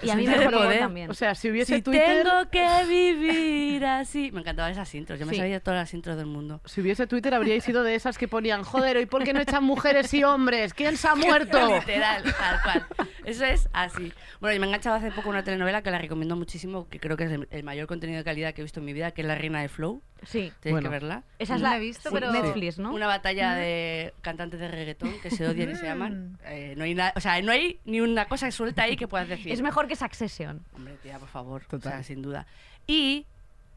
[0.03, 0.79] Y a mí me poder.
[0.81, 1.11] también.
[1.11, 4.31] O sea, si hubiese Si Twitter, tengo que vivir así.
[4.33, 5.19] Me encantaban esas intros.
[5.19, 5.39] Yo me Sí.
[5.39, 6.61] sabía todas las intros del mundo.
[6.65, 9.65] si hubiese Twitter habríais sido de esas que ponían, joder, ¿y por qué no echan
[9.65, 10.75] mujeres y hombres?
[10.75, 11.75] ¿Quién se ha muerto?
[11.75, 12.87] Literal, tal cual.
[13.31, 14.13] Eso es así.
[14.41, 17.17] Bueno, y me he enganchado hace poco una telenovela que la recomiendo muchísimo, que creo
[17.17, 19.23] que es el, el mayor contenido de calidad que he visto en mi vida, que
[19.23, 20.03] es La Reina de Flow.
[20.23, 20.53] Sí.
[20.61, 20.83] Tienes Bueno.
[20.83, 21.25] que verla.
[21.39, 22.93] Esa es la he visto, sí, pero- Netflix, ¿no?
[22.93, 26.33] Una batalla de cantantes de reggaetón que se odian y se aman.
[26.33, 26.39] Mm.
[26.47, 29.29] Eh, no hay nada, o sea, no hay ni una cosa suelta ahí que puedas
[29.29, 29.53] decir.
[29.53, 30.65] Es mejor que Succession.
[30.75, 31.63] Hombre, tía, por favor.
[31.65, 31.93] Total.
[31.93, 32.47] O sea, sin duda.
[32.87, 33.27] Y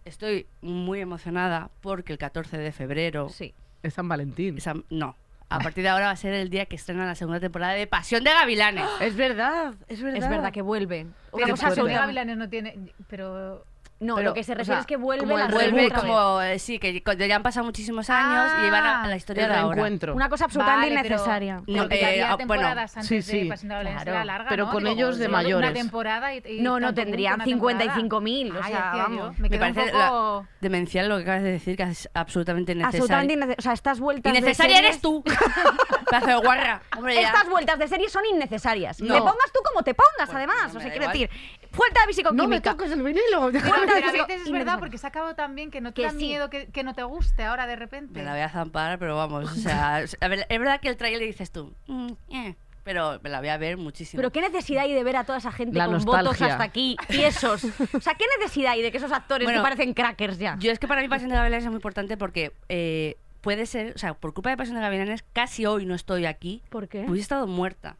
[0.05, 3.53] estoy muy emocionada porque el 14 de febrero Sí.
[3.83, 4.57] Es San Valentín.
[4.89, 5.15] no.
[5.55, 7.85] A partir de ahora va a ser el día que estrena la segunda temporada de
[7.87, 8.85] Pasión de Gavilanes.
[8.99, 10.23] Es verdad, es verdad.
[10.23, 11.01] Es verdad que vuelve.
[11.01, 11.81] Una Pero cosa fuerte.
[11.81, 12.93] Pasión de absoluta- Gavilanes no tiene...
[13.07, 13.65] Pero...
[13.99, 15.83] No, Pero, lo que se o refiere sea, es que vuelve como la el Vuelve
[15.83, 15.93] vez.
[15.93, 19.47] como, eh, sí, que ya han pasado muchísimos años y van a, a la historia
[19.47, 19.75] de ahora.
[19.75, 20.13] reencuentro.
[20.13, 21.61] Una cosa absolutamente Vale, innecesaria.
[21.67, 23.49] No, eh, bueno, temporadas antes sí, de sí.
[23.49, 24.15] Pasión de Gavilanes Claro.
[24.17, 24.71] era larga, Pero ¿no?
[24.71, 25.69] con Digo, ellos de mayores.
[25.69, 27.95] Una temporada y, y No, no, tendrían nunca una temporada.
[28.19, 29.39] 55.000, o sea, vamos.
[29.39, 29.97] Me Me parece poco...
[29.97, 32.97] la- demencial lo que acabas de decir, que es absolutamente innecesario.
[33.03, 33.55] Absolutamente innecesaria.
[33.59, 35.23] O sea, estas vueltas de Innecesaria series- eres tú.
[36.09, 36.81] Pedazo de guarra.
[36.97, 37.21] Hombre, ya.
[37.21, 38.97] Estas vueltas de serie son innecesarias.
[38.97, 40.73] Te pongas tú como te pongas, además.
[40.73, 41.29] no o sea, quiero decir,
[41.75, 43.41] vuelta de No me toques el vinilo.
[43.51, 45.91] Vuelta Pero de a psico- veces es verdad porque se ha acabado también que no
[45.91, 46.17] te Que da sí.
[46.17, 48.19] miedo que, que no te guste ahora de repente.
[48.19, 49.51] Me la voy a zampar, pero vamos.
[49.51, 51.73] O sea, a ver, es verdad que el trailer dices tú.
[51.87, 54.19] "Mm, eh", pero me la voy a ver muchísimo.
[54.19, 56.21] Pero qué necesidad hay de ver a toda esa gente La con nostalgia.
[56.31, 57.63] votos hasta aquí, tiesos.
[57.93, 60.57] O sea, qué necesidad hay de que esos actores Bueno, que parecen crackers ya.
[60.59, 63.93] Yo es que para mí Pasión de Gavilanes es muy importante porque eh, puede ser,
[63.95, 66.61] o sea, por culpa de Pasión de Gavilanes, casi hoy no estoy aquí.
[66.69, 67.01] ¿Por qué?
[67.07, 67.95] Hubiese estado muerta.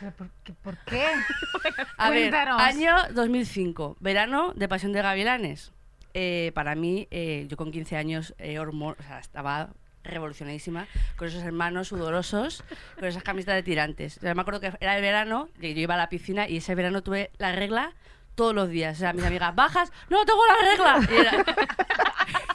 [0.00, 1.04] ¿Pero por, qué, ¿Por qué?
[1.96, 5.72] A ver, año 2005, verano de Pasión de Gavilanes.
[6.14, 9.70] Eh, para mí, eh, yo con 15 años, eh, o sea, estaba
[10.04, 10.86] revolucionadísima,
[11.16, 12.64] con esos hermanos sudorosos,
[12.96, 14.18] con esas camisetas de tirantes.
[14.20, 16.74] Yo me acuerdo que era el verano, que yo iba a la piscina y ese
[16.74, 17.92] verano tuve la regla
[18.38, 18.96] todos los días.
[18.96, 21.08] O sea, mis amigas, bajas, no tengo la regla.
[21.12, 21.44] Y era-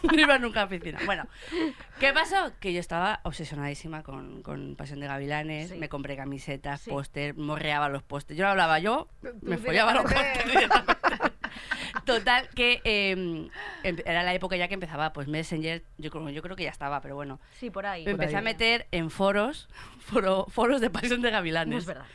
[0.13, 0.99] no iba nunca a la piscina.
[1.05, 1.27] Bueno,
[1.99, 2.51] ¿qué pasó?
[2.59, 5.75] Que yo estaba obsesionadísima con, con Pasión de Gavilanes, Sí.
[5.75, 6.89] me compré camisetas, Sí.
[6.89, 8.37] póster, morreaba los pósters.
[8.37, 9.07] Yo no hablaba yo,
[9.41, 10.39] me follaba los directamente.
[10.43, 11.33] pósters directamente.
[12.05, 13.11] Total, que eh,
[13.83, 16.69] em- era la época ya que empezaba, pues Messenger, yo creo, yo creo que ya
[16.71, 17.39] estaba, pero bueno.
[17.59, 18.03] Sí, por ahí.
[18.05, 19.69] Me empecé a meter en foros,
[19.99, 21.79] foro- foros de Pasión de Gavilanes.
[21.79, 22.05] Es verdad.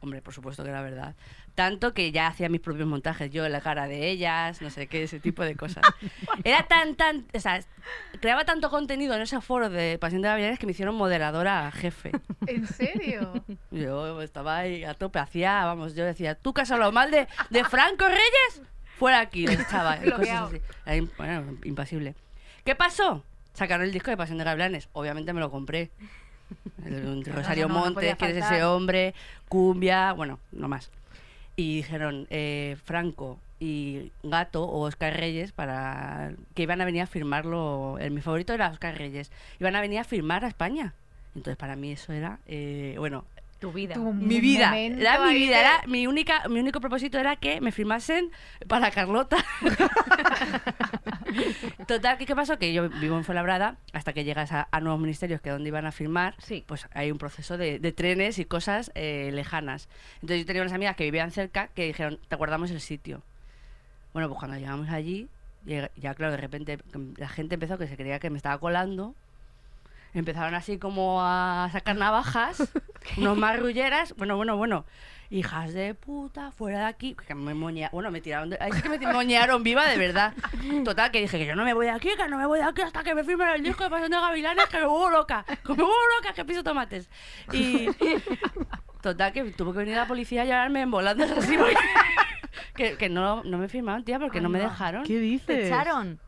[0.00, 1.16] Hombre, por supuesto que era verdad.
[1.56, 4.86] Tanto que ya hacía mis propios montajes, yo en la cara de ellas, no sé
[4.86, 5.82] qué, ese tipo de cosas.
[6.44, 7.60] Era tan, tan, o sea,
[8.20, 12.12] creaba tanto contenido en esos foros de Pasión de Gavilanes que me hicieron moderadora jefe.
[12.46, 13.44] ¿En serio?
[13.72, 17.26] Yo estaba ahí a tope, hacía, vamos, yo decía, ¿tú que has hablado mal de,
[17.50, 18.62] de Franco Reyes?
[18.96, 20.60] Fuera aquí, cosas así.
[20.86, 22.14] Era im- bueno, impasible.
[22.64, 23.24] ¿Qué pasó?
[23.54, 25.90] Sacaron el disco de Pasión de Gavilanes, obviamente me lo compré.
[26.84, 29.14] El, Rosario no, no Montes, ¿quién es ese hombre?
[29.48, 30.90] Cumbia, bueno, no más.
[31.56, 37.06] Y dijeron, eh, Franco y Gato o Oscar Reyes para que iban a venir a
[37.06, 37.98] firmarlo.
[37.98, 39.32] El, mi favorito era Oscar Reyes.
[39.58, 40.94] Iban a venir a firmar a España.
[41.34, 43.24] Entonces para mí eso era, eh, bueno,
[43.60, 43.94] Tu vida.
[43.94, 47.60] Tu mi vida, era mi vida, de- era mi única, mi único propósito era que
[47.60, 48.30] me firmasen
[48.68, 49.38] para Carlota.
[51.86, 52.58] Total, ¿qué, qué pasó?
[52.58, 55.86] Que yo vivo en Fuenlabrada, hasta que llegas a, a nuevos ministerios que donde iban
[55.86, 56.64] a firmar, Sí.
[56.66, 59.88] pues hay un proceso de, de trenes y cosas eh, lejanas.
[60.16, 63.22] Entonces yo tenía unas amigas que vivían cerca que dijeron, te guardamos el sitio.
[64.12, 65.28] Bueno, pues cuando llegamos allí,
[65.66, 66.78] llega- ya claro, de repente
[67.16, 69.14] la gente empezó que se creía que me estaba colando.
[70.18, 72.62] Empezaron así como a sacar navajas,
[73.16, 74.84] unos marrulleras, bueno, bueno, bueno.
[75.30, 77.14] Hijas de puta, fuera de aquí.
[77.26, 80.32] Que me moñea, bueno, me tiraron de, ahí sí que me moñearon viva de verdad.
[80.84, 82.64] Total, que dije que yo no me voy de aquí, que no me voy de
[82.64, 85.44] aquí hasta que me firmen el disco de Pasión de Gavilanes, que me vuelvo loca,
[85.46, 87.10] que me vuelvo loca, que piso tomates.
[87.52, 87.88] Y
[89.02, 91.76] total, que tuvo que venir la policía a llevarme en volandas así, porque-
[92.74, 95.04] que, que no, no me firmaron, tía, porque no me dejaron.
[95.04, 95.46] ¿Qué dices?
[95.46, 96.18] Te echaron.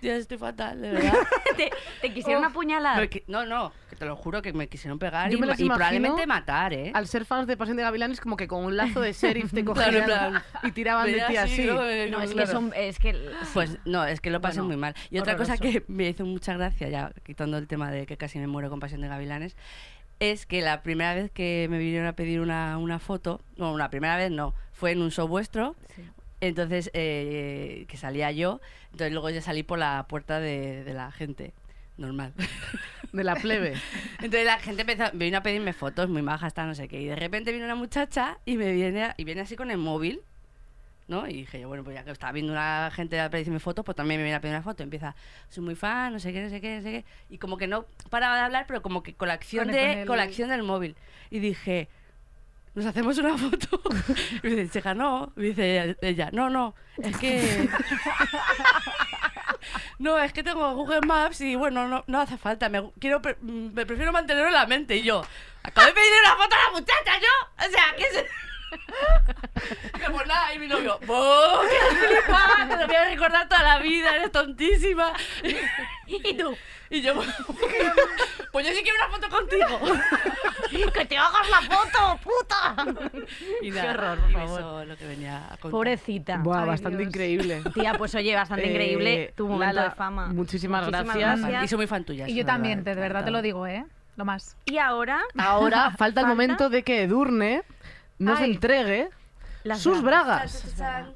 [0.00, 1.12] Tía, estoy fatal, de verdad.
[1.56, 1.70] te,
[2.00, 3.00] te quisieron apuñalar.
[3.00, 5.46] Me qui- No, no, que te lo juro que me quisieron pegar Yo y, me
[5.46, 6.92] ma- las y imagino probablemente matar, ¿eh?
[6.94, 9.64] Al ser fans de Pasión de Gavilanes, como que con un lazo de sheriff te
[9.64, 11.64] Claro, cogían en plan, y tiraban de ti así.
[11.66, 11.84] ¿no?
[11.84, 12.50] Eh, no, es que claro.
[12.52, 12.72] son.
[12.76, 13.16] Es que.
[13.54, 14.94] Pues no, es que lo pasé Bueno, muy mal.
[15.10, 15.80] Y otra cosa horroroso.
[15.80, 18.78] que me hizo mucha gracia, ya quitando el tema de que casi me muero con
[18.80, 19.56] Pasión de Gavilanes,
[20.20, 23.88] es que la primera vez que me vinieron a pedir una, una foto, no, una
[23.90, 25.76] primera vez no, fue en un show vuestro,
[26.40, 28.60] entonces eh, que salía yo,
[28.92, 31.52] entonces luego ya salí por la puerta de, de la gente,
[31.96, 32.32] normal.
[33.12, 33.72] De la plebe.
[34.18, 37.00] Entonces la gente empezó, vino a pedirme fotos muy majas, hasta no sé qué.
[37.00, 40.20] Y de repente viene una muchacha y me viene, y viene así con el móvil,
[41.06, 41.26] ¿no?
[41.26, 43.96] Y dije yo, bueno, pues ya que estaba viendo una gente a pedirme fotos, pues
[43.96, 44.82] también me viene a pedir una foto.
[44.82, 45.16] Empieza,
[45.48, 47.04] soy muy fan, no sé qué, no sé qué, no sé qué.
[47.30, 49.80] Y como que no paraba de hablar, pero como que con la acción, Con- de,
[49.80, 50.96] con el- con la acción del móvil.
[51.30, 51.88] Y dije,
[52.78, 53.80] ¿nos hacemos una foto?
[54.42, 55.32] Y me dice, chica, no.
[55.36, 57.68] Y dice ella, no, no, es que...
[59.98, 62.68] No, es que tengo Google Maps y bueno, no, hace falta.
[62.68, 64.96] Me, quiero, mm, me prefiero mantenerlo en la mente.
[64.96, 65.24] Y yo,
[65.62, 67.66] acabo de pedirle una foto a la muchacha, yo.
[67.66, 68.24] O sea, ¿qué es?
[70.10, 72.66] Pues nada, y mi novio, ¡oh, qué flipa!
[72.68, 75.12] Te lo voy a recordar toda la vida, eres tontísima.
[76.06, 76.56] ¿Y tú?
[76.90, 77.14] Y yo,
[78.52, 79.80] pues yo sí quiero una foto contigo.
[80.92, 83.20] ¡Que te hagas la foto, puta!
[83.62, 84.60] Y Qué nada, horror, por y favor.
[84.60, 85.70] eso es lo que venía a contar.
[85.70, 86.36] Pobrecita.
[86.38, 87.08] Buah, Ay, bastante Dios.
[87.08, 87.62] increíble.
[87.74, 90.26] Tía, pues oye, bastante Eh, increíble tu momento Lala, de fama.
[90.28, 91.16] muchísimas gracias.
[91.16, 91.64] gracias.
[91.64, 92.28] Y soy muy fan tuya.
[92.28, 93.84] Y yo también, de verdad te lo digo, ¿eh?
[94.16, 94.56] Lo más.
[94.64, 97.62] Y ahora, Ahora falta el momento de que Edurne
[98.18, 98.50] nos Ay.
[98.52, 99.10] entregue
[99.64, 100.74] las sus bragas.
[100.76, 101.14] bragas.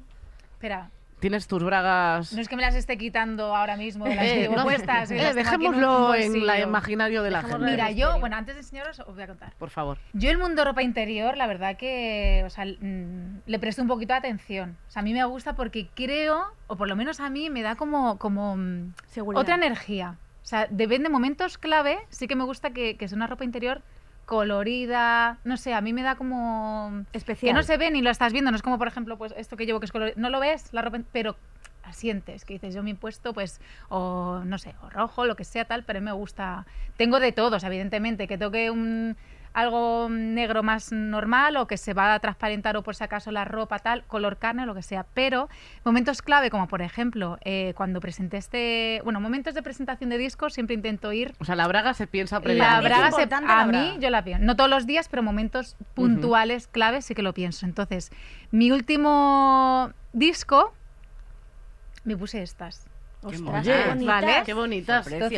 [0.53, 0.89] Espera,
[1.23, 2.33] Tienes tus bragas.
[2.33, 5.09] no es que me las esté quitando ahora mismo de las Eh, no, puestas.
[5.09, 7.81] eh, las aquí en dejémoslo en la imaginario de la Dejémoslo gente.
[7.81, 9.53] en Mira, yo, bueno, antes de enseñaros os voy a contar.
[9.57, 9.99] Por favor.
[10.11, 14.11] Yo el mundo ropa interior, la verdad que, o sea, mm, le presto un poquito
[14.13, 14.75] de atención.
[14.89, 17.61] O sea, a mí me gusta porque creo, o por lo menos a mí me
[17.61, 19.41] da como, como mm, Seguridad.
[19.41, 20.17] otra energía.
[20.43, 23.45] O sea, depende de momentos clave, sí que me gusta que, que sea una ropa
[23.45, 23.81] interior
[24.25, 27.49] colorida, no sé, a mí me da como Especial.
[27.49, 29.57] que no se ve ni lo estás viendo, no es como por ejemplo, pues esto
[29.57, 31.35] que llevo que es colorido, no lo ves, la ropa, pero
[31.91, 35.43] sientes, que dices, yo me he puesto pues o no sé, o rojo, lo que
[35.43, 36.65] sea tal, pero a mí me gusta.
[36.97, 39.15] Tengo de todos, evidentemente, que toque un
[39.53, 43.45] algo negro más normal o que se va a transparentar o por si acaso la
[43.45, 45.05] ropa tal, color carne o lo que sea.
[45.13, 45.47] Pero
[45.85, 49.01] momentos clave, como por ejemplo, eh, cuando presenté este...
[49.03, 51.33] Bueno, momentos de presentación de discos siempre intento ir...
[51.39, 52.89] O sea, la braga se piensa La previamente.
[52.89, 53.97] braga se- a la mí braga.
[53.99, 54.43] yo la pienso.
[54.45, 57.65] No todos los días, pero momentos puntuales, claves, sí que lo pienso.
[57.65, 58.11] Entonces,
[58.51, 60.73] mi último disco,
[62.03, 62.85] me puse estas.
[63.21, 64.05] Qué Ostras, bonitas.
[64.05, 64.41] ¿vale?
[64.45, 65.07] Qué bonitas.
[65.07, 65.29] Unas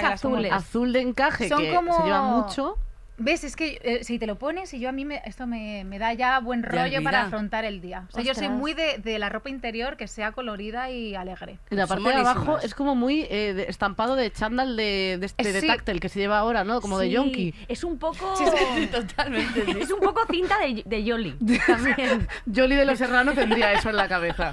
[0.00, 0.52] como- azules.
[0.52, 2.76] Azul de encaje Son que como- se lleva mucho.
[3.18, 3.44] ¿Ves?
[3.44, 5.98] Es que eh, si te lo pones y yo a mí me, esto me, me
[5.98, 8.04] da ya buen rollo para afrontar el día.
[8.10, 11.58] O sea, yo soy muy de, de la ropa interior que sea colorida y alegre.
[11.70, 15.16] Y la Son parte de abajo es como muy eh, de- estampado de chándal de,
[15.18, 15.66] de este de sí.
[15.66, 16.80] táctil que se lleva ahora, ¿no?
[16.82, 17.54] Como de yonki.
[17.68, 18.34] Es un poco.
[18.76, 19.64] Sí, totalmente.
[19.64, 19.76] sí.
[19.80, 21.32] Es un poco cinta de, de Yoli.
[21.66, 22.28] También.
[22.54, 24.52] Jolly de los Serrano tendría eso en la cabeza.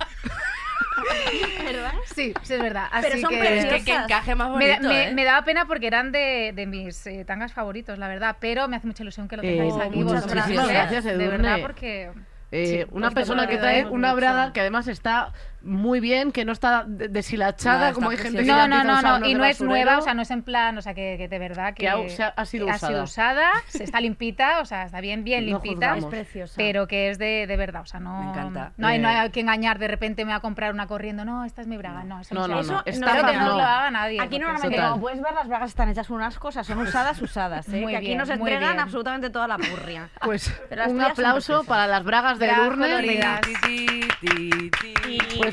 [2.15, 2.88] Sí, sí es verdad.
[2.91, 5.14] Así Pero son que, es que, que encaje más bonito, me- ¿eh?
[5.14, 8.38] me daba pena porque eran de, de mis eh, tangas favoritos, la verdad.
[8.40, 9.98] Pero me hace mucha ilusión que lo Eh, tengáis aquí.
[9.98, 10.68] muchas vosotras, gracias.
[10.69, 11.30] Gracias, De Edurne.
[11.38, 12.11] verdad, porque...
[12.52, 15.34] Eh, Sí, una persona que trae una braga que además está
[15.64, 18.84] muy bien, que no está de- deshilachada, No, está como hay gente que No, no,
[18.84, 19.69] no, no, y no es basurero.
[19.85, 21.90] nueva, o sea, no es en plan, o sea, que, que de verdad que, Que
[21.90, 22.91] ha- o sea, ha sido ha usada.
[22.91, 26.03] sido usada, se está limpita, o sea, está bien, bien No limpita, juzgamos.
[26.03, 26.53] Es preciosa.
[26.57, 28.73] pero que es de, de verdad, o sea, no, Me encanta.
[28.77, 31.26] no hay, no Eh, hay que engañar, de repente me voy a comprar una corriendo,
[31.26, 32.60] no, esta es mi braga, no, eso no, No.
[32.60, 33.57] Eso no, no.
[33.57, 34.19] lo haga nadie.
[34.22, 37.68] Aquí normalmente, como puedes ver, las bragas están hechas unas cosas, son usadas, usadas.
[37.69, 37.80] ¿eh?
[37.81, 38.80] Muy que aquí bien, nos muy entregan bien.
[38.80, 40.10] absolutamente toda la purria.
[40.23, 40.52] Pues
[40.88, 43.19] un aplauso para las bragas de Bragas Edurne.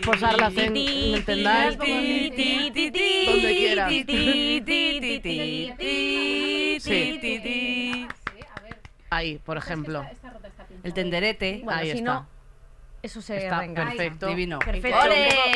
[0.04, 1.76] Puedes posarlas en, en el tendal.
[1.76, 2.32] Donde
[3.56, 3.92] quieras.
[6.80, 8.06] Sí.
[9.10, 10.06] Ahí, por ejemplo.
[10.82, 11.60] El tenderete.
[11.64, 12.14] Bueno, Ahí si está.
[12.14, 12.26] no,
[13.02, 14.28] eso se Está perfecto.
[14.28, 14.58] Divino.
[14.60, 14.98] Perfecto.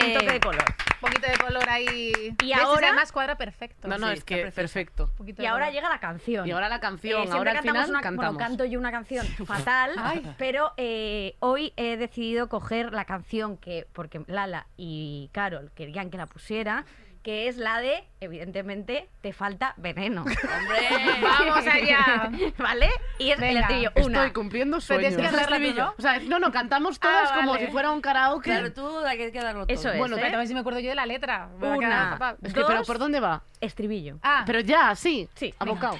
[0.06, 0.64] Un toque de color.
[1.04, 2.12] Un poquito de color ahí.
[2.42, 2.58] Y ¿Ves?
[2.58, 3.88] ahora- además cuadra perfecto.
[3.88, 5.10] No, no, Sí, es que perfecto.
[5.16, 5.74] Poquito Y ahora color.
[5.74, 6.46] llega la canción.
[6.48, 8.34] Y ahora la Eh, canción, siempre ahora al cantamos final una, cantamos.
[8.34, 13.86] Bueno, canto yo una canción fatal, pero eh, hoy he decidido coger la canción que,
[13.92, 16.84] porque Lala y Carol querían que la pusiera,
[17.24, 20.22] que es la de, evidentemente, Te falta veneno.
[20.58, 20.88] ¡Hombre!
[21.22, 22.30] ¡Vamos allá!
[22.58, 22.90] ¿Vale?
[23.18, 23.60] Y es el Venga.
[23.62, 23.88] estribillo.
[23.88, 24.32] Estoy Una.
[24.32, 25.32] cumpliendo Pero tienes sueños.
[25.32, 25.94] que hacerla tú, ¿no?
[25.98, 27.66] O sea, no, no, cantamos todas Ah, como vale.
[27.66, 28.50] si fuera un karaoke.
[28.50, 29.74] Claro, tú hay que darlo todo.
[29.74, 29.98] Eso es.
[29.98, 30.32] Bueno, ¿eh?
[30.32, 31.48] A ver si me acuerdo yo de la letra.
[31.58, 31.86] Me va a Una.
[31.88, 32.36] quedar fatal.
[32.42, 32.86] Es que, pero Dos.
[32.86, 33.42] ¿por dónde va?
[33.60, 34.18] Estribillo.
[34.22, 35.26] Ah, Pero ya, sí.
[35.34, 35.98] Sí, Abocado.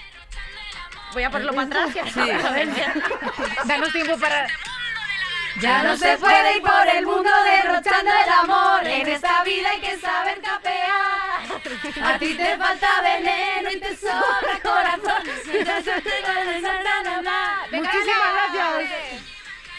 [1.14, 1.94] Voy a ponerlo para atrás.
[1.94, 2.12] ya Sí.
[2.42, 2.68] sabes.
[3.66, 4.46] danos tiempo para...
[5.60, 8.86] Ya no se puede ir por el mundo derrochando el amor.
[8.86, 11.42] En esta vida hay que saber capear.
[12.02, 15.22] A ti te falta veneno y te sobra corazón.
[17.70, 19.22] Muchísimas gracias.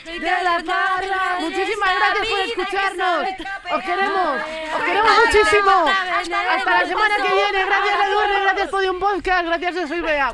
[0.06, 1.40] De la.
[1.40, 3.28] Muchísimas gracias por escucharnos.
[3.72, 4.42] Os queremos.
[4.76, 5.88] Os queremos muchísimo.
[5.90, 7.66] Hasta la semana que viene.
[7.66, 8.40] Gracias, Edurne.
[8.42, 9.46] Gracias, Podium Podcast.
[9.46, 10.34] Gracias, soy Bea.